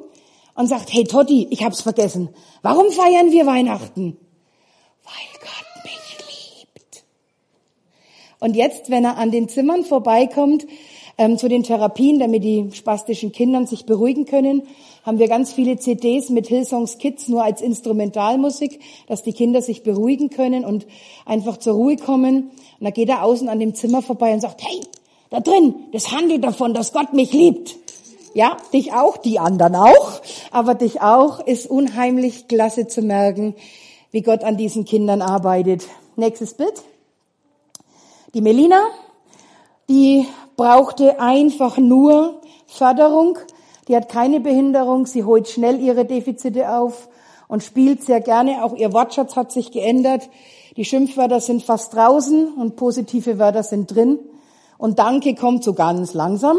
und 0.55 0.67
sagt, 0.67 0.93
hey 0.93 1.05
Totti, 1.05 1.49
ich 1.51 1.65
hab's 1.65 1.81
vergessen. 1.81 2.29
Warum 2.63 2.91
feiern 2.91 3.31
wir 3.33 3.47
Weihnachten? 3.47 4.17
Weil 5.05 5.41
Gott 5.41 5.85
mich 5.85 6.61
liebt. 6.61 7.05
Und 8.41 8.57
jetzt, 8.57 8.91
wenn 8.91 9.05
er 9.05 9.17
an 9.17 9.31
den 9.31 9.49
Zimmern 9.49 9.85
vorbeikommt, 9.85 10.67
ähm, 11.19 11.39
zu 11.39 11.49
den 11.49 11.63
Therapien, 11.63 12.19
damit 12.19 12.43
die 12.43 12.71
spastischen 12.73 13.33
Kindern 13.33 13.67
sich 13.67 13.87
beruhigen 13.87 14.25
können, 14.25 14.63
haben 15.05 15.19
wir 15.19 15.29
ganz 15.29 15.53
viele 15.53 15.77
CDs 15.77 16.31
mit 16.31 16.49
Hillsongs 16.49 16.99
Kids 16.99 17.29
nur 17.29 17.45
als 17.45 17.61
Instrumentalmusik, 17.61 18.81
dass 19.07 19.23
die 19.23 19.33
Kinder 19.33 19.61
sich 19.63 19.83
beruhigen 19.83 20.31
können 20.31 20.65
und 20.65 20.87
einfach 21.27 21.59
zur 21.59 21.75
Ruhe 21.75 21.97
kommen. 21.97 22.51
Und 22.81 22.85
da 22.85 22.91
geht 22.91 23.09
er 23.11 23.23
außen 23.23 23.49
an 23.49 23.61
dem 23.61 23.75
Zimmer 23.75 24.03
vorbei 24.03 24.33
und 24.33 24.41
sagt, 24.41 24.63
hey, 24.63 24.81
da 25.35 25.41
drin, 25.41 25.75
das 25.93 26.13
handelt 26.13 26.45
davon, 26.45 26.75
dass 26.75 26.93
Gott 26.93 27.13
mich 27.13 27.33
liebt. 27.33 27.77
Ja, 28.35 28.57
dich 28.73 28.93
auch, 28.93 29.17
die 29.17 29.41
anderen 29.41 29.75
auch, 29.75 30.21
aber 30.53 30.75
dich 30.75 31.01
auch 31.01 31.45
ist 31.45 31.69
unheimlich 31.69 32.47
klasse 32.47 32.87
zu 32.87 33.03
merken, 33.03 33.57
wie 34.13 34.23
Gott 34.23 34.45
an 34.45 34.57
diesen 34.57 34.85
Kindern 34.85 35.23
arbeitet. 35.23 35.89
Nächstes 36.15 36.55
Bild. 36.55 36.75
Die 38.33 38.43
Melina, 38.43 38.81
die 39.89 40.25
brauchte 40.57 41.19
einfach 41.19 41.79
nur 41.79 42.41
Förderung. 42.67 43.37
Die 43.89 43.97
hat 43.97 44.09
keine 44.09 44.39
Behinderung, 44.39 45.07
sie 45.07 45.25
holt 45.25 45.49
schnell 45.49 45.81
ihre 45.81 46.05
Defizite 46.05 46.71
auf 46.71 47.09
und 47.49 47.65
spielt 47.65 48.05
sehr 48.05 48.21
gerne. 48.21 48.65
Auch 48.65 48.77
ihr 48.77 48.93
Wortschatz 48.93 49.35
hat 49.35 49.51
sich 49.51 49.73
geändert. 49.73 50.29
Die 50.77 50.85
Schimpfwörter 50.85 51.41
sind 51.41 51.65
fast 51.65 51.93
draußen 51.93 52.55
und 52.55 52.77
positive 52.77 53.41
Wörter 53.41 53.65
sind 53.65 53.93
drin. 53.93 54.21
Und 54.79 54.99
Danke 54.99 55.35
kommt 55.35 55.65
so 55.65 55.75
ganz 55.75 56.15
langsam. 56.15 56.59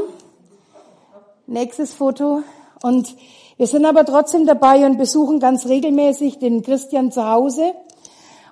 Nächstes 1.47 1.93
Foto. 1.93 2.43
Und 2.81 3.15
wir 3.57 3.67
sind 3.67 3.85
aber 3.85 4.05
trotzdem 4.05 4.45
dabei 4.45 4.85
und 4.85 4.97
besuchen 4.97 5.39
ganz 5.39 5.65
regelmäßig 5.67 6.39
den 6.39 6.61
Christian 6.61 7.11
zu 7.11 7.29
Hause. 7.29 7.73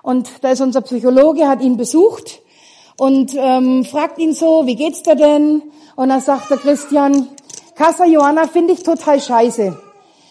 Und 0.02 0.30
da 0.42 0.50
ist 0.50 0.60
unser 0.60 0.80
Psychologe, 0.82 1.48
hat 1.48 1.62
ihn 1.62 1.76
besucht 1.76 2.42
und 2.98 3.34
ähm, 3.36 3.84
fragt 3.84 4.18
ihn 4.18 4.34
so, 4.34 4.66
wie 4.66 4.76
geht's 4.76 5.02
dir 5.02 5.16
denn? 5.16 5.62
Und 5.96 6.08
dann 6.08 6.20
sagt 6.20 6.50
der 6.50 6.58
Christian, 6.58 7.28
Casa 7.74 8.04
Johanna 8.04 8.46
finde 8.46 8.74
ich 8.74 8.82
total 8.82 9.20
scheiße. 9.20 9.76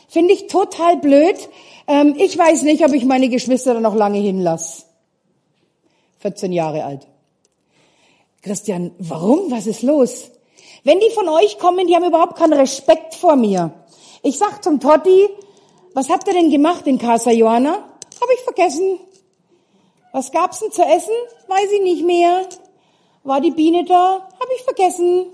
Finde 0.08 0.34
ich 0.34 0.48
total 0.48 0.98
blöd. 0.98 1.36
Ähm, 1.88 2.16
ich 2.18 2.38
weiß 2.38 2.64
nicht, 2.64 2.86
ob 2.86 2.94
ich 2.94 3.06
meine 3.06 3.30
Geschwister 3.30 3.74
da 3.74 3.80
noch 3.80 3.96
lange 3.96 4.20
hinlasse. 4.20 4.84
14 6.20 6.54
Jahre 6.54 6.86
alt. 6.86 7.08
Christian, 8.44 8.92
warum? 9.00 9.50
Was 9.52 9.68
ist 9.68 9.84
los? 9.84 10.30
Wenn 10.84 11.00
die 11.00 11.10
von 11.12 11.30
euch 11.30 11.58
kommen, 11.60 11.88
die 11.88 11.96
haben 11.96 12.04
überhaupt 12.04 12.36
keinen 12.36 12.52
Respekt 12.52 13.16
vor 13.16 13.38
mir. 13.38 13.74
Ich 14.22 14.38
sag 14.38 14.62
zum 14.62 14.82
Totti, 14.82 15.30
was 15.94 16.10
habt 16.10 16.28
ihr 16.28 16.34
denn 16.34 16.52
gemacht 16.52 16.86
in 16.86 16.98
Casa 16.98 17.32
Johanna? 17.32 17.72
Hab 17.72 18.30
ich 18.36 18.42
vergessen. 18.42 19.00
Was 20.12 20.32
gab's 20.34 20.60
denn 20.60 20.74
zu 20.74 20.82
essen? 20.82 21.14
Weiß 21.48 21.72
ich 21.72 21.82
nicht 21.84 22.04
mehr. 22.04 22.46
War 23.24 23.40
die 23.40 23.52
Biene 23.52 23.86
da? 23.86 24.28
Hab 24.38 24.48
ich 24.54 24.64
vergessen. 24.64 25.28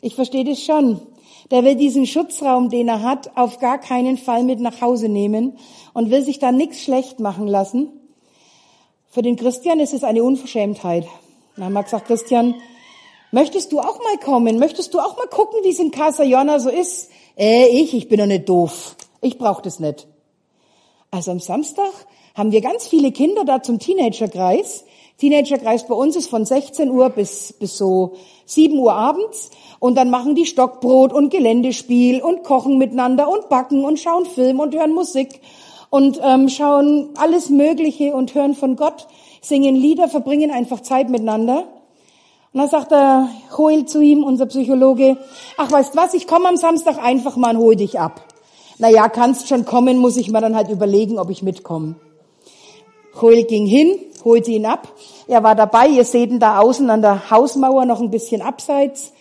Ich 0.00 0.14
verstehe 0.14 0.44
das 0.44 0.62
schon. 0.62 1.02
Der 1.50 1.64
will 1.64 1.74
diesen 1.74 2.06
Schutzraum, 2.06 2.70
den 2.70 2.88
er 2.88 3.02
hat, 3.02 3.36
auf 3.36 3.58
gar 3.58 3.78
keinen 3.78 4.16
Fall 4.16 4.42
mit 4.42 4.58
nach 4.58 4.80
Hause 4.80 5.10
nehmen 5.10 5.58
und 5.92 6.10
will 6.10 6.22
sich 6.22 6.38
da 6.38 6.50
nichts 6.50 6.80
schlecht 6.80 7.20
machen 7.20 7.46
lassen. 7.46 7.92
Für 9.10 9.20
den 9.20 9.36
Christian 9.36 9.80
ist 9.80 9.92
es 9.92 10.02
eine 10.02 10.24
Unverschämtheit. 10.24 11.06
Dann 11.56 11.74
haben 11.74 11.84
gesagt, 11.84 12.06
Christian, 12.06 12.54
möchtest 13.30 13.72
du 13.72 13.78
auch 13.78 13.98
mal 13.98 14.18
kommen? 14.22 14.58
Möchtest 14.58 14.92
du 14.94 14.98
auch 14.98 15.16
mal 15.16 15.28
gucken, 15.28 15.60
wie 15.62 15.70
es 15.70 15.78
in 15.78 15.90
Casa 15.90 16.24
Jonna 16.24 16.58
so 16.58 16.68
ist? 16.68 17.10
Äh, 17.36 17.66
ich, 17.68 17.94
ich 17.94 18.08
bin 18.08 18.18
doch 18.18 18.26
nicht 18.26 18.48
doof. 18.48 18.96
Ich 19.20 19.38
brauche 19.38 19.62
das 19.62 19.78
nicht. 19.78 20.06
Also 21.10 21.30
am 21.30 21.40
Samstag 21.40 21.92
haben 22.34 22.50
wir 22.50 22.60
ganz 22.60 22.88
viele 22.88 23.12
Kinder 23.12 23.44
da 23.44 23.62
zum 23.62 23.78
Teenagerkreis. 23.78 24.84
Teenagerkreis 25.18 25.86
bei 25.86 25.94
uns 25.94 26.16
ist 26.16 26.28
von 26.28 26.44
16 26.44 26.90
Uhr 26.90 27.08
bis, 27.10 27.52
bis 27.52 27.78
so 27.78 28.14
7 28.46 28.76
Uhr 28.76 28.92
abends. 28.92 29.50
Und 29.78 29.94
dann 29.94 30.10
machen 30.10 30.34
die 30.34 30.46
Stockbrot 30.46 31.12
und 31.12 31.30
Geländespiel 31.30 32.20
und 32.20 32.42
kochen 32.42 32.78
miteinander 32.78 33.28
und 33.28 33.48
backen 33.48 33.84
und 33.84 34.00
schauen 34.00 34.26
Film 34.26 34.58
und 34.58 34.74
hören 34.74 34.92
Musik 34.92 35.40
und 35.94 36.18
ähm, 36.24 36.48
schauen 36.48 37.10
alles 37.16 37.50
Mögliche 37.50 38.16
und 38.16 38.34
hören 38.34 38.54
von 38.54 38.74
Gott, 38.74 39.06
singen 39.40 39.76
Lieder, 39.76 40.08
verbringen 40.08 40.50
einfach 40.50 40.80
Zeit 40.80 41.08
miteinander. 41.08 41.68
Und 42.52 42.60
dann 42.60 42.68
sagt 42.68 42.90
der 42.90 43.28
Hoel 43.56 43.86
zu 43.86 44.00
ihm, 44.00 44.24
unser 44.24 44.46
Psychologe, 44.46 45.16
ach 45.56 45.70
weißt 45.70 45.94
was, 45.94 46.14
ich 46.14 46.26
komme 46.26 46.48
am 46.48 46.56
Samstag 46.56 46.98
einfach 47.00 47.36
mal 47.36 47.54
und 47.54 47.62
hol 47.62 47.76
dich 47.76 48.00
ab. 48.00 48.22
Naja, 48.78 49.08
kannst 49.08 49.46
schon 49.46 49.64
kommen, 49.64 49.98
muss 49.98 50.16
ich 50.16 50.32
mir 50.32 50.40
dann 50.40 50.56
halt 50.56 50.68
überlegen, 50.68 51.16
ob 51.16 51.30
ich 51.30 51.44
mitkomme. 51.44 51.94
Joel 53.14 53.44
ging 53.44 53.64
hin, 53.64 53.96
holte 54.24 54.50
ihn 54.50 54.66
ab. 54.66 54.88
Er 55.28 55.44
war 55.44 55.54
dabei. 55.54 55.86
Ihr 55.86 56.04
seht 56.04 56.30
ihn 56.30 56.40
da 56.40 56.58
außen 56.58 56.90
an 56.90 57.02
der 57.02 57.30
Hausmauer 57.30 57.84
noch 57.84 58.00
ein 58.00 58.10
bisschen 58.10 58.42
abseits. 58.42 59.12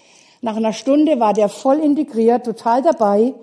Nach 0.42 0.56
einer 0.56 0.74
Stunde 0.74 1.20
war 1.20 1.34
der 1.34 1.50
voll 1.50 1.78
integriert, 1.78 2.48
total 2.48 2.82
dabei. 2.82 3.36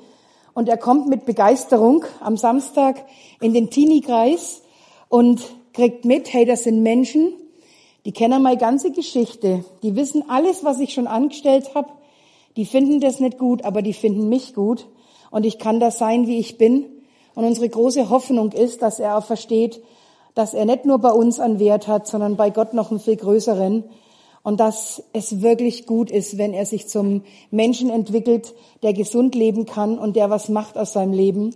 Und 0.55 0.69
er 0.69 0.77
kommt 0.77 1.09
mit 1.09 1.25
Begeisterung 1.25 2.05
am 2.21 2.37
Samstag 2.37 3.05
in 3.41 3.53
den 3.53 3.71
Teenie-Kreis 3.71 4.63
und 5.09 5.43
kriegt 5.73 6.05
mit, 6.05 6.33
hey, 6.33 6.45
das 6.45 6.65
sind 6.65 6.83
Menschen, 6.83 7.33
die 8.05 8.13
kennen 8.13 8.43
meine 8.43 8.57
ganze 8.57 8.93
Geschichte. 8.93 9.65
Die 9.83 9.95
wissen 9.95 10.25
alles, 10.29 10.65
was 10.65 10.81
ich 10.81 10.93
schon 10.93 11.07
angestellt 11.07 11.75
habe. 11.75 11.89
Die 12.57 12.65
finden 12.65 13.01
das 13.01 13.21
nicht 13.21 13.39
gut, 13.39 13.65
aber 13.65 13.83
die 13.83 13.93
finden 13.93 14.29
mich 14.29 14.55
gut. 14.55 14.87
Und 15.31 15.45
ich 15.45 15.59
kann 15.59 15.81
das 15.81 15.99
sein, 15.99 16.27
wie 16.27 16.39
ich 16.39 16.59
bin. 16.59 16.87
Und 17.35 17.45
unsere 17.45 17.69
große 17.69 18.11
Hoffnung 18.11 18.53
ist, 18.53 18.83
dass 18.83 19.01
er 19.01 19.17
auch 19.17 19.25
versteht, 19.25 19.83
dass 20.35 20.55
er 20.55 20.65
nicht 20.65 20.85
nur 20.85 20.99
bei 20.99 21.11
uns 21.11 21.39
einen 21.41 21.59
Wert 21.59 21.87
hat, 21.87 22.07
sondern 22.07 22.37
bei 22.37 22.51
Gott 22.51 22.75
noch 22.75 22.91
einen 22.91 23.01
viel 23.01 23.17
größeren. 23.17 23.85
Und 24.43 24.59
dass 24.59 25.03
es 25.13 25.43
wirklich 25.43 25.87
gut 25.87 26.11
ist, 26.11 26.39
wenn 26.39 26.55
er 26.55 26.65
sich 26.65 26.89
zum 26.89 27.23
Menschen 27.51 27.91
entwickelt, 27.91 28.55
der 28.83 28.95
gesund 28.95 29.35
leben 29.35 29.67
kann 29.67 29.99
und 29.99 30.17
der 30.17 30.31
was 30.31 30.49
macht 30.49 30.79
aus 30.79 30.95
seinem 30.95 31.13
Leben. 31.13 31.55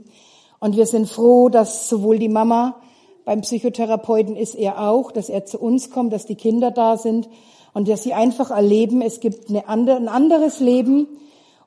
Und 0.61 0.77
wir 0.77 0.87
sind 0.87 1.09
froh, 1.09 1.49
dass 1.49 1.89
sowohl 1.89 2.19
die 2.19 2.29
Mama 2.29 2.77
beim 3.25 3.41
Psychotherapeuten 3.41 4.37
ist 4.37 4.55
er 4.55 4.81
auch, 4.81 5.11
dass 5.11 5.31
er 5.31 5.47
zu 5.47 5.59
uns 5.59 5.91
kommt, 5.91 6.13
dass 6.13 6.27
die 6.27 6.35
Kinder 6.35 6.71
da 6.71 6.99
sind 6.99 7.29
und 7.73 7.89
dass 7.89 8.03
sie 8.03 8.13
einfach 8.13 8.51
erleben, 8.51 9.01
es 9.01 9.21
gibt 9.21 9.49
eine 9.49 9.67
andere, 9.69 9.97
ein 9.97 10.09
anderes 10.09 10.61
Leben 10.61 11.07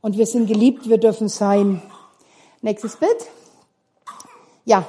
und 0.02 0.18
wir 0.18 0.28
sind 0.28 0.48
geliebt, 0.48 0.88
wir 0.88 1.00
dürfen 1.00 1.30
sein. 1.30 1.82
Nächstes 2.62 2.96
Bild. 2.98 3.28
Ja, 4.66 4.86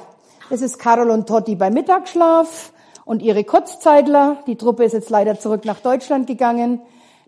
das 0.49 0.61
ist 0.61 0.77
Carol 0.77 1.09
und 1.09 1.27
Totti 1.27 1.55
beim 1.55 1.73
Mittagsschlaf 1.73 2.71
und 3.09 3.23
ihre 3.23 3.43
Kurzzeitler. 3.43 4.37
Die 4.45 4.55
Truppe 4.55 4.83
ist 4.83 4.93
jetzt 4.93 5.09
leider 5.09 5.39
zurück 5.39 5.65
nach 5.65 5.79
Deutschland 5.79 6.27
gegangen, 6.27 6.79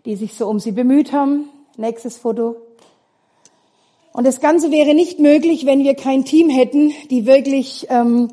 die 0.04 0.14
sich 0.14 0.34
so 0.34 0.46
um 0.46 0.60
sie 0.60 0.70
bemüht 0.70 1.12
haben. 1.12 1.48
Nächstes 1.76 2.18
Foto. 2.18 2.54
Und 4.12 4.24
das 4.24 4.40
Ganze 4.40 4.70
wäre 4.70 4.94
nicht 4.94 5.18
möglich, 5.18 5.66
wenn 5.66 5.82
wir 5.82 5.96
kein 5.96 6.24
Team 6.24 6.50
hätten, 6.50 6.92
die 7.10 7.26
wirklich 7.26 7.88
ähm, 7.90 8.28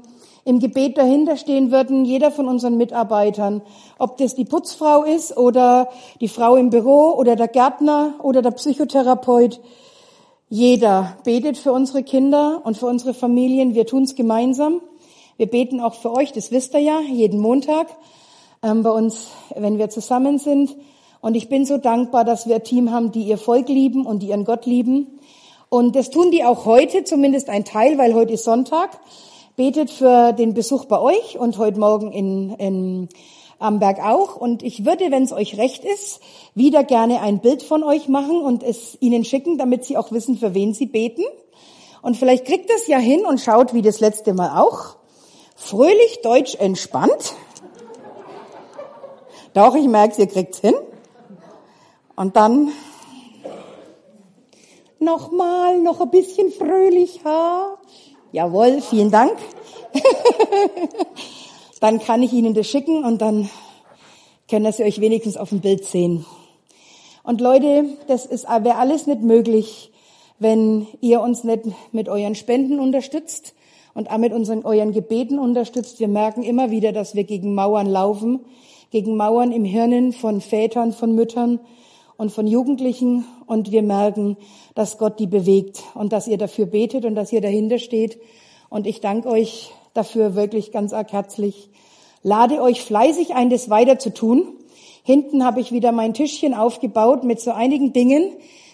im 0.46 0.60
Gebet 0.60 1.00
dahinter 1.00 1.38
stehen 1.38 1.72
würden, 1.72 2.06
jeder 2.06 2.30
von 2.30 2.48
unseren 2.48 2.78
Mitarbeitern, 2.78 3.64
ob 3.98 4.18
das 4.18 4.36
die 4.36 4.46
Putzfrau 4.46 5.04
ist 5.04 5.36
oder 5.36 5.90
die 6.22 6.28
Frau 6.28 6.56
im 6.56 6.70
Büro 6.70 7.16
oder 7.18 7.36
der 7.36 7.48
Gärtner 7.48 8.14
oder 8.22 8.44
der 8.44 8.52
Psychotherapeut. 8.52 9.60
Jeder 10.50 11.18
betet 11.24 11.58
für 11.58 11.72
unsere 11.72 12.04
Kinder 12.04 12.62
und 12.64 12.78
für 12.78 12.86
unsere 12.86 13.16
Familien. 13.16 13.74
Wir 13.74 13.88
tun 13.88 14.04
es 14.04 14.14
gemeinsam. 14.14 14.82
Wir 15.40 15.48
beten 15.48 15.80
auch 15.80 15.94
für 15.94 16.12
euch, 16.12 16.34
das 16.34 16.52
wisst 16.52 16.74
ihr 16.74 16.82
ja, 16.82 17.00
jeden 17.00 17.40
Montag 17.40 17.88
ähm, 18.62 18.84
bei 18.84 18.90
uns, 18.90 19.30
wenn 19.56 19.78
wir 19.78 19.90
zusammen 19.90 20.38
sind. 20.38 20.76
Und 21.22 21.36
ich 21.36 21.48
bin 21.48 21.66
so 21.66 21.78
dankbar, 21.78 22.26
dass 22.26 22.46
wir 22.46 22.56
ein 22.56 22.64
Team 22.66 22.92
haben, 22.92 23.14
die 23.14 23.24
ihr 23.24 23.38
Volk 23.38 23.70
lieben 23.70 24.06
und 24.06 24.22
die 24.22 24.28
ihren 24.28 24.44
Gott 24.44 24.66
lieben. 24.66 25.08
Und 25.70 25.96
das 25.96 26.10
tun 26.10 26.30
die 26.32 26.44
auch 26.44 26.66
heute, 26.66 27.06
zumindest 27.06 27.48
ein 27.48 27.64
Teil, 27.64 27.98
weil 27.98 28.16
heute 28.16 28.34
ist 28.34 28.44
Sonntag. 28.44 29.00
Betet 29.56 29.92
für 29.92 30.34
den 30.34 30.54
Besuch 30.54 30.84
bei 30.84 31.00
euch 31.00 31.40
und 31.40 31.58
heute 31.58 31.80
Morgen 31.80 32.12
in, 32.12 32.56
in 32.56 33.10
Amberg 33.60 34.00
auch. 34.04 34.36
Und 34.36 34.62
ich 34.62 34.84
würde, 34.84 35.10
wenn 35.10 35.24
es 35.24 35.32
euch 35.32 35.58
recht 35.58 35.86
ist, 35.86 36.20
wieder 36.54 36.84
gerne 36.84 37.22
ein 37.22 37.40
Bild 37.40 37.64
von 37.64 37.84
euch 37.86 38.10
machen 38.10 38.42
und 38.42 38.62
es 38.62 38.98
ihnen 39.00 39.24
schicken, 39.24 39.58
damit 39.58 39.86
sie 39.86 39.96
auch 39.96 40.12
wissen, 40.12 40.38
für 40.38 40.54
wen 40.54 40.74
sie 40.74 40.88
beten. 40.88 41.24
Und 42.02 42.18
vielleicht 42.18 42.44
kriegt 42.44 42.70
es 42.76 42.88
ja 42.88 42.98
hin 42.98 43.26
und 43.26 43.40
schaut 43.40 43.74
wie 43.74 43.82
das 43.82 44.02
letzte 44.02 44.34
Mal 44.34 44.60
auch. 44.62 44.99
Fröhlich, 45.62 46.22
deutsch, 46.24 46.56
entspannt. 46.56 47.36
Doch, 49.54 49.76
ich 49.76 49.88
merke, 49.88 50.22
ihr 50.22 50.28
kriegt's 50.28 50.60
hin. 50.60 50.74
Und 52.16 52.38
dann 52.38 52.72
nochmal, 55.00 55.78
noch 55.80 56.00
ein 56.00 56.10
bisschen 56.10 56.50
fröhlicher. 56.50 57.78
Jawohl, 58.32 58.82
vielen 58.82 59.12
Dank. 59.12 59.38
dann 61.82 62.00
kann 62.00 62.24
ich 62.24 62.32
Ihnen 62.32 62.54
das 62.54 62.66
schicken 62.66 63.04
und 63.04 63.22
dann 63.22 63.50
können 64.50 64.72
Sie 64.72 64.84
euch 64.84 65.02
wenigstens 65.02 65.36
auf 65.36 65.50
dem 65.50 65.60
Bild 65.60 65.84
sehen. 65.84 66.26
Und 67.22 67.42
Leute, 67.42 67.98
das 68.08 68.30
wäre 68.30 68.78
alles 68.78 69.08
nicht 69.08 69.22
möglich, 69.22 69.92
wenn 70.40 70.88
ihr 71.02 71.20
uns 71.20 71.44
nicht 71.44 71.66
mit 71.92 72.08
euren 72.08 72.36
Spenden 72.36 72.80
unterstützt 72.80 73.54
und 74.00 74.10
auch 74.12 74.18
mit 74.18 74.32
unseren, 74.32 74.64
euren 74.64 74.94
Gebeten 74.94 75.40
unterstützt. 75.40 76.00
Wir 76.00 76.08
merken 76.08 76.42
immer 76.42 76.72
wieder, 76.72 76.94
dass 76.94 77.16
wir 77.16 77.26
gegen 77.26 77.54
Mauern 77.54 77.86
laufen, 77.86 78.40
gegen 78.92 79.18
Mauern 79.18 79.52
im 79.52 79.66
Hirnen 79.66 80.14
von 80.14 80.40
Vätern, 80.40 80.94
von 80.94 81.14
Müttern 81.16 81.60
und 82.16 82.32
von 82.32 82.48
Jugendlichen. 82.48 83.26
Und 83.46 83.74
wir 83.74 83.84
merken, 83.84 84.38
dass 84.74 85.00
Gott 85.00 85.20
die 85.20 85.28
bewegt 85.28 85.84
und 85.96 86.14
dass 86.14 86.30
ihr 86.30 86.38
dafür 86.38 86.66
betet 86.66 87.04
und 87.04 87.16
dass 87.16 87.34
ihr 87.34 87.42
dahinter 87.42 87.78
steht. 87.78 88.22
Und 88.70 88.88
ich 88.88 89.02
danke 89.02 89.28
euch 89.28 89.70
dafür 89.94 90.34
wirklich 90.34 90.72
ganz 90.72 90.94
arg 90.94 91.12
herzlich. 91.12 91.70
Lade 92.24 92.62
euch 92.62 92.82
fleißig 92.82 93.36
ein, 93.36 93.50
das 93.50 93.70
weiter 93.70 94.00
zu 94.00 94.14
tun. 94.14 94.48
Hinten 95.04 95.44
habe 95.44 95.60
ich 95.60 95.74
wieder 95.74 95.92
mein 95.92 96.14
Tischchen 96.14 96.54
aufgebaut 96.54 97.26
mit 97.26 97.42
so 97.42 97.52
einigen 97.52 97.92
Dingen, 97.92 98.32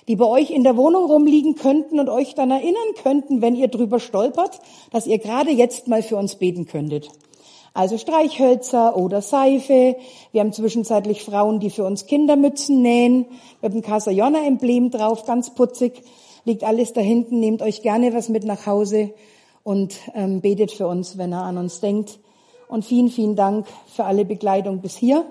die 0.08 0.16
bei 0.16 0.26
euch 0.26 0.52
in 0.52 0.64
der 0.64 0.78
Wohnung 0.78 1.06
rumliegen 1.06 1.56
könnten 1.56 2.00
und 2.00 2.10
euch 2.10 2.36
dann 2.36 2.52
erinnern 2.52 2.94
könnten, 3.02 3.42
wenn 3.42 3.56
ihr 3.56 3.68
drüber 3.68 4.00
stolpert, 4.00 4.60
dass 4.92 5.08
ihr 5.08 5.18
gerade 5.18 5.52
jetzt 5.52 5.88
mal 5.88 6.04
für 6.04 6.18
uns 6.18 6.36
beten 6.36 6.68
könntet. 6.68 7.10
Also 7.74 7.98
Streichhölzer 7.98 8.96
oder 8.96 9.22
Seife. 9.22 9.98
Wir 10.32 10.42
haben 10.42 10.54
zwischenzeitlich 10.54 11.24
Frauen, 11.24 11.60
die 11.60 11.70
für 11.70 11.84
uns 11.84 12.06
Kindermützen 12.06 12.82
nähen, 12.82 13.26
mit 13.62 13.74
dem 13.74 13.82
Casajona-Emblem 13.82 14.92
drauf, 14.92 15.26
ganz 15.26 15.54
putzig. 15.54 16.02
Liegt 16.46 16.64
alles 16.64 16.94
da 16.94 17.02
hinten. 17.02 17.40
Nehmt 17.40 17.62
euch 17.62 17.82
gerne 17.82 18.14
was 18.14 18.30
mit 18.30 18.46
nach 18.46 18.66
Hause 18.66 19.12
und 19.64 19.96
ähm, 20.14 20.40
betet 20.40 20.72
für 20.72 20.88
uns, 20.88 21.18
wenn 21.18 21.34
er 21.34 21.42
an 21.42 21.58
uns 21.58 21.82
denkt. 21.82 22.20
Und 22.70 22.86
vielen, 22.86 23.10
vielen 23.10 23.36
Dank 23.36 23.68
für 23.88 24.06
alle 24.06 24.24
Begleitung 24.24 24.80
bis 24.80 24.96
hier 24.96 25.26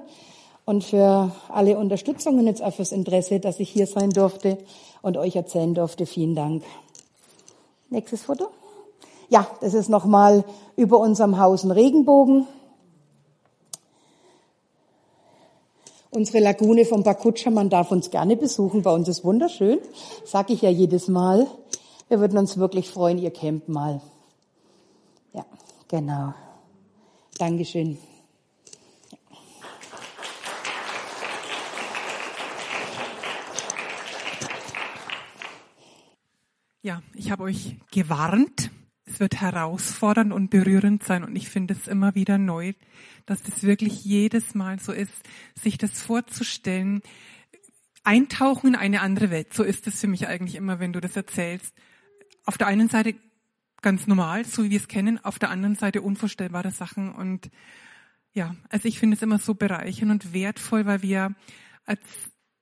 und 0.64 0.84
für 0.84 1.30
alle 1.48 1.78
Unterstützung 1.78 2.38
und 2.38 2.46
jetzt 2.46 2.62
auch 2.62 2.72
fürs 2.72 2.92
Interesse, 2.92 3.40
dass 3.40 3.60
ich 3.60 3.70
hier 3.70 3.86
sein 3.86 4.10
durfte 4.10 4.58
und 5.02 5.16
euch 5.16 5.36
erzählen 5.36 5.74
durfte. 5.74 6.06
Vielen 6.06 6.34
Dank. 6.34 6.62
Nächstes 7.90 8.22
Foto. 8.22 8.48
Ja, 9.28 9.46
das 9.60 9.74
ist 9.74 9.88
nochmal 9.88 10.44
über 10.76 10.98
unserem 10.98 11.38
Haus 11.38 11.64
ein 11.64 11.70
Regenbogen. 11.70 12.46
Unsere 16.10 16.38
Lagune 16.38 16.84
vom 16.84 17.02
Bakutscha, 17.02 17.50
man 17.50 17.70
darf 17.70 17.90
uns 17.90 18.10
gerne 18.10 18.36
besuchen, 18.36 18.82
bei 18.82 18.92
uns 18.92 19.08
ist 19.08 19.24
wunderschön, 19.24 19.80
sag 20.24 20.48
ich 20.50 20.62
ja 20.62 20.70
jedes 20.70 21.08
Mal. 21.08 21.48
Wir 22.08 22.20
würden 22.20 22.38
uns 22.38 22.56
wirklich 22.56 22.88
freuen, 22.88 23.18
ihr 23.18 23.32
campt 23.32 23.68
mal. 23.68 24.00
Ja, 25.32 25.44
genau. 25.88 26.34
Dankeschön. 27.36 27.98
Ja, 36.84 37.02
ich 37.14 37.30
habe 37.30 37.44
euch 37.44 37.76
gewarnt. 37.92 38.70
Es 39.06 39.18
wird 39.18 39.40
herausfordernd 39.40 40.34
und 40.34 40.50
berührend 40.50 41.02
sein 41.02 41.24
und 41.24 41.34
ich 41.34 41.48
finde 41.48 41.72
es 41.72 41.88
immer 41.88 42.14
wieder 42.14 42.36
neu, 42.36 42.74
dass 43.24 43.42
das 43.42 43.62
wirklich 43.62 44.04
jedes 44.04 44.54
Mal 44.54 44.78
so 44.78 44.92
ist, 44.92 45.14
sich 45.54 45.78
das 45.78 46.02
vorzustellen, 46.02 47.00
eintauchen 48.02 48.68
in 48.68 48.74
eine 48.74 49.00
andere 49.00 49.30
Welt. 49.30 49.54
So 49.54 49.62
ist 49.62 49.86
es 49.86 49.98
für 49.98 50.08
mich 50.08 50.28
eigentlich 50.28 50.56
immer, 50.56 50.78
wenn 50.78 50.92
du 50.92 51.00
das 51.00 51.16
erzählst. 51.16 51.74
Auf 52.44 52.58
der 52.58 52.66
einen 52.66 52.90
Seite 52.90 53.14
ganz 53.80 54.06
normal, 54.06 54.44
so 54.44 54.62
wie 54.62 54.70
wir 54.70 54.78
es 54.78 54.86
kennen, 54.86 55.24
auf 55.24 55.38
der 55.38 55.48
anderen 55.48 55.76
Seite 55.76 56.02
unvorstellbare 56.02 56.70
Sachen. 56.70 57.14
Und 57.14 57.50
ja, 58.34 58.56
also 58.68 58.86
ich 58.88 58.98
finde 58.98 59.16
es 59.16 59.22
immer 59.22 59.38
so 59.38 59.54
bereichernd 59.54 60.10
und 60.12 60.34
wertvoll, 60.34 60.84
weil 60.84 61.00
wir 61.00 61.34
als 61.86 62.02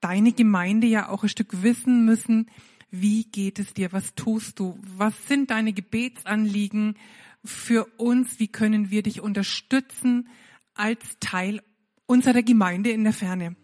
deine 0.01 0.33
Gemeinde 0.33 0.87
ja 0.87 1.09
auch 1.09 1.25
ein 1.25 1.29
Stück 1.29 1.65
wissen 1.65 2.05
müssen, 2.05 2.49
wie 2.93 3.25
geht 3.25 3.59
es 3.59 3.75
dir, 3.75 3.91
was 3.93 4.15
tust 4.15 4.61
du, 4.61 4.79
was 4.97 5.15
sind 5.27 5.51
deine 5.51 5.73
Gebetsanliegen 5.73 6.97
für 7.43 7.87
uns, 7.97 8.39
wie 8.39 8.49
können 8.49 8.91
wir 8.91 9.03
dich 9.03 9.21
unterstützen 9.21 10.29
als 10.75 11.19
Teil 11.19 11.63
unserer 12.07 12.43
Gemeinde 12.43 12.91
in 12.91 13.03
der 13.03 13.15
Ferne. 13.15 13.57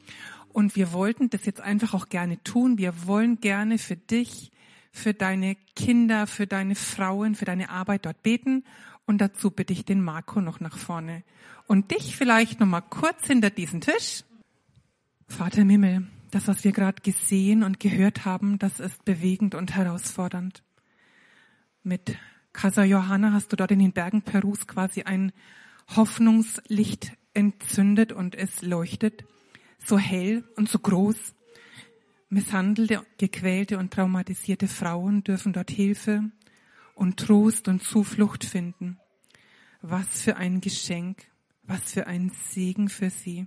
Und 0.49 0.77
wir 0.77 0.93
wollten 0.93 1.29
das 1.31 1.45
jetzt 1.45 1.61
einfach 1.61 1.93
auch 1.93 2.09
gerne 2.09 2.43
tun. 2.43 2.79
Wir 2.79 3.07
wollen 3.07 3.39
gerne 3.41 3.79
für 3.79 3.97
dich 3.97 4.51
für 4.91 5.13
deine 5.13 5.57
Kinder, 5.77 6.27
für 6.27 6.47
deine 6.47 6.75
Frauen, 6.75 7.35
für 7.35 7.45
deine 7.45 7.69
Arbeit 7.69 8.07
dort 8.07 8.23
beten. 8.23 8.65
Und 9.07 9.19
dazu 9.19 9.51
bitte 9.51 9.75
ich 9.75 9.85
den 9.85 10.03
Marco 10.03 10.41
noch 10.41 10.59
nach 10.59 10.77
vorne. 10.79 11.23
Und 11.67 11.91
dich 11.91 12.17
vielleicht 12.17 12.61
noch 12.61 12.67
mal 12.67 12.81
kurz 12.81 13.27
hinter 13.27 13.51
diesen 13.51 13.83
Tisch. 13.83 14.25
Vater 15.29 15.61
im 15.61 15.69
Himmel, 15.69 16.07
das, 16.31 16.49
was 16.49 16.65
wir 16.65 16.73
gerade 16.73 17.03
gesehen 17.03 17.63
und 17.63 17.81
gehört 17.81 18.25
haben, 18.25 18.59
das 18.59 18.81
ist 18.81 19.05
bewegend 19.05 19.55
und 19.55 19.75
herausfordernd. 19.75 20.63
Mit 21.83 22.17
Casa 22.53 22.85
Johanna 22.85 23.33
hast 23.33 23.53
du 23.53 23.57
dort 23.57 23.71
in 23.71 23.79
den 23.79 23.93
Bergen 23.93 24.23
Perus 24.23 24.67
quasi 24.67 25.03
ein 25.03 25.33
Hoffnungslicht 25.95 27.13
entzündet 27.35 28.13
und 28.13 28.35
es 28.35 28.63
leuchtet 28.63 29.25
so 29.79 29.99
hell 29.99 30.45
und 30.57 30.69
so 30.69 30.79
groß. 30.79 31.35
Misshandelte, 32.29 33.07
gequälte 33.17 33.79
und 33.79 33.93
traumatisierte 33.93 34.69
Frauen 34.69 35.25
dürfen 35.25 35.53
dort 35.53 35.71
Hilfe 35.71 36.31
und 36.95 37.19
Trost 37.19 37.69
und 37.69 37.83
Zuflucht 37.83 38.45
finden. 38.45 38.99
Was 39.81 40.21
für 40.21 40.37
ein 40.37 40.61
Geschenk, 40.61 41.27
was 41.63 41.93
für 41.93 42.07
ein 42.07 42.33
Segen 42.51 42.89
für 42.89 43.09
sie. 43.09 43.47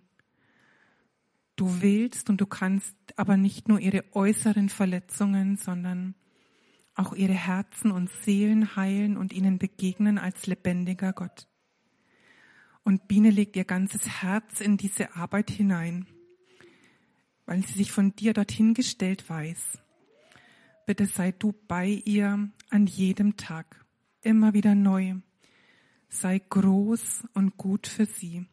Du 1.62 1.82
willst 1.82 2.30
und 2.30 2.42
du 2.42 2.46
kannst 2.46 2.96
aber 3.18 3.38
nicht 3.38 3.68
nur 3.68 3.80
ihre 3.80 4.04
äußeren 4.16 4.70
Verletzungen, 4.70 5.58
sondern 5.58 6.16
auch 6.96 7.14
ihre 7.14 7.34
Herzen 7.34 7.92
und 7.92 8.10
Seelen 8.24 8.76
heilen 8.76 9.16
und 9.16 9.32
ihnen 9.32 9.60
begegnen 9.60 10.18
als 10.18 10.48
lebendiger 10.48 11.14
Gott. 11.14 11.48
Und 12.84 13.08
Biene 13.08 13.30
legt 13.30 13.56
ihr 13.56 13.66
ganzes 13.66 14.24
Herz 14.24 14.60
in 14.60 14.78
diese 14.78 15.16
Arbeit 15.16 15.52
hinein 15.52 16.08
weil 17.52 17.66
sie 17.66 17.74
sich 17.74 17.92
von 17.92 18.16
dir 18.16 18.34
dorthin 18.34 18.74
gestellt 18.74 19.30
weiß. 19.30 19.78
Bitte 20.86 21.06
sei 21.06 21.34
du 21.34 21.54
bei 21.68 21.88
ihr 21.88 22.50
an 22.70 22.86
jedem 22.86 23.36
Tag, 23.36 23.86
immer 24.22 24.54
wieder 24.54 24.74
neu. 24.74 25.16
Sei 26.08 26.40
groß 26.40 27.24
und 27.34 27.58
gut 27.58 27.88
für 27.88 28.06
sie. 28.06 28.46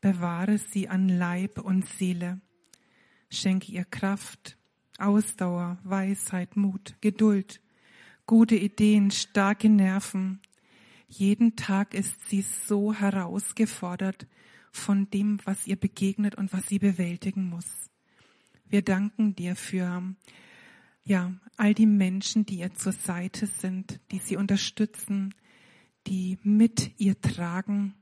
Bewahre 0.00 0.58
sie 0.58 0.88
an 0.88 1.08
Leib 1.08 1.58
und 1.58 1.86
Seele. 1.88 2.40
Schenke 3.30 3.72
ihr 3.72 3.84
Kraft, 3.84 4.56
Ausdauer, 4.98 5.78
Weisheit, 5.84 6.56
Mut, 6.56 6.96
Geduld, 7.00 7.60
gute 8.26 8.56
Ideen, 8.56 9.10
starke 9.10 9.68
Nerven. 9.68 10.40
Jeden 11.08 11.56
Tag 11.56 11.94
ist 11.94 12.28
sie 12.28 12.42
so 12.42 12.92
herausgefordert 12.92 14.26
von 14.70 15.10
dem, 15.10 15.40
was 15.44 15.66
ihr 15.66 15.76
begegnet 15.76 16.34
und 16.36 16.52
was 16.52 16.66
sie 16.68 16.78
bewältigen 16.78 17.48
muss. 17.48 17.90
Wir 18.68 18.82
danken 18.82 19.34
dir 19.34 19.56
für 19.56 20.14
ja, 21.04 21.32
all 21.56 21.72
die 21.72 21.86
Menschen, 21.86 22.44
die 22.44 22.58
ihr 22.58 22.74
zur 22.74 22.92
Seite 22.92 23.46
sind, 23.46 23.98
die 24.10 24.18
sie 24.18 24.36
unterstützen, 24.36 25.34
die 26.06 26.38
mit 26.42 26.92
ihr 27.00 27.18
tragen. 27.20 27.94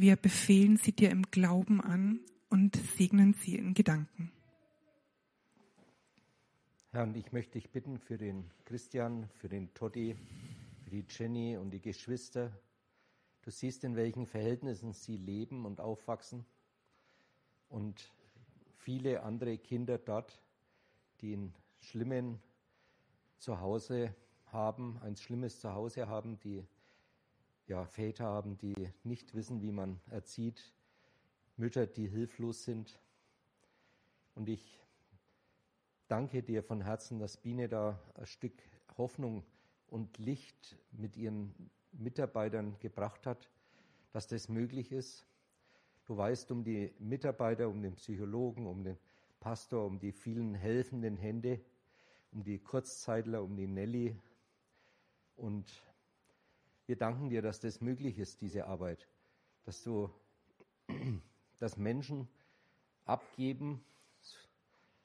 Wir 0.00 0.16
befehlen 0.16 0.78
sie 0.78 0.92
dir 0.92 1.10
im 1.10 1.24
Glauben 1.24 1.82
an 1.82 2.20
und 2.48 2.74
segnen 2.74 3.34
sie 3.34 3.56
in 3.56 3.74
Gedanken. 3.74 4.32
Herr, 6.90 7.02
und 7.02 7.14
ich 7.18 7.32
möchte 7.32 7.58
dich 7.58 7.68
bitten 7.68 7.98
für 7.98 8.16
den 8.16 8.50
Christian, 8.64 9.28
für 9.36 9.50
den 9.50 9.74
Toddy, 9.74 10.16
für 10.84 10.88
die 10.88 11.04
Jenny 11.06 11.58
und 11.58 11.70
die 11.70 11.82
Geschwister. 11.82 12.50
Du 13.42 13.50
siehst, 13.50 13.84
in 13.84 13.94
welchen 13.94 14.24
Verhältnissen 14.24 14.94
sie 14.94 15.18
leben 15.18 15.66
und 15.66 15.82
aufwachsen. 15.82 16.46
Und 17.68 18.10
viele 18.78 19.22
andere 19.22 19.58
Kinder 19.58 19.98
dort, 19.98 20.40
die 21.20 21.34
in 21.34 21.52
schlimmen 21.78 22.40
Zuhause 23.36 24.14
haben, 24.46 24.98
ein 25.02 25.16
schlimmes 25.16 25.60
Zuhause 25.60 26.08
haben, 26.08 26.40
die 26.40 26.64
ja, 27.70 27.84
Väter 27.84 28.24
haben, 28.24 28.58
die 28.58 28.74
nicht 29.04 29.32
wissen, 29.32 29.62
wie 29.62 29.70
man 29.70 30.00
erzieht, 30.10 30.72
Mütter, 31.56 31.86
die 31.86 32.08
hilflos 32.08 32.64
sind. 32.64 32.98
Und 34.34 34.48
ich 34.48 34.80
danke 36.08 36.42
dir 36.42 36.64
von 36.64 36.80
Herzen, 36.80 37.20
dass 37.20 37.36
Biene 37.36 37.68
da 37.68 37.96
ein 38.16 38.26
Stück 38.26 38.60
Hoffnung 38.98 39.44
und 39.86 40.18
Licht 40.18 40.76
mit 40.90 41.16
ihren 41.16 41.54
Mitarbeitern 41.92 42.76
gebracht 42.80 43.24
hat, 43.24 43.48
dass 44.10 44.26
das 44.26 44.48
möglich 44.48 44.90
ist. 44.90 45.24
Du 46.06 46.16
weißt 46.16 46.50
um 46.50 46.64
die 46.64 46.92
Mitarbeiter, 46.98 47.68
um 47.68 47.82
den 47.82 47.94
Psychologen, 47.94 48.66
um 48.66 48.82
den 48.82 48.98
Pastor, 49.38 49.86
um 49.86 50.00
die 50.00 50.10
vielen 50.10 50.56
helfenden 50.56 51.16
Hände, 51.16 51.60
um 52.32 52.42
die 52.42 52.58
Kurzzeitler, 52.58 53.44
um 53.44 53.56
die 53.56 53.68
Nelly. 53.68 54.16
Und 55.36 55.70
wir 56.90 56.96
danken 56.96 57.28
dir, 57.28 57.40
dass 57.40 57.60
das 57.60 57.80
möglich 57.80 58.18
ist, 58.18 58.40
diese 58.40 58.66
Arbeit, 58.66 59.06
dass 59.62 59.84
du, 59.84 60.10
dass 61.60 61.76
Menschen 61.76 62.26
abgeben 63.04 63.84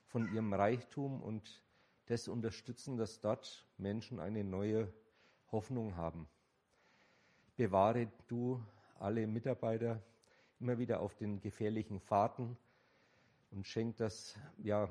von 0.08 0.34
ihrem 0.34 0.52
Reichtum 0.52 1.22
und 1.22 1.62
das 2.08 2.28
unterstützen, 2.28 2.98
dass 2.98 3.22
dort 3.22 3.68
Menschen 3.78 4.20
eine 4.20 4.44
neue 4.44 4.92
Hoffnung 5.52 5.96
haben. 5.96 6.28
Bewahre 7.56 8.12
du 8.30 8.60
alle 8.98 9.28
Mitarbeiter 9.28 10.02
immer 10.60 10.80
wieder 10.80 11.02
auf 11.02 11.14
den 11.14 11.40
gefährlichen 11.40 12.00
Fahrten 12.00 12.58
und 13.52 13.68
schenk, 13.68 13.98
dass 13.98 14.40
ja, 14.58 14.90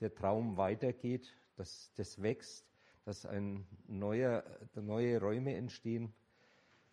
der 0.00 0.14
Traum 0.14 0.56
weitergeht, 0.56 1.36
dass 1.56 1.92
das 1.96 2.22
wächst, 2.22 2.73
dass 3.04 3.26
ein 3.26 3.66
neuer, 3.86 4.44
neue 4.74 5.20
Räume 5.20 5.54
entstehen, 5.54 6.12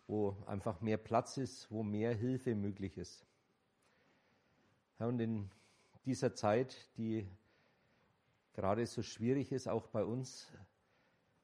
wo 0.06 0.36
einfach 0.46 0.80
mehr 0.80 0.98
Platz 0.98 1.38
ist, 1.38 1.70
wo 1.70 1.82
mehr 1.82 2.14
Hilfe 2.14 2.54
möglich 2.54 2.98
ist. 2.98 3.26
Herr, 4.98 5.08
und 5.08 5.20
in 5.20 5.50
dieser 6.04 6.34
Zeit, 6.34 6.90
die 6.96 7.26
gerade 8.52 8.86
so 8.86 9.02
schwierig 9.02 9.52
ist, 9.52 9.68
auch 9.68 9.86
bei 9.86 10.04
uns, 10.04 10.52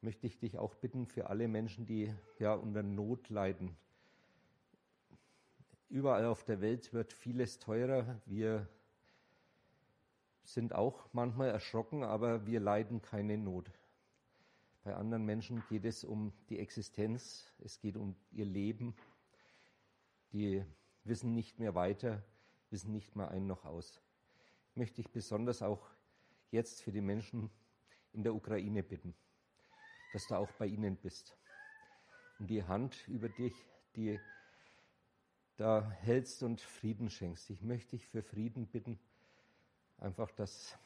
möchte 0.00 0.26
ich 0.26 0.38
dich 0.38 0.58
auch 0.58 0.74
bitten 0.74 1.06
für 1.06 1.28
alle 1.28 1.48
Menschen, 1.48 1.86
die 1.86 2.14
ja 2.38 2.54
unter 2.54 2.82
Not 2.82 3.30
leiden. 3.30 3.76
Überall 5.88 6.26
auf 6.26 6.44
der 6.44 6.60
Welt 6.60 6.92
wird 6.92 7.12
vieles 7.12 7.58
teurer. 7.58 8.20
Wir 8.26 8.68
sind 10.44 10.74
auch 10.74 11.08
manchmal 11.12 11.48
erschrocken, 11.48 12.04
aber 12.04 12.46
wir 12.46 12.60
leiden 12.60 13.00
keine 13.00 13.38
Not. 13.38 13.70
Bei 14.82 14.94
anderen 14.94 15.24
Menschen 15.24 15.62
geht 15.68 15.84
es 15.84 16.04
um 16.04 16.32
die 16.48 16.58
Existenz, 16.58 17.52
es 17.58 17.78
geht 17.80 17.96
um 17.96 18.16
ihr 18.30 18.46
Leben. 18.46 18.94
Die 20.32 20.64
wissen 21.04 21.34
nicht 21.34 21.58
mehr 21.58 21.74
weiter, 21.74 22.22
wissen 22.70 22.92
nicht 22.92 23.16
mehr 23.16 23.30
ein 23.30 23.46
noch 23.46 23.64
aus. 23.64 24.00
Möchte 24.74 25.00
ich 25.00 25.10
besonders 25.10 25.62
auch 25.62 25.90
jetzt 26.50 26.82
für 26.82 26.92
die 26.92 27.00
Menschen 27.00 27.50
in 28.12 28.22
der 28.22 28.34
Ukraine 28.34 28.82
bitten, 28.82 29.14
dass 30.12 30.26
du 30.26 30.34
auch 30.36 30.50
bei 30.52 30.66
ihnen 30.66 30.96
bist 30.96 31.36
und 32.38 32.48
die 32.48 32.62
Hand 32.62 33.06
über 33.08 33.28
dich, 33.28 33.54
die 33.96 34.18
da 35.56 35.90
hältst 35.90 36.42
und 36.42 36.60
Frieden 36.60 37.10
schenkst. 37.10 37.50
Ich 37.50 37.62
möchte 37.62 37.96
dich 37.96 38.06
für 38.06 38.22
Frieden 38.22 38.68
bitten, 38.68 38.98
einfach, 39.98 40.30
dass 40.30 40.78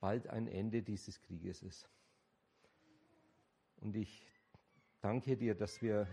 bald 0.00 0.26
ein 0.28 0.48
Ende 0.48 0.82
dieses 0.82 1.20
Krieges 1.20 1.62
ist. 1.62 1.88
Und 3.86 3.94
ich 3.94 4.20
danke 5.00 5.36
dir, 5.36 5.54
dass 5.54 5.80
wir 5.80 6.08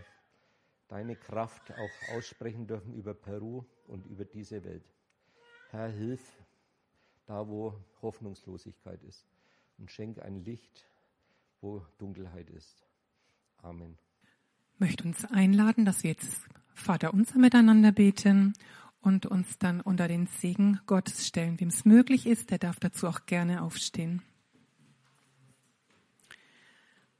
deine 0.86 1.16
Kraft 1.16 1.72
auch 1.72 2.14
aussprechen 2.14 2.68
dürfen 2.68 2.94
über 2.94 3.14
Peru 3.14 3.64
und 3.88 4.06
über 4.06 4.24
diese 4.24 4.62
Welt. 4.62 4.84
Herr, 5.70 5.88
hilf 5.88 6.20
da 7.26 7.48
wo 7.48 7.74
Hoffnungslosigkeit 8.00 9.02
ist. 9.02 9.26
Und 9.76 9.90
schenk 9.90 10.22
ein 10.22 10.44
Licht, 10.44 10.86
wo 11.60 11.84
Dunkelheit 11.98 12.48
ist. 12.48 12.86
Amen. 13.58 13.98
Ich 14.74 14.78
möchte 14.78 15.02
uns 15.02 15.24
einladen, 15.24 15.84
dass 15.84 16.04
wir 16.04 16.12
jetzt 16.12 16.42
Vater 16.74 17.12
unser 17.12 17.40
miteinander 17.40 17.90
beten 17.90 18.52
und 19.00 19.26
uns 19.26 19.58
dann 19.58 19.80
unter 19.80 20.06
den 20.06 20.28
Segen 20.28 20.78
Gottes 20.86 21.26
stellen. 21.26 21.58
Wem 21.58 21.68
es 21.70 21.84
möglich 21.84 22.26
ist, 22.26 22.52
der 22.52 22.58
darf 22.58 22.78
dazu 22.78 23.08
auch 23.08 23.26
gerne 23.26 23.62
aufstehen. 23.62 24.22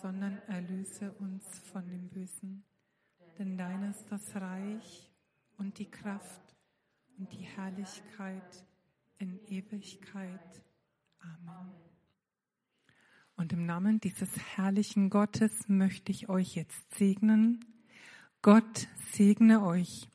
sondern 0.00 0.38
erlöse 0.48 1.12
uns 1.12 1.44
von 1.72 1.88
dem 1.88 2.08
Bösen. 2.08 2.64
Denn 3.38 3.56
dein 3.56 3.82
ist 3.90 4.06
das 4.10 4.34
Reich 4.36 5.10
und 5.56 5.78
die 5.78 5.90
Kraft 5.90 6.56
und 7.18 7.32
die 7.32 7.44
Herrlichkeit 7.44 8.64
in 9.18 9.38
Ewigkeit. 9.48 10.62
Amen. 11.18 11.72
Und 13.36 13.52
im 13.52 13.66
Namen 13.66 14.00
dieses 14.00 14.30
herrlichen 14.56 15.10
Gottes 15.10 15.68
möchte 15.68 16.12
ich 16.12 16.28
euch 16.28 16.54
jetzt 16.54 16.94
segnen. 16.94 17.64
Gott 18.42 18.86
segne 19.12 19.64
euch. 19.64 20.08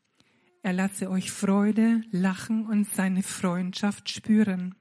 Er 0.62 0.74
lasse 0.74 1.10
euch 1.10 1.32
Freude, 1.32 2.02
Lachen 2.12 2.66
und 2.68 2.88
seine 2.88 3.24
Freundschaft 3.24 4.10
spüren. 4.10 4.76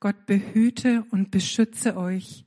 Gott 0.00 0.26
behüte 0.26 1.04
und 1.10 1.30
beschütze 1.30 1.96
euch 1.96 2.44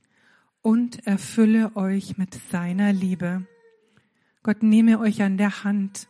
und 0.62 1.06
erfülle 1.06 1.76
euch 1.76 2.16
mit 2.16 2.38
seiner 2.50 2.92
Liebe. 2.92 3.46
Gott 4.42 4.62
nehme 4.62 4.98
euch 5.00 5.22
an 5.22 5.36
der 5.36 5.64
Hand, 5.64 6.08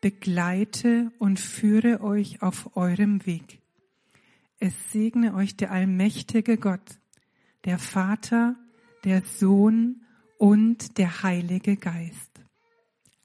begleite 0.00 1.12
und 1.18 1.38
führe 1.38 2.00
euch 2.00 2.42
auf 2.42 2.76
eurem 2.76 3.26
Weg. 3.26 3.60
Es 4.58 4.92
segne 4.92 5.34
euch 5.34 5.56
der 5.56 5.72
allmächtige 5.72 6.56
Gott, 6.56 6.98
der 7.64 7.78
Vater, 7.78 8.56
der 9.04 9.22
Sohn 9.22 10.02
und 10.38 10.98
der 10.98 11.22
Heilige 11.22 11.76
Geist. 11.76 12.30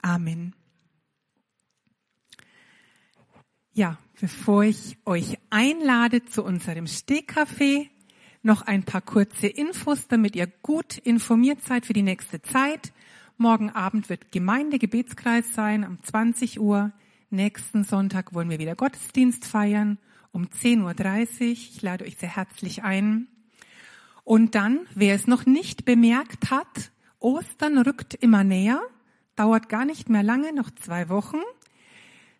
Amen. 0.02 0.56
Ja, 3.74 3.98
bevor 4.20 4.64
ich 4.64 4.98
euch 5.06 5.38
einlade 5.50 6.26
zu 6.26 6.44
unserem 6.44 6.88
Stehkaffee, 6.88 7.90
noch 8.42 8.62
ein 8.62 8.84
paar 8.84 9.02
kurze 9.02 9.48
Infos, 9.48 10.08
damit 10.08 10.36
ihr 10.36 10.48
gut 10.48 10.98
informiert 10.98 11.62
seid 11.62 11.86
für 11.86 11.94
die 11.94 12.04
nächste 12.04 12.42
Zeit. 12.42 12.94
Morgen 13.38 13.70
Abend 13.70 14.10
wird 14.10 14.32
Gemeindegebetskreis 14.32 15.54
sein 15.54 15.84
um 15.84 16.02
20 16.02 16.60
Uhr. 16.60 16.92
Nächsten 17.30 17.84
Sonntag 17.84 18.34
wollen 18.34 18.50
wir 18.50 18.60
wieder 18.60 18.76
Gottesdienst 18.76 19.46
feiern 19.46 19.98
um 20.32 20.46
10.30 20.46 21.42
Uhr. 21.42 21.48
Ich 21.52 21.82
lade 21.82 22.06
euch 22.06 22.18
sehr 22.18 22.36
herzlich 22.36 22.84
ein. 22.84 23.28
Und 24.24 24.56
dann, 24.56 24.82
wer 24.94 25.16
es 25.16 25.28
noch 25.28 25.46
nicht 25.46 25.86
bemerkt 25.86 26.52
hat, 26.52 26.92
Ostern 27.20 27.78
rückt 27.80 28.14
immer 28.14 28.44
näher, 28.44 28.82
dauert 29.36 29.70
gar 29.70 29.86
nicht 29.86 30.10
mehr 30.10 30.24
lange, 30.24 30.54
noch 30.54 30.70
zwei 30.72 31.10
Wochen. 31.10 31.40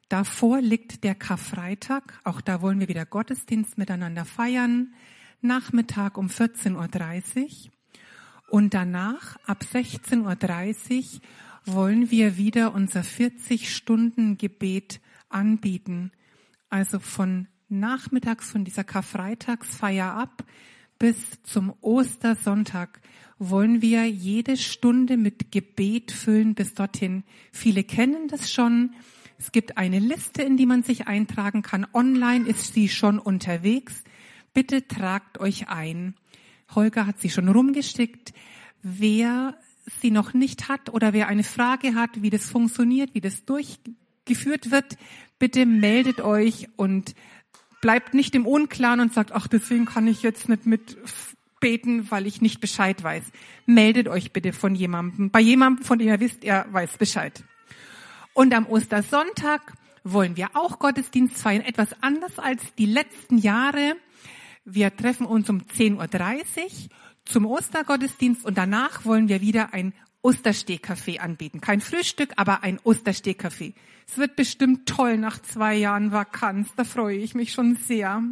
Davor 0.08 0.62
liegt 0.62 1.04
der 1.04 1.16
Karfreitag, 1.16 2.20
auch 2.24 2.42
da 2.42 2.62
wollen 2.62 2.80
wir 2.80 2.88
wieder 2.88 3.06
Gottesdienst 3.06 3.78
miteinander 3.78 4.26
feiern, 4.26 4.94
Nachmittag 5.42 6.18
um 6.18 6.28
14.30 6.28 7.44
Uhr. 7.44 7.72
Und 8.50 8.74
danach, 8.74 9.38
ab 9.46 9.64
16.30 9.72 11.16
Uhr, 11.16 11.22
wollen 11.66 12.10
wir 12.12 12.38
wieder 12.38 12.74
unser 12.74 13.04
40 13.04 13.74
Stunden 13.74 14.38
Gebet 14.38 15.02
anbieten. 15.30 16.12
Also 16.70 17.00
von 17.00 17.48
nachmittags 17.68 18.52
von 18.52 18.66
dieser 18.66 18.84
Karfreitagsfeier 18.84 20.14
ab 20.14 20.44
bis 21.00 21.16
zum 21.44 21.74
Ostersonntag 21.80 23.00
wollen 23.38 23.82
wir 23.82 24.06
jede 24.06 24.58
Stunde 24.58 25.16
mit 25.16 25.50
Gebet 25.50 26.12
füllen 26.12 26.56
bis 26.56 26.74
dorthin. 26.74 27.24
Viele 27.54 27.86
kennen 27.86 28.28
das 28.28 28.52
schon. 28.52 28.94
Es 29.38 29.54
gibt 29.54 29.78
eine 29.78 30.00
Liste, 30.00 30.42
in 30.42 30.58
die 30.58 30.66
man 30.66 30.84
sich 30.84 31.08
eintragen 31.08 31.62
kann. 31.62 31.88
Online 31.94 32.46
ist 32.46 32.74
sie 32.74 32.90
schon 32.90 33.18
unterwegs. 33.18 34.04
Bitte 34.54 34.88
tragt 34.88 35.40
euch 35.40 35.68
ein. 35.68 36.16
Holger 36.74 37.06
hat 37.06 37.20
sie 37.20 37.30
schon 37.30 37.50
rumgeschickt. 37.50 38.34
Wer 38.82 39.58
sie 40.02 40.12
noch 40.12 40.34
nicht 40.34 40.70
hat 40.70 40.90
oder 40.90 41.14
wer 41.14 41.28
eine 41.28 41.44
Frage 41.44 41.96
hat, 41.96 42.22
wie 42.22 42.30
das 42.30 42.46
funktioniert, 42.46 43.14
wie 43.14 43.22
das 43.22 43.46
durchgeführt 43.46 44.72
wird, 44.72 44.98
bitte 45.40 45.66
meldet 45.66 46.22
euch 46.22 46.68
und 46.76 47.16
bleibt 47.82 48.14
nicht 48.14 48.36
im 48.36 48.46
Unklaren 48.46 49.00
und 49.00 49.14
sagt, 49.14 49.32
ach, 49.32 49.48
deswegen 49.48 49.86
kann 49.86 50.08
ich 50.08 50.22
jetzt 50.22 50.50
nicht 50.50 50.66
mit 50.66 50.98
beten, 51.60 52.10
weil 52.12 52.28
ich 52.28 52.42
nicht 52.42 52.62
Bescheid 52.62 53.04
weiß. 53.04 53.24
Meldet 53.66 54.08
euch 54.08 54.32
bitte 54.32 54.54
von 54.54 54.76
jemandem, 54.76 55.32
bei 55.32 55.40
jemandem, 55.40 55.84
von 55.84 56.00
dem 56.00 56.08
ihr 56.08 56.20
wisst, 56.20 56.44
er 56.44 56.66
weiß 56.72 56.98
Bescheid. 56.98 57.44
Und 58.34 58.54
am 58.54 58.66
Ostersonntag 58.68 59.74
wollen 60.04 60.38
wir 60.38 60.50
auch 60.54 60.80
Gottesdienst 60.80 61.38
feiern, 61.38 61.62
etwas 61.62 61.90
anders 62.02 62.40
als 62.40 62.62
die 62.78 62.86
letzten 62.86 63.38
Jahre. 63.38 63.96
Wir 64.66 64.96
treffen 64.96 65.26
uns 65.26 65.50
um 65.50 65.62
10.30 65.62 65.98
Uhr 65.98 66.90
zum 67.26 67.46
Ostergottesdienst 67.46 68.46
und 68.46 68.58
danach 68.58 69.06
wollen 69.06 69.30
wir 69.30 69.42
wieder 69.42 69.74
ein 69.74 69.94
Osterstehkaffee 70.22 71.20
anbieten. 71.20 71.62
Kein 71.62 71.82
Frühstück, 71.82 72.34
aber 72.36 72.64
ein 72.64 72.80
Osterstehkaffee. 72.84 73.74
Es 74.08 74.18
wird 74.18 74.36
bestimmt 74.36 74.88
toll 74.88 75.18
nach 75.18 75.42
zwei 75.42 75.76
Jahren 75.76 76.12
Vakanz. 76.12 76.70
Da 76.76 76.84
freue 76.84 77.18
ich 77.18 77.36
mich 77.36 77.54
schon 77.54 77.76
sehr. 77.76 78.24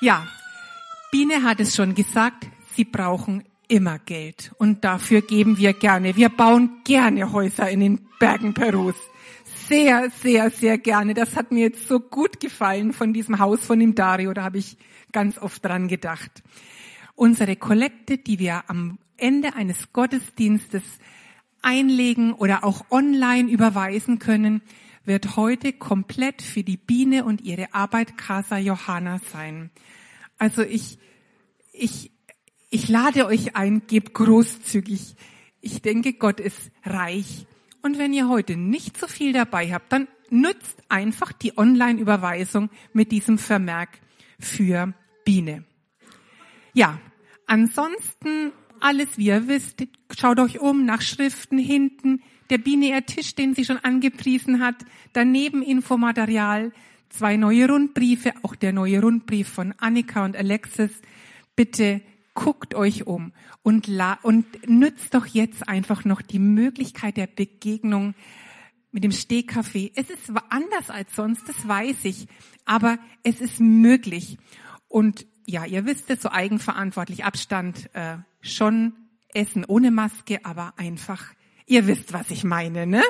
Ja, 0.00 0.26
Biene 1.10 1.42
hat 1.42 1.60
es 1.60 1.74
schon 1.74 1.94
gesagt, 1.94 2.46
sie 2.74 2.84
brauchen 2.84 3.44
immer 3.66 3.98
Geld. 3.98 4.52
Und 4.58 4.84
dafür 4.84 5.22
geben 5.22 5.58
wir 5.58 5.72
gerne. 5.72 6.16
Wir 6.16 6.28
bauen 6.28 6.82
gerne 6.84 7.32
Häuser 7.32 7.68
in 7.70 7.80
den 7.80 8.08
Bergen 8.18 8.54
Perus. 8.54 8.94
Sehr, 9.68 10.08
sehr, 10.22 10.48
sehr 10.48 10.78
gerne. 10.78 11.12
Das 11.12 11.36
hat 11.36 11.52
mir 11.52 11.64
jetzt 11.64 11.88
so 11.88 12.00
gut 12.00 12.40
gefallen 12.40 12.94
von 12.94 13.12
diesem 13.12 13.38
Haus 13.38 13.62
von 13.66 13.78
dem 13.78 13.94
Dario. 13.94 14.32
Da 14.32 14.44
habe 14.44 14.56
ich 14.56 14.78
ganz 15.12 15.36
oft 15.36 15.62
dran 15.62 15.88
gedacht. 15.88 16.42
Unsere 17.14 17.54
Kollekte, 17.54 18.16
die 18.16 18.38
wir 18.38 18.62
am 18.68 18.98
Ende 19.18 19.56
eines 19.56 19.92
Gottesdienstes 19.92 20.82
einlegen 21.60 22.32
oder 22.32 22.64
auch 22.64 22.86
online 22.90 23.50
überweisen 23.50 24.18
können, 24.18 24.62
wird 25.04 25.36
heute 25.36 25.74
komplett 25.74 26.40
für 26.40 26.62
die 26.62 26.78
Biene 26.78 27.26
und 27.26 27.42
ihre 27.42 27.74
Arbeit 27.74 28.16
Casa 28.16 28.56
Johanna 28.56 29.18
sein. 29.18 29.68
Also 30.38 30.62
ich, 30.62 30.98
ich, 31.74 32.10
ich 32.70 32.88
lade 32.88 33.26
euch 33.26 33.54
ein, 33.54 33.82
gebt 33.86 34.14
großzügig. 34.14 35.14
Ich 35.60 35.82
denke, 35.82 36.14
Gott 36.14 36.40
ist 36.40 36.70
reich. 36.84 37.46
Und 37.82 37.98
wenn 37.98 38.12
ihr 38.12 38.28
heute 38.28 38.56
nicht 38.56 38.98
so 38.98 39.06
viel 39.06 39.32
dabei 39.32 39.72
habt, 39.72 39.92
dann 39.92 40.08
nützt 40.30 40.82
einfach 40.88 41.32
die 41.32 41.56
Online-Überweisung 41.56 42.70
mit 42.92 43.12
diesem 43.12 43.38
Vermerk 43.38 44.00
für 44.38 44.92
Biene. 45.24 45.64
Ja, 46.74 47.00
ansonsten 47.46 48.52
alles, 48.80 49.16
wie 49.16 49.26
ihr 49.26 49.48
wisst, 49.48 49.84
schaut 50.16 50.38
euch 50.38 50.60
um 50.60 50.84
nach 50.84 51.02
Schriften 51.02 51.58
hinten, 51.58 52.22
der 52.50 52.58
binär 52.58 53.04
Tisch, 53.06 53.34
den 53.34 53.54
sie 53.54 53.64
schon 53.64 53.78
angepriesen 53.78 54.60
hat, 54.60 54.76
daneben 55.12 55.62
Infomaterial, 55.62 56.72
zwei 57.08 57.36
neue 57.36 57.68
Rundbriefe, 57.68 58.32
auch 58.42 58.54
der 58.54 58.72
neue 58.72 59.00
Rundbrief 59.00 59.48
von 59.48 59.74
Annika 59.78 60.24
und 60.24 60.36
Alexis. 60.36 60.90
Bitte 61.56 62.00
guckt 62.38 62.76
euch 62.76 63.04
um 63.04 63.32
und, 63.64 63.88
la 63.88 64.16
und 64.22 64.68
nützt 64.68 65.12
doch 65.12 65.26
jetzt 65.26 65.68
einfach 65.68 66.04
noch 66.04 66.22
die 66.22 66.38
Möglichkeit 66.38 67.16
der 67.16 67.26
Begegnung 67.26 68.14
mit 68.92 69.02
dem 69.02 69.10
Stehkaffee. 69.10 69.90
Es 69.96 70.08
ist 70.08 70.30
anders 70.48 70.88
als 70.88 71.16
sonst, 71.16 71.48
das 71.48 71.66
weiß 71.66 72.04
ich, 72.04 72.28
aber 72.64 72.98
es 73.24 73.40
ist 73.40 73.58
möglich. 73.58 74.38
Und 74.86 75.26
ja, 75.46 75.64
ihr 75.64 75.84
wisst 75.84 76.10
es, 76.10 76.22
so 76.22 76.30
eigenverantwortlich 76.30 77.24
Abstand 77.24 77.90
äh, 77.94 78.18
schon 78.40 78.92
essen 79.34 79.64
ohne 79.64 79.90
Maske, 79.90 80.44
aber 80.44 80.74
einfach, 80.76 81.34
ihr 81.66 81.88
wisst, 81.88 82.12
was 82.12 82.30
ich 82.30 82.44
meine, 82.44 82.86
ne? 82.86 83.02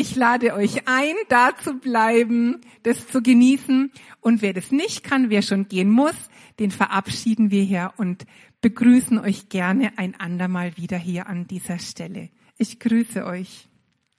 Ich 0.00 0.14
lade 0.14 0.54
euch 0.54 0.86
ein, 0.86 1.16
da 1.28 1.56
zu 1.56 1.74
bleiben, 1.74 2.60
das 2.84 3.08
zu 3.08 3.20
genießen. 3.20 3.90
Und 4.20 4.42
wer 4.42 4.52
das 4.52 4.70
nicht 4.70 5.02
kann, 5.02 5.28
wer 5.28 5.42
schon 5.42 5.66
gehen 5.66 5.90
muss, 5.90 6.14
den 6.60 6.70
verabschieden 6.70 7.50
wir 7.50 7.64
hier 7.64 7.92
und 7.96 8.24
begrüßen 8.60 9.18
euch 9.18 9.48
gerne 9.48 9.98
ein 9.98 10.14
andermal 10.14 10.76
wieder 10.76 10.98
hier 10.98 11.26
an 11.26 11.48
dieser 11.48 11.80
Stelle. 11.80 12.28
Ich 12.58 12.78
grüße 12.78 13.26
euch. 13.26 13.67